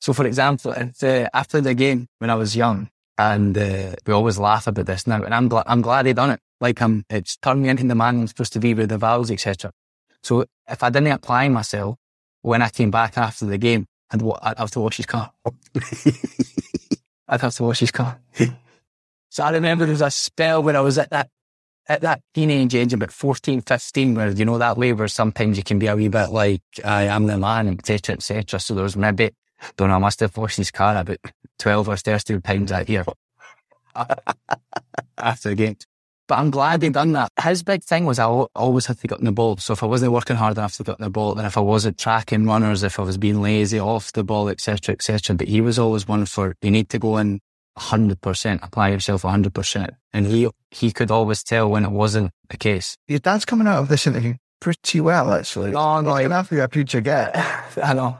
So 0.00 0.12
for 0.12 0.26
example, 0.26 0.72
if, 0.72 1.02
uh, 1.02 1.28
after 1.32 1.60
the 1.62 1.74
game 1.74 2.06
when 2.18 2.28
I 2.30 2.34
was 2.34 2.54
young 2.54 2.90
and 3.16 3.56
uh, 3.56 3.94
we 4.06 4.12
always 4.12 4.38
laugh 4.38 4.66
about 4.66 4.86
this 4.86 5.06
now 5.06 5.22
and 5.22 5.34
I'm, 5.34 5.48
gl- 5.48 5.64
I'm 5.66 5.80
glad 5.80 6.04
he 6.06 6.12
done 6.12 6.30
it. 6.30 6.40
Like 6.60 6.80
I'm, 6.82 7.04
it's 7.10 7.36
turned 7.36 7.62
me 7.62 7.68
into 7.68 7.86
the 7.86 7.94
man 7.94 8.20
I'm 8.20 8.26
supposed 8.26 8.52
to 8.54 8.60
be 8.60 8.74
with 8.74 8.88
the 8.88 8.98
vowels, 8.98 9.30
etc. 9.30 9.70
So 10.22 10.44
if 10.68 10.82
I 10.82 10.90
didn't 10.90 11.12
apply 11.12 11.48
myself 11.48 11.96
when 12.42 12.62
I 12.62 12.68
came 12.68 12.90
back 12.90 13.16
after 13.16 13.46
the 13.46 13.58
game, 13.58 13.86
I'd, 14.10 14.22
wa- 14.22 14.38
I'd 14.42 14.58
have 14.58 14.70
to 14.72 14.80
wash 14.80 14.96
his 14.96 15.06
car. 15.06 15.30
I'd 17.28 17.40
have 17.40 17.54
to 17.56 17.62
wash 17.62 17.80
his 17.80 17.90
car. 17.90 18.20
so 19.28 19.44
I 19.44 19.50
remember 19.50 19.84
there 19.84 19.92
was 19.92 20.02
a 20.02 20.10
spell 20.10 20.62
when 20.62 20.76
I 20.76 20.80
was 20.80 20.98
at 20.98 21.10
that 21.10 21.28
at 21.88 22.02
that 22.02 22.20
teenage 22.34 22.74
age, 22.74 22.92
about 22.92 23.10
14, 23.10 23.62
15, 23.62 24.14
where, 24.14 24.30
you 24.30 24.44
know, 24.44 24.58
that 24.58 24.76
way 24.76 24.92
where 24.92 25.08
sometimes 25.08 25.56
you 25.56 25.64
can 25.64 25.78
be 25.78 25.86
a 25.86 25.96
wee 25.96 26.08
bit 26.08 26.28
like, 26.30 26.60
I 26.84 27.04
am 27.04 27.26
the 27.26 27.38
man, 27.38 27.68
et 27.68 27.86
cetera, 27.86 28.14
et 28.14 28.22
cetera. 28.22 28.60
So 28.60 28.74
there 28.74 28.84
was 28.84 28.96
maybe, 28.96 29.30
don't 29.76 29.88
know, 29.88 29.94
I 29.94 29.98
must 29.98 30.20
have 30.20 30.36
washed 30.36 30.58
his 30.58 30.70
car 30.70 30.96
about 30.96 31.18
12 31.58 31.88
or 31.88 31.96
13 31.96 32.42
times 32.42 32.70
that 32.70 32.88
year 32.90 33.06
after 35.18 35.48
the 35.48 35.54
game. 35.54 35.76
But 36.28 36.38
I'm 36.38 36.50
glad 36.50 36.82
he 36.82 36.90
done 36.90 37.12
that. 37.12 37.30
His 37.42 37.62
big 37.62 37.82
thing 37.82 38.04
was 38.04 38.18
I 38.18 38.24
always 38.26 38.86
had 38.86 38.98
to 39.00 39.06
get 39.08 39.18
on 39.18 39.24
the 39.24 39.32
ball. 39.32 39.56
So 39.56 39.72
if 39.72 39.82
I 39.82 39.86
wasn't 39.86 40.12
working 40.12 40.36
hard 40.36 40.58
enough 40.58 40.76
to 40.76 40.84
get 40.84 40.92
on 41.00 41.04
the 41.04 41.10
ball, 41.10 41.34
then 41.34 41.46
if 41.46 41.56
I 41.56 41.60
wasn't 41.60 41.96
tracking 41.98 42.44
runners, 42.46 42.82
if 42.82 43.00
I 43.00 43.02
was 43.02 43.16
being 43.16 43.40
lazy 43.40 43.80
off 43.80 44.12
the 44.12 44.22
ball, 44.22 44.48
etc., 44.50 44.76
cetera, 44.76 44.92
et 44.92 45.02
cetera. 45.02 45.34
But 45.36 45.48
he 45.48 45.60
was 45.62 45.78
always 45.78 46.06
one 46.06 46.26
for, 46.26 46.54
you 46.62 46.70
need 46.70 46.90
to 46.90 46.98
go 46.98 47.16
in 47.16 47.40
100%, 47.78 48.58
apply 48.62 48.90
yourself 48.90 49.22
100%. 49.22 49.88
And 50.12 50.26
he, 50.26 50.48
he 50.70 50.92
could 50.92 51.10
always 51.10 51.42
tell 51.42 51.70
when 51.70 51.84
it 51.84 51.90
wasn't 51.90 52.30
the 52.50 52.56
case. 52.56 52.96
Your 53.06 53.20
dad's 53.20 53.44
coming 53.44 53.66
out 53.66 53.78
of 53.78 53.88
this 53.88 54.06
interview 54.06 54.34
pretty 54.60 55.00
well, 55.00 55.32
actually. 55.32 55.70
No, 55.70 56.00
no, 56.00 56.10
He's 56.10 56.18
he- 56.18 56.24
gonna 56.24 56.34
have 56.34 56.48
to 56.48 56.54
be 56.56 56.60
a 56.60 56.68
future 56.68 57.00
get. 57.00 57.32
I 57.82 57.94
know. 57.94 58.18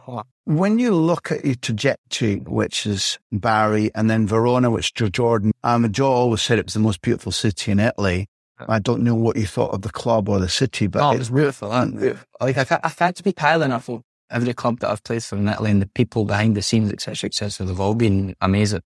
When 0.49 0.79
you 0.79 0.95
look 0.95 1.31
at 1.31 1.45
your 1.45 1.57
trajectory, 1.57 2.37
which 2.37 2.87
is 2.87 3.19
Bari 3.31 3.91
and 3.95 4.09
then 4.09 4.27
Verona, 4.27 4.71
which 4.71 4.99
is 4.99 5.11
Jordan, 5.11 5.53
um, 5.63 5.93
Joe 5.93 6.11
always 6.11 6.41
said 6.41 6.59
it 6.59 6.65
was 6.65 6.73
the 6.73 6.81
most 6.81 7.03
beautiful 7.03 7.33
city 7.33 7.71
in 7.71 7.79
Italy. 7.79 8.29
I 8.59 8.79
don't 8.79 9.03
know 9.03 9.15
what 9.15 9.37
you 9.37 9.47
thought 9.47 9.75
of 9.75 9.83
the 9.83 9.91
club 9.91 10.27
or 10.27 10.39
the 10.39 10.49
city, 10.49 10.87
but 10.87 11.01
No, 11.01 11.11
it's 11.11 11.29
it's 11.29 12.01
beautiful. 12.01 12.27
Like 12.41 12.57
I 12.57 12.65
can't, 12.65 12.81
I 12.83 12.89
can't 12.89 13.19
speak 13.19 13.39
highly 13.39 13.67
enough 13.67 13.91
of 13.91 14.03
every 14.31 14.55
club 14.55 14.79
that 14.81 14.91
I've 14.91 15.05
played 15.05 15.23
for 15.23 15.37
in 15.37 15.47
Italy 15.47 15.71
and 15.71 15.83
the 15.83 15.87
people 15.87 16.25
behind 16.25 16.57
the 16.57 16.63
scenes, 16.63 16.91
etc., 16.91 17.29
etc. 17.29 17.67
They've 17.67 17.79
all 17.79 17.95
been 17.95 18.35
amazing, 18.41 18.81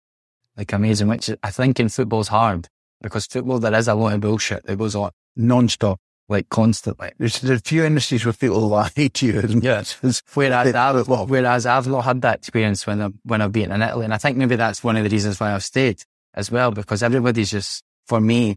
like 0.57 0.73
amazing. 0.73 1.07
Which 1.07 1.31
I 1.45 1.51
think 1.53 1.79
in 1.79 1.91
football's 1.91 2.27
hard 2.27 2.69
because 3.01 3.27
football 3.27 3.61
there 3.61 3.75
is 3.75 3.87
a 3.87 3.95
lot 3.95 4.15
of 4.15 4.21
bullshit 4.21 4.67
that 4.67 4.79
goes 4.79 4.97
on 4.97 5.13
non-stop. 5.37 6.01
Like 6.29 6.49
constantly. 6.49 7.11
There's, 7.19 7.41
there's 7.41 7.61
a 7.61 7.63
few 7.63 7.85
industries 7.85 8.25
where 8.25 8.33
people 8.33 8.61
lie 8.69 8.89
to 8.89 9.27
you. 9.27 9.41
isn't? 9.41 9.63
Yes. 9.65 9.99
Whereas 10.35 10.75
I've, 10.75 11.09
whereas 11.09 11.67
I've 11.67 11.87
not 11.87 12.05
had 12.05 12.23
that 12.23 12.39
experience 12.39 12.87
when 12.87 13.01
I've, 13.01 13.15
when 13.25 13.43
I've 13.43 13.53
been 13.53 13.73
in 13.73 13.83
Italy. 13.83 14.05
And 14.05 14.15
I 14.15 14.19
think 14.19 14.37
maybe 14.39 14.57
that's 14.57 14.83
one 14.83 14.97
of 14.97 15.05
the 15.05 15.11
reasons 15.11 15.39
why 15.41 15.53
I've 15.55 15.65
stayed 15.65 16.03
as 16.35 16.51
well, 16.51 16.71
because 16.71 17.03
everybody's 17.03 17.51
just, 17.51 17.83
for 18.07 18.21
me, 18.21 18.57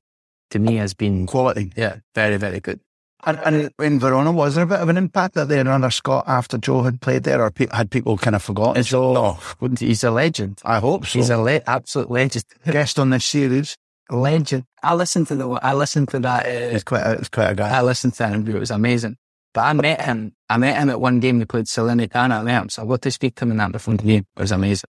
to 0.51 0.59
me 0.59 0.75
has 0.75 0.93
been, 0.93 1.25
Quality. 1.25 1.71
yeah, 1.75 1.97
very, 2.13 2.37
very 2.37 2.59
good. 2.59 2.79
And, 3.27 3.39
and 3.43 3.71
in 3.79 3.99
Verona, 3.99 4.31
was 4.31 4.53
there 4.53 4.65
a 4.65 4.67
bit 4.67 4.79
of 4.79 4.87
an 4.89 4.97
impact 4.97 5.33
that 5.33 5.47
they 5.47 5.57
had 5.57 5.67
under 5.67 5.89
Scott 5.89 6.25
after 6.27 6.59
Joe 6.59 6.83
had 6.83 7.01
played 7.01 7.23
there, 7.23 7.41
or 7.41 7.49
pe- 7.49 7.65
had 7.71 7.89
people 7.89 8.17
kind 8.17 8.35
of 8.35 8.43
forgotten? 8.43 8.83
All, 8.95 9.39
wouldn't 9.59 9.79
he's 9.79 10.03
a 10.03 10.11
legend. 10.11 10.61
I 10.63 10.77
hope 10.79 11.07
so. 11.07 11.17
He's 11.17 11.31
a 11.31 11.37
le- 11.39 11.61
absolute 11.65 12.11
legend. 12.11 12.45
guest 12.71 12.99
on 12.99 13.09
this 13.09 13.25
series. 13.25 13.75
Legend. 14.09 14.65
I 14.83 14.93
listened 14.95 15.27
to 15.27 15.35
the, 15.35 15.49
I 15.49 15.73
listened 15.73 16.09
to 16.09 16.19
that, 16.19 16.45
uh, 16.45 16.49
It's 16.49 16.83
quite 16.83 17.01
a, 17.01 17.13
it's 17.13 17.29
quite 17.29 17.51
a 17.51 17.55
guy. 17.55 17.69
I 17.69 17.81
listened 17.81 18.13
to 18.13 18.19
that 18.19 18.33
interview. 18.33 18.57
It 18.57 18.59
was 18.59 18.71
amazing. 18.71 19.17
But 19.53 19.61
I 19.61 19.73
met 19.73 20.01
him. 20.01 20.33
I 20.49 20.57
met 20.57 20.77
him 20.77 20.89
at 20.89 20.99
one 20.99 21.19
game. 21.21 21.39
We 21.39 21.45
played 21.45 21.65
Salernitana 21.65 22.39
at 22.39 22.45
Lerm. 22.45 22.69
So 22.69 22.83
I 22.83 22.85
got 22.85 23.01
to 23.03 23.11
speak 23.11 23.35
to 23.35 23.45
him 23.45 23.51
in 23.51 23.57
that 23.57 23.71
before 23.71 23.95
the 23.95 24.03
game. 24.03 24.25
It 24.35 24.41
was 24.41 24.51
amazing. 24.51 24.89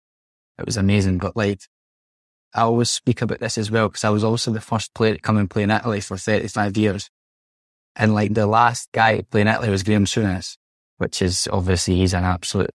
It 0.59 0.65
was 0.65 0.77
amazing. 0.77 1.17
But 1.17 1.35
like, 1.35 1.61
I 2.53 2.61
always 2.61 2.91
speak 2.91 3.21
about 3.21 3.39
this 3.39 3.57
as 3.57 3.71
well 3.71 3.87
because 3.87 4.03
I 4.03 4.09
was 4.09 4.23
also 4.23 4.51
the 4.51 4.61
first 4.61 4.93
player 4.93 5.15
to 5.15 5.19
come 5.19 5.37
and 5.37 5.49
play 5.49 5.63
in 5.63 5.71
Italy 5.71 5.99
for 5.99 6.15
35 6.15 6.77
years. 6.77 7.09
And 7.95 8.13
like 8.13 8.33
the 8.33 8.45
last 8.45 8.89
guy 8.91 9.17
to 9.17 9.23
play 9.23 9.41
in 9.41 9.47
Italy 9.47 9.69
was 9.69 9.83
Graham 9.83 10.05
Souness, 10.05 10.57
which 10.97 11.21
is 11.21 11.49
obviously 11.51 11.95
he's 11.95 12.13
an 12.13 12.23
absolute 12.23 12.69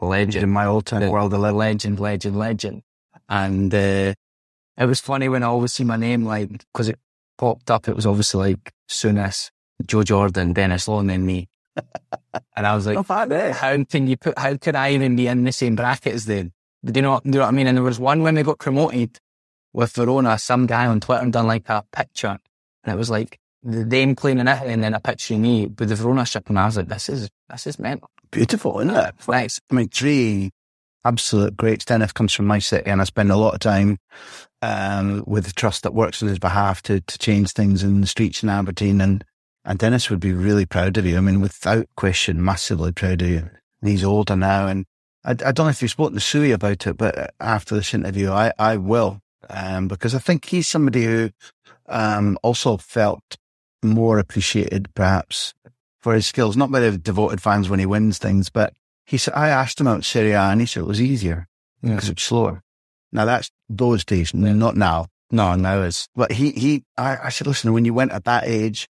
legend. 0.00 0.42
in 0.42 0.50
my 0.50 0.66
old 0.66 0.86
time 0.86 1.08
world, 1.08 1.32
a 1.32 1.38
legend, 1.38 2.00
legend, 2.00 2.36
legend. 2.36 2.82
And 3.28 3.72
uh, 3.72 4.14
it 4.80 4.86
was 4.86 5.00
funny 5.00 5.28
when 5.28 5.42
I 5.42 5.46
always 5.46 5.74
see 5.74 5.84
my 5.84 5.96
name, 5.96 6.24
like, 6.24 6.48
because 6.50 6.88
it 6.88 6.98
popped 7.36 7.70
up, 7.70 7.86
it 7.86 7.94
was 7.94 8.06
obviously 8.06 8.54
like 8.54 8.72
Souness, 8.88 9.50
Joe 9.86 10.02
Jordan, 10.02 10.54
Denis 10.54 10.88
Law, 10.88 11.00
and 11.00 11.10
then 11.10 11.26
me. 11.26 11.48
and 12.56 12.66
I 12.66 12.74
was 12.74 12.86
like, 12.86 13.06
bad, 13.06 13.30
eh? 13.30 13.52
how 13.52 13.84
can 13.84 14.06
you 14.06 14.16
put, 14.16 14.38
how 14.38 14.56
can 14.56 14.74
I 14.74 14.94
even 14.94 15.16
be 15.16 15.26
in 15.26 15.44
the 15.44 15.52
same 15.52 15.76
bracket 15.76 16.14
as 16.14 16.24
them? 16.24 16.52
Do 16.82 16.92
you 16.96 17.02
know, 17.02 17.20
do 17.22 17.28
you 17.28 17.32
know 17.34 17.40
what 17.40 17.48
I 17.48 17.50
mean? 17.50 17.66
And 17.66 17.76
there 17.76 17.84
was 17.84 18.00
one 18.00 18.22
when 18.22 18.36
we 18.36 18.42
got 18.42 18.58
promoted 18.58 19.18
with 19.74 19.92
Verona, 19.92 20.38
some 20.38 20.66
guy 20.66 20.86
on 20.86 20.98
Twitter 20.98 21.28
done 21.28 21.46
like 21.46 21.68
a 21.68 21.84
picture, 21.92 22.38
and 22.84 22.94
it 22.94 22.96
was 22.96 23.10
like 23.10 23.38
the 23.62 23.84
them 23.84 24.16
playing 24.16 24.38
in 24.38 24.48
Italy 24.48 24.72
and 24.72 24.82
then 24.82 24.94
a 24.94 25.00
picture 25.00 25.34
of 25.34 25.40
me 25.40 25.66
with 25.66 25.90
the 25.90 25.94
Verona 25.94 26.24
ship, 26.24 26.48
and 26.48 26.58
I 26.58 26.64
was 26.64 26.78
like, 26.78 26.88
this 26.88 27.10
is, 27.10 27.28
this 27.50 27.66
is 27.66 27.78
mental. 27.78 28.08
Beautiful, 28.30 28.80
isn't 28.80 28.96
it? 28.96 29.14
Thanks. 29.18 29.60
I 29.70 29.74
mean, 29.74 29.88
three 29.88 30.50
absolute 31.04 31.56
great. 31.56 31.84
Denis 31.84 32.12
comes 32.12 32.32
from 32.32 32.46
my 32.46 32.58
city, 32.58 32.90
and 32.90 33.00
I 33.00 33.04
spend 33.04 33.30
a 33.30 33.36
lot 33.36 33.54
of 33.54 33.60
time 33.60 33.98
um, 34.62 35.24
with 35.26 35.46
the 35.46 35.52
trust 35.52 35.82
that 35.82 35.94
works 35.94 36.22
on 36.22 36.28
his 36.28 36.38
behalf 36.38 36.82
to 36.82 37.00
to 37.00 37.18
change 37.18 37.52
things 37.52 37.82
in 37.82 38.00
the 38.00 38.06
streets 38.06 38.42
in 38.42 38.48
Aberdeen. 38.48 39.00
And 39.00 39.24
and 39.64 39.78
Denis 39.78 40.10
would 40.10 40.20
be 40.20 40.32
really 40.32 40.66
proud 40.66 40.96
of 40.96 41.06
you. 41.06 41.16
I 41.16 41.20
mean, 41.20 41.40
without 41.40 41.86
question, 41.96 42.44
massively 42.44 42.92
proud 42.92 43.22
of 43.22 43.28
you. 43.28 43.50
And 43.80 43.90
he's 43.90 44.04
older 44.04 44.36
now, 44.36 44.66
and 44.66 44.86
I, 45.24 45.30
I 45.30 45.52
don't 45.52 45.66
know 45.66 45.68
if 45.68 45.82
you've 45.82 45.90
spoken 45.90 46.14
to 46.14 46.20
Sui 46.20 46.52
about 46.52 46.86
it, 46.86 46.96
but 46.96 47.34
after 47.40 47.74
this 47.74 47.94
interview, 47.94 48.30
I 48.30 48.52
I 48.58 48.76
will, 48.76 49.20
um, 49.48 49.88
because 49.88 50.14
I 50.14 50.18
think 50.18 50.44
he's 50.44 50.68
somebody 50.68 51.04
who 51.04 51.30
um, 51.88 52.38
also 52.42 52.76
felt 52.76 53.36
more 53.82 54.18
appreciated, 54.18 54.94
perhaps, 54.94 55.54
for 56.00 56.14
his 56.14 56.26
skills, 56.26 56.56
not 56.56 56.70
by 56.70 56.80
the 56.80 56.98
devoted 56.98 57.40
fans 57.40 57.68
when 57.68 57.78
he 57.80 57.86
wins 57.86 58.18
things, 58.18 58.50
but 58.50 58.74
he 59.10 59.18
said, 59.18 59.34
I 59.34 59.48
asked 59.48 59.80
him 59.80 59.88
out 59.88 60.04
Serie 60.04 60.30
A 60.30 60.40
and 60.40 60.60
he 60.60 60.66
said 60.66 60.84
it 60.84 60.86
was 60.86 61.02
easier 61.02 61.48
because 61.82 62.08
it's 62.08 62.22
slower. 62.22 62.62
Now 63.10 63.24
that's 63.24 63.50
those 63.68 64.04
days, 64.04 64.32
not 64.32 64.76
now. 64.76 65.06
No, 65.32 65.56
now 65.56 65.82
it's, 65.82 66.06
But 66.14 66.30
he, 66.30 66.52
he, 66.52 66.84
I, 66.96 67.16
I 67.24 67.28
said, 67.30 67.48
listen, 67.48 67.72
when 67.72 67.84
you 67.84 67.92
went 67.92 68.12
at 68.12 68.22
that 68.26 68.44
age 68.46 68.86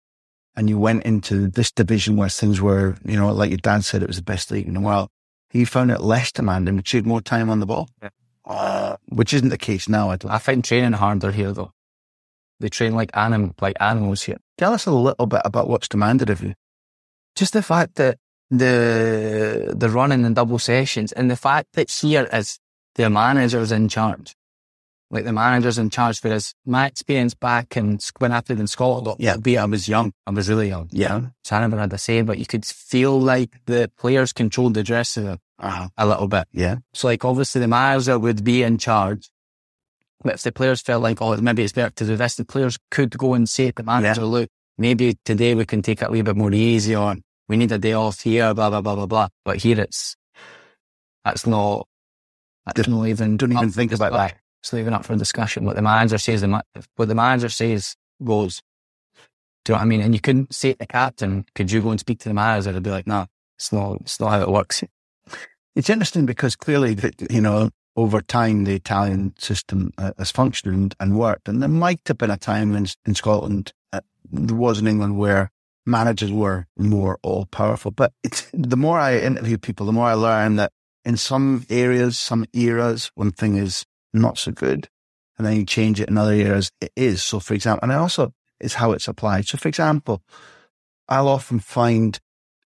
and 0.55 0.69
you 0.69 0.79
went 0.79 1.05
into 1.05 1.49
this 1.49 1.73
division 1.73 2.17
where 2.17 2.29
things 2.29 2.61
were, 2.61 2.99
you 3.03 3.17
know, 3.17 3.33
like 3.33 3.49
your 3.49 3.57
dad 3.57 3.83
said, 3.83 4.03
it 4.03 4.09
was 4.09 4.19
the 4.19 4.23
best 4.23 4.51
league 4.51 4.69
in 4.69 4.75
the 4.75 4.81
world, 4.81 5.09
he 5.49 5.65
found 5.65 5.91
it 5.91 6.03
less 6.03 6.31
demanding, 6.31 6.77
which 6.77 6.93
had 6.93 7.07
more 7.07 7.23
time 7.23 7.49
on 7.49 7.61
the 7.61 7.67
ball, 7.67 7.89
uh, 8.45 8.97
which 9.09 9.33
isn't 9.33 9.49
the 9.49 9.57
case 9.57 9.89
now. 9.89 10.11
I. 10.11 10.19
I 10.29 10.37
find 10.37 10.63
training 10.63 10.93
harder 10.93 11.33
here 11.33 11.53
though. 11.53 11.73
They 12.59 12.69
train 12.69 12.95
like 12.95 13.11
anim, 13.15 13.55
like 13.59 13.77
animals 13.81 14.25
here. 14.25 14.37
Tell 14.59 14.75
us 14.75 14.85
a 14.85 14.91
little 14.91 15.25
bit 15.25 15.41
about 15.47 15.67
what's 15.71 15.89
demanded 15.89 16.29
of 16.29 16.43
you. 16.43 16.53
Just 17.37 17.55
the 17.55 17.63
fact 17.63 17.95
that 17.95 18.19
the 18.51 19.75
the 19.77 19.89
running 19.89 20.25
and 20.25 20.35
double 20.35 20.59
sessions, 20.59 21.13
and 21.13 21.31
the 21.31 21.37
fact 21.37 21.69
that 21.75 21.91
here 21.91 22.29
is 22.33 22.59
the 22.97 23.09
manager's 23.09 23.73
in 23.73 23.89
charge. 23.89 24.37
like 25.13 25.25
the 25.25 25.33
manager's 25.33 25.79
in 25.79 25.91
charge. 25.91 26.21
for 26.21 26.29
Whereas 26.29 26.55
my 26.65 26.87
experience 26.87 27.35
back 27.35 27.77
in 27.77 27.99
when 28.19 28.33
I 28.33 28.41
played 28.41 28.61
in 28.61 28.67
Scotland, 28.67 29.17
yeah, 29.19 29.37
be 29.37 29.59
I 29.59 29.65
was 29.65 29.89
young, 29.89 30.13
I 30.27 30.31
was 30.31 30.49
really 30.49 30.69
young. 30.69 30.89
Yeah, 30.91 31.21
so 31.45 31.57
I 31.57 31.61
never 31.61 31.79
had 31.79 31.93
a 31.93 31.99
say, 31.99 32.23
but 32.23 32.39
you 32.39 32.47
could 32.47 32.65
feel 32.65 33.21
like 33.21 33.51
the 33.67 33.91
players 33.97 34.33
controlled 34.33 34.75
the 34.75 34.83
dressing 34.83 35.27
room 35.27 35.39
uh-huh. 35.61 35.89
a 35.97 36.07
little 36.07 36.29
bit. 36.29 36.47
Yeah. 36.53 36.77
So 36.93 37.09
like 37.09 37.25
obviously 37.25 37.61
the 37.61 37.69
manager 37.69 38.19
would 38.19 38.43
be 38.43 38.63
in 38.63 38.79
charge. 38.79 39.31
But 40.23 40.35
if 40.35 40.43
the 40.43 40.53
players 40.53 40.83
felt 40.83 41.03
like, 41.03 41.23
oh, 41.23 41.37
maybe 41.39 41.63
it's 41.63 41.73
better 41.73 41.95
to 41.95 42.05
do 42.05 42.17
this, 42.17 42.35
the 42.35 42.45
players 42.45 42.79
could 42.91 43.17
go 43.17 43.33
and 43.33 43.49
say 43.49 43.69
to 43.69 43.77
the 43.77 43.83
manager, 43.85 44.21
yeah. 44.21 44.27
look, 44.27 44.51
maybe 44.77 45.17
today 45.25 45.55
we 45.55 45.65
can 45.65 45.81
take 45.81 46.03
it 46.03 46.09
a 46.09 46.11
little 46.11 46.25
bit 46.25 46.37
more 46.37 46.53
easy 46.53 46.95
on. 46.95 47.23
We 47.51 47.57
need 47.57 47.73
a 47.73 47.79
day 47.79 47.95
off 47.95 48.21
here, 48.21 48.55
blah, 48.55 48.71
blah, 48.71 48.81
blah, 48.81 48.95
blah, 48.95 49.07
blah. 49.07 49.29
But 49.45 49.57
here 49.57 49.81
it's, 49.81 50.15
that's 51.25 51.49
not, 51.49 51.89
that's 52.65 52.87
not 52.87 53.09
even, 53.09 53.39
don't 53.39 53.51
even 53.51 53.73
think 53.73 53.91
about 53.91 54.13
that. 54.13 54.37
It's 54.63 54.73
even 54.73 54.95
up 54.95 55.05
for 55.05 55.17
discussion. 55.17 55.65
What 55.65 55.75
the 55.75 55.83
manager 55.83 56.17
says, 56.17 56.47
what 56.47 57.09
the 57.09 57.15
manager 57.17 57.49
says 57.49 57.97
goes. 58.23 58.63
Do 59.65 59.73
you 59.73 59.75
know 59.75 59.79
what 59.79 59.83
I 59.83 59.87
mean? 59.87 60.01
And 60.01 60.15
you 60.15 60.21
couldn't 60.21 60.55
say 60.55 60.75
to 60.75 60.79
the 60.79 60.87
captain, 60.87 61.45
could 61.57 61.73
you 61.73 61.83
go 61.83 61.91
and 61.91 61.99
speak 61.99 62.21
to 62.21 62.29
the 62.29 62.35
manager? 62.35 62.71
They'd 62.71 62.85
be 62.85 62.91
like, 62.91 63.09
no, 63.09 63.27
it's 63.59 63.73
not, 63.73 64.01
it's 64.03 64.21
not 64.21 64.31
how 64.31 64.43
it 64.43 64.49
works. 64.49 64.85
It's 65.77 65.89
interesting 65.89 66.27
because 66.27 66.57
clearly, 66.57 66.99
you 67.31 67.41
know, 67.41 67.71
over 67.97 68.21
time, 68.21 68.65
the 68.65 68.75
Italian 68.75 69.35
system 69.39 69.93
uh, 69.99 70.11
has 70.19 70.33
functioned 70.33 70.97
and 70.99 71.17
worked. 71.17 71.49
And 71.49 71.63
there 71.63 71.69
might 71.69 72.01
have 72.09 72.19
been 72.19 72.31
a 72.31 72.37
time 72.37 72.75
in, 72.75 72.89
in 73.07 73.15
Scotland, 73.15 73.73
uh, 73.93 74.01
there 74.31 74.57
was 74.57 74.81
in 74.81 74.89
England 74.89 75.17
where 75.17 75.53
managers 75.87 76.33
were 76.33 76.67
more 76.77 77.19
all 77.23 77.47
powerful. 77.47 77.91
But 77.91 78.13
it's 78.23 78.49
the 78.53 78.77
more 78.77 78.99
I 78.99 79.19
interview 79.19 79.59
people, 79.59 79.87
the 79.87 79.93
more 79.93 80.07
I 80.07 80.15
learn 80.15 80.57
that 80.57 80.73
in 81.05 81.17
some 81.17 81.65
areas, 81.71 82.19
some 82.19 82.45
eras, 82.53 83.11
one 83.15 83.31
thing 83.33 83.57
is 83.57 83.85
not 84.13 84.39
so 84.39 84.53
good. 84.53 84.89
And 85.39 85.47
then 85.47 85.57
you 85.57 85.65
change 85.65 86.01
it 86.01 86.09
in 86.09 86.19
other 86.19 86.33
areas, 86.33 86.71
it 86.81 86.93
is. 86.97 87.23
So 87.23 87.41
for 87.41 87.55
example, 87.55 87.89
and 87.89 87.99
also 87.99 88.33
is 88.61 88.75
how 88.75 88.93
it's 88.93 89.09
applied. 89.09 89.47
So 89.47 89.57
for 89.57 89.69
example, 89.69 90.23
I'll 91.09 91.29
often 91.29 91.61
find 91.61 92.19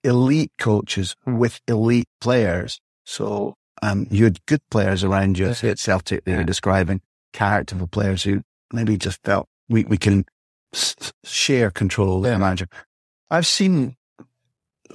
elite 0.04 0.52
coaches 0.58 1.16
with 1.26 1.60
elite 1.68 2.08
players. 2.22 2.80
So 3.06 3.56
um, 3.82 4.08
you 4.12 4.26
had 4.26 4.46
good 4.46 4.62
players 4.70 5.04
around 5.04 5.38
you, 5.40 5.54
say 5.54 5.70
at 5.70 5.80
Celtic 5.80 6.26
that 6.26 6.32
you're 6.32 6.44
describing, 6.44 7.02
characterful 7.34 7.88
players 7.88 8.24
who 8.24 8.42
maybe 8.72 8.98
just 8.98 9.20
felt 9.24 9.48
we, 9.68 9.84
we 9.84 9.98
can 9.98 10.26
s- 10.74 10.96
share 11.24 11.72
control 11.72 12.22
with 12.22 12.32
the 12.32 12.38
manager. 12.40 12.68
I've 13.30 13.48
seen 13.48 13.96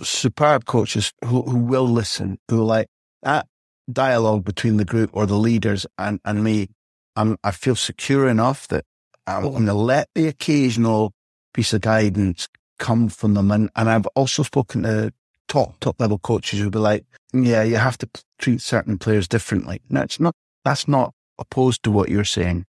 superb 0.03 0.64
coaches 0.64 1.12
who, 1.24 1.43
who 1.43 1.59
will 1.59 1.89
listen, 1.89 2.39
who 2.49 2.64
like 2.64 2.89
that 3.22 3.47
dialogue 3.91 4.45
between 4.45 4.76
the 4.76 4.85
group 4.85 5.11
or 5.12 5.26
the 5.26 5.37
leaders 5.37 5.87
and, 5.99 6.20
and 6.24 6.43
me. 6.43 6.68
I'm, 7.16 7.37
I 7.45 7.53
feel 7.53 7.76
secure 7.76 8.28
enough 8.28 8.66
that 8.68 8.85
I'm, 9.26 9.45
I'm 9.45 9.51
going 9.53 9.66
to 9.66 9.74
let 9.74 10.09
the 10.14 10.26
occasional 10.26 11.12
piece 11.53 11.72
of 11.72 11.80
guidance 11.80 12.49
come 12.78 13.09
from 13.09 13.35
them. 13.35 13.51
And, 13.51 13.70
and 13.76 13.89
I've 13.89 14.07
also 14.16 14.43
spoken 14.43 14.82
to 14.82 15.12
top, 15.47 15.78
top 15.80 16.01
level 16.01 16.18
coaches 16.18 16.59
who'll 16.59 16.70
be 16.70 16.78
like, 16.78 17.05
yeah, 17.32 17.62
you 17.62 17.76
have 17.76 17.99
to 17.99 18.09
treat 18.39 18.61
certain 18.61 18.99
players 18.99 19.28
differently. 19.28 19.80
Now 19.89 20.03
it's 20.03 20.18
not, 20.18 20.35
that's 20.64 20.89
not 20.89 21.14
opposed 21.39 21.85
to 21.85 21.91
what 21.93 22.09
you're 22.09 22.24
saying. 22.24 22.66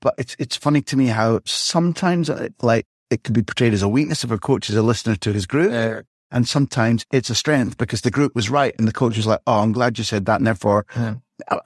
But 0.00 0.14
it's, 0.16 0.36
it's 0.38 0.56
funny 0.56 0.80
to 0.82 0.96
me 0.96 1.06
how 1.06 1.40
sometimes 1.44 2.30
uh, 2.30 2.48
like 2.62 2.86
it 3.10 3.24
could 3.24 3.34
be 3.34 3.42
portrayed 3.42 3.74
as 3.74 3.82
a 3.82 3.88
weakness 3.88 4.24
if 4.24 4.30
a 4.30 4.38
coach 4.38 4.70
is 4.70 4.76
a 4.76 4.82
listener 4.82 5.16
to 5.16 5.32
his 5.32 5.46
group. 5.46 5.72
Uh, 5.72 6.02
and 6.30 6.48
sometimes 6.48 7.04
it's 7.12 7.30
a 7.30 7.34
strength 7.34 7.76
because 7.76 8.02
the 8.02 8.10
group 8.10 8.34
was 8.34 8.48
right 8.48 8.74
and 8.78 8.86
the 8.86 8.92
coach 8.92 9.16
was 9.16 9.26
like, 9.26 9.40
Oh, 9.46 9.60
I'm 9.60 9.72
glad 9.72 9.98
you 9.98 10.04
said 10.04 10.26
that. 10.26 10.36
And 10.36 10.46
therefore, 10.46 10.86
yeah. 10.96 11.16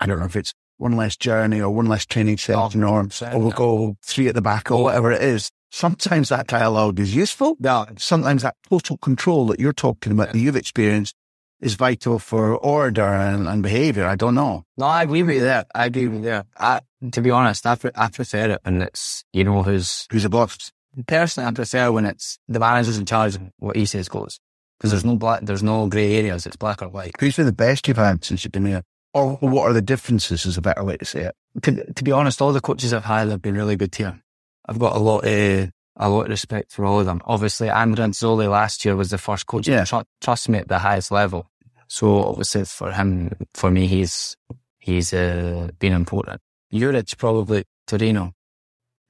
I 0.01 0.07
don't 0.07 0.18
know 0.18 0.24
if 0.24 0.36
it's 0.36 0.55
one 0.78 0.97
less 0.97 1.16
journey 1.16 1.61
or 1.61 1.70
one 1.70 1.86
less 1.86 2.07
training 2.07 2.38
session 2.38 2.82
or, 2.82 3.09
or 3.32 3.38
we'll 3.38 3.51
go 3.51 3.97
three 4.03 4.28
at 4.28 4.34
the 4.34 4.42
back 4.42 4.70
or 4.70 4.82
whatever 4.82 5.12
it 5.12 5.22
is. 5.22 5.51
Sometimes 5.70 6.28
that 6.28 6.47
dialogue 6.47 7.01
is 7.01 7.14
useful. 7.14 7.57
Yeah. 7.61 7.86
Sometimes 7.99 8.42
that 8.42 8.57
total 8.68 8.97
control 8.99 9.47
that 9.49 9.61
you're 9.61 9.72
talking 9.72 10.12
about 10.12 10.32
that 10.32 10.38
you've 10.38 10.57
experienced 10.57 11.14
is 11.61 11.74
vital 11.74 12.18
for 12.18 12.57
order 12.57 13.03
and, 13.03 13.49
and 13.49 13.62
behavior. 13.62 14.07
I 14.07 14.16
don't 14.16 14.34
know. 14.34 14.64
No, 14.76 14.86
I 14.86 15.03
agree 15.03 15.22
with 15.22 15.42
that. 15.42 15.66
I 15.74 15.86
agree 15.86 16.09
with 16.09 16.22
that. 16.24 16.47
I, 16.57 16.80
to 17.11 17.20
be 17.20 17.30
honest, 17.30 17.66
I, 17.66 17.76
I 17.95 18.09
prefer 18.09 18.51
it 18.51 18.61
And 18.64 18.82
it's, 18.82 19.24
you 19.32 19.45
know, 19.45 19.62
who's, 19.62 20.07
who's 20.11 20.24
the 20.24 20.28
boss. 20.28 20.72
Personally, 21.07 21.49
I 21.49 21.53
prefer 21.53 21.90
when 21.90 22.07
it's 22.07 22.38
the 22.49 22.61
manager's 22.61 22.99
in 22.99 23.07
charge 23.07 23.36
of 23.36 23.42
what 23.59 23.76
he 23.76 23.86
says 23.86 24.09
goes. 24.09 24.38
Because 24.78 24.90
there's 24.90 25.05
no 25.05 25.16
black, 25.16 25.42
there's 25.42 25.62
no 25.62 25.86
grey 25.86 26.16
areas. 26.16 26.47
It's 26.47 26.57
black 26.57 26.82
or 26.82 26.88
white. 26.88 27.12
Who's 27.18 27.36
been 27.36 27.47
the 27.47 27.53
best 27.53 27.86
you've 27.88 27.97
had 27.97 28.24
since 28.24 28.45
you've 28.45 28.53
been 28.53 28.66
here? 28.66 28.82
Or 29.12 29.36
what 29.36 29.70
are 29.70 29.72
the 29.72 29.80
differences 29.80 30.45
is 30.45 30.57
a 30.57 30.62
better 30.62 30.82
way 30.82 30.97
to 30.97 31.05
say 31.05 31.22
it. 31.22 31.36
To, 31.62 31.92
to 31.92 32.05
be 32.05 32.11
honest, 32.11 32.42
all 32.42 32.53
the 32.53 32.61
coaches 32.61 32.92
I've 32.92 33.05
had 33.05 33.28
have 33.28 33.40
been 33.40 33.55
really 33.55 33.76
good 33.76 33.95
here. 33.95 34.20
I've 34.66 34.78
got 34.78 34.97
a 34.97 34.99
lot 34.99 35.24
of, 35.24 35.70
a 35.97 36.09
lot 36.09 36.22
of 36.22 36.28
respect 36.28 36.72
for 36.72 36.84
all 36.84 36.99
of 36.99 37.07
them. 37.07 37.22
Obviously, 37.24 37.68
Andreazzoli 37.68 38.51
last 38.51 38.84
year 38.84 38.97
was 38.97 39.11
the 39.11 39.18
first 39.18 39.47
coach 39.47 39.68
yeah. 39.68 39.84
tr- 39.84 40.01
trust 40.20 40.49
me 40.49 40.59
at 40.59 40.68
the 40.68 40.80
highest 40.80 41.12
level. 41.12 41.49
So 41.86 42.24
obviously 42.24 42.64
for 42.64 42.90
him, 42.90 43.32
for 43.55 43.70
me, 43.70 43.86
he's, 43.86 44.36
he's, 44.78 45.14
uh, 45.14 45.68
been 45.78 45.92
important. 45.92 46.40
Juric 46.72 47.16
probably 47.16 47.64
Torino. 47.86 48.32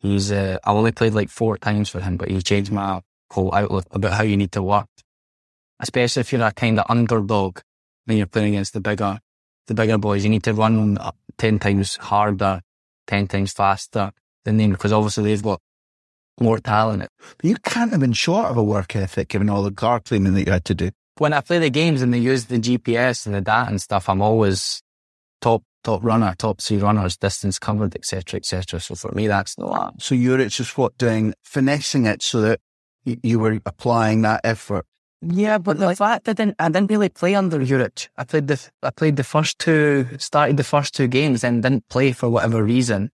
He's, 0.05 0.30
uh, 0.30 0.59
I 0.62 0.70
only 0.70 0.92
played 0.92 1.14
like 1.14 1.30
four 1.30 1.57
times 1.57 1.88
for 1.88 2.00
him, 2.00 2.16
but 2.16 2.28
he 2.28 2.40
changed 2.42 2.70
my 2.70 3.00
whole 3.30 3.55
outlook 3.55 3.86
about 3.90 4.12
how 4.12 4.22
you 4.22 4.36
need 4.36 4.52
to 4.52 4.62
work. 4.62 4.86
Especially 5.80 6.20
if 6.20 6.32
you're 6.32 6.46
a 6.46 6.52
kind 6.52 6.78
of 6.78 6.86
underdog 6.88 7.61
when 8.05 8.18
you're 8.18 8.26
playing 8.26 8.55
against 8.55 8.74
the 8.74 8.80
bigger, 8.80 9.18
the 9.66 9.74
bigger 9.74 9.98
boys. 9.98 10.22
You 10.22 10.30
need 10.30 10.44
to 10.44 10.52
run 10.55 10.98
10 11.38 11.59
times 11.59 11.96
harder, 11.96 12.61
10 13.07 13.28
times 13.28 13.52
faster 13.52 14.12
than 14.44 14.59
them 14.59 14.72
because 14.72 14.92
obviously 14.92 15.24
they've 15.24 15.42
got 15.42 15.61
more 16.38 16.59
talent. 16.59 17.09
But 17.38 17.44
you 17.44 17.57
can't 17.57 17.90
have 17.90 18.00
been 18.00 18.12
short 18.12 18.46
of 18.46 18.57
a 18.57 18.62
work 18.62 18.94
ethic 18.94 19.28
given 19.28 19.48
all 19.48 19.62
the 19.62 19.72
car 19.72 20.00
cleaning 20.00 20.34
that 20.34 20.46
you 20.46 20.52
had 20.52 20.64
to 20.66 20.74
do 20.74 20.90
when 21.18 21.32
I 21.32 21.40
play 21.40 21.59
the 21.59 21.70
games 21.70 22.02
and 22.02 22.12
they 22.12 22.18
use 22.18 22.46
the 22.46 22.59
GPS 22.59 23.26
and 23.26 23.34
the 23.34 23.40
data 23.40 23.68
and 23.68 23.80
stuff, 23.80 24.09
I'm 24.09 24.22
always 24.22 24.82
top 25.40 25.62
top 25.85 26.03
runner, 26.03 26.35
top 26.37 26.61
three 26.61 26.78
runners, 26.78 27.16
distance 27.16 27.59
covered, 27.59 27.95
etc., 27.95 28.39
etc. 28.39 28.80
So 28.80 28.95
for 28.95 29.12
me, 29.12 29.28
that's 29.28 29.55
the 29.55 29.66
one. 29.66 29.99
So 30.01 30.14
you're 30.14 30.41
it's 30.41 30.57
just 30.57 30.76
what 30.76 30.99
doing 30.99 31.35
finessing 31.43 32.07
it 32.07 32.22
so 32.22 32.41
that 32.41 32.61
you, 33.05 33.18
you 33.22 33.39
were 33.39 33.61
applying 33.64 34.22
that 34.22 34.41
effort. 34.43 34.87
Yeah, 35.22 35.59
but 35.59 35.78
the 35.78 35.95
fact 35.95 36.28
I 36.28 36.32
didn't, 36.32 36.57
I 36.59 36.68
didn't 36.68 36.91
really 36.91 37.09
play 37.09 37.35
under 37.35 37.59
Juric. 37.61 38.09
I 38.16 38.24
played 38.24 38.49
the, 38.49 38.61
I 38.82 38.91
played 38.91 39.16
the 39.16 39.24
first 39.24 39.59
two, 39.59 40.07
started 40.18 40.57
the 40.57 40.64
first 40.64 40.95
two 40.95 41.07
games 41.07 41.45
and 41.45 41.62
didn't 41.62 41.89
play 41.89 42.12
for 42.12 42.28
whatever 42.28 42.62
reason. 42.62 43.11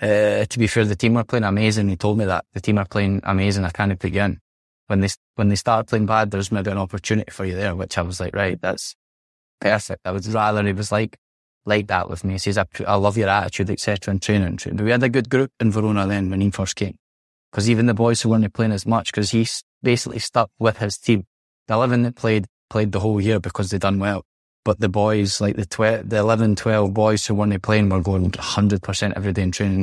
Uh, 0.00 0.44
to 0.44 0.58
be 0.58 0.66
fair, 0.66 0.84
the 0.84 0.96
team 0.96 1.14
were 1.14 1.24
playing 1.24 1.44
amazing. 1.44 1.88
He 1.88 1.96
told 1.96 2.18
me 2.18 2.24
that 2.26 2.44
the 2.52 2.60
team 2.60 2.78
are 2.78 2.86
playing 2.86 3.20
amazing. 3.24 3.64
I 3.64 3.70
can't 3.70 3.98
put 3.98 4.12
you 4.12 4.22
in 4.22 4.40
when 4.90 5.00
they 5.00 5.08
when 5.36 5.48
they 5.48 5.54
start 5.54 5.86
playing 5.86 6.06
bad, 6.06 6.32
there's 6.32 6.50
maybe 6.50 6.70
an 6.70 6.76
opportunity 6.76 7.30
for 7.30 7.44
you 7.44 7.54
there. 7.54 7.76
Which 7.76 7.96
I 7.96 8.02
was 8.02 8.18
like, 8.18 8.34
right, 8.34 8.60
that's 8.60 8.96
perfect. 9.60 10.00
I 10.04 10.10
would 10.10 10.26
rather 10.26 10.64
he 10.64 10.72
was 10.72 10.90
like 10.90 11.16
like 11.66 11.88
that 11.88 12.08
with 12.08 12.24
me. 12.24 12.34
He 12.34 12.38
says, 12.38 12.58
I, 12.58 12.64
I 12.86 12.94
love 12.96 13.16
your 13.16 13.28
attitude, 13.28 13.70
etc. 13.70 14.12
and 14.12 14.22
training. 14.22 14.58
But 14.64 14.84
we 14.84 14.90
had 14.90 15.02
a 15.02 15.08
good 15.08 15.28
group 15.28 15.52
in 15.60 15.70
Verona 15.70 16.06
then 16.06 16.30
when 16.30 16.40
he 16.40 16.50
first 16.50 16.76
came, 16.76 16.96
because 17.50 17.68
even 17.68 17.86
the 17.86 17.94
boys 17.94 18.22
who 18.22 18.28
weren't 18.30 18.52
playing 18.52 18.72
as 18.72 18.86
much, 18.86 19.12
because 19.12 19.30
he 19.30 19.46
basically 19.82 20.18
stuck 20.18 20.50
with 20.58 20.78
his 20.78 20.98
team. 20.98 21.24
The 21.68 21.74
eleven 21.74 22.02
that 22.02 22.16
played 22.16 22.46
played 22.70 22.92
the 22.92 23.00
whole 23.00 23.20
year 23.20 23.40
because 23.40 23.70
they 23.70 23.78
done 23.78 23.98
well. 23.98 24.24
But 24.64 24.80
the 24.80 24.88
boys, 24.88 25.40
like 25.40 25.56
the 25.56 25.66
tw- 25.66 26.08
the 26.08 26.18
11, 26.18 26.56
12 26.56 26.94
boys 26.94 27.26
who 27.26 27.34
weren't 27.34 27.62
playing 27.62 27.88
were 27.88 28.00
going 28.00 28.30
100% 28.30 29.12
every 29.16 29.32
day 29.32 29.42
in 29.42 29.52
training. 29.52 29.82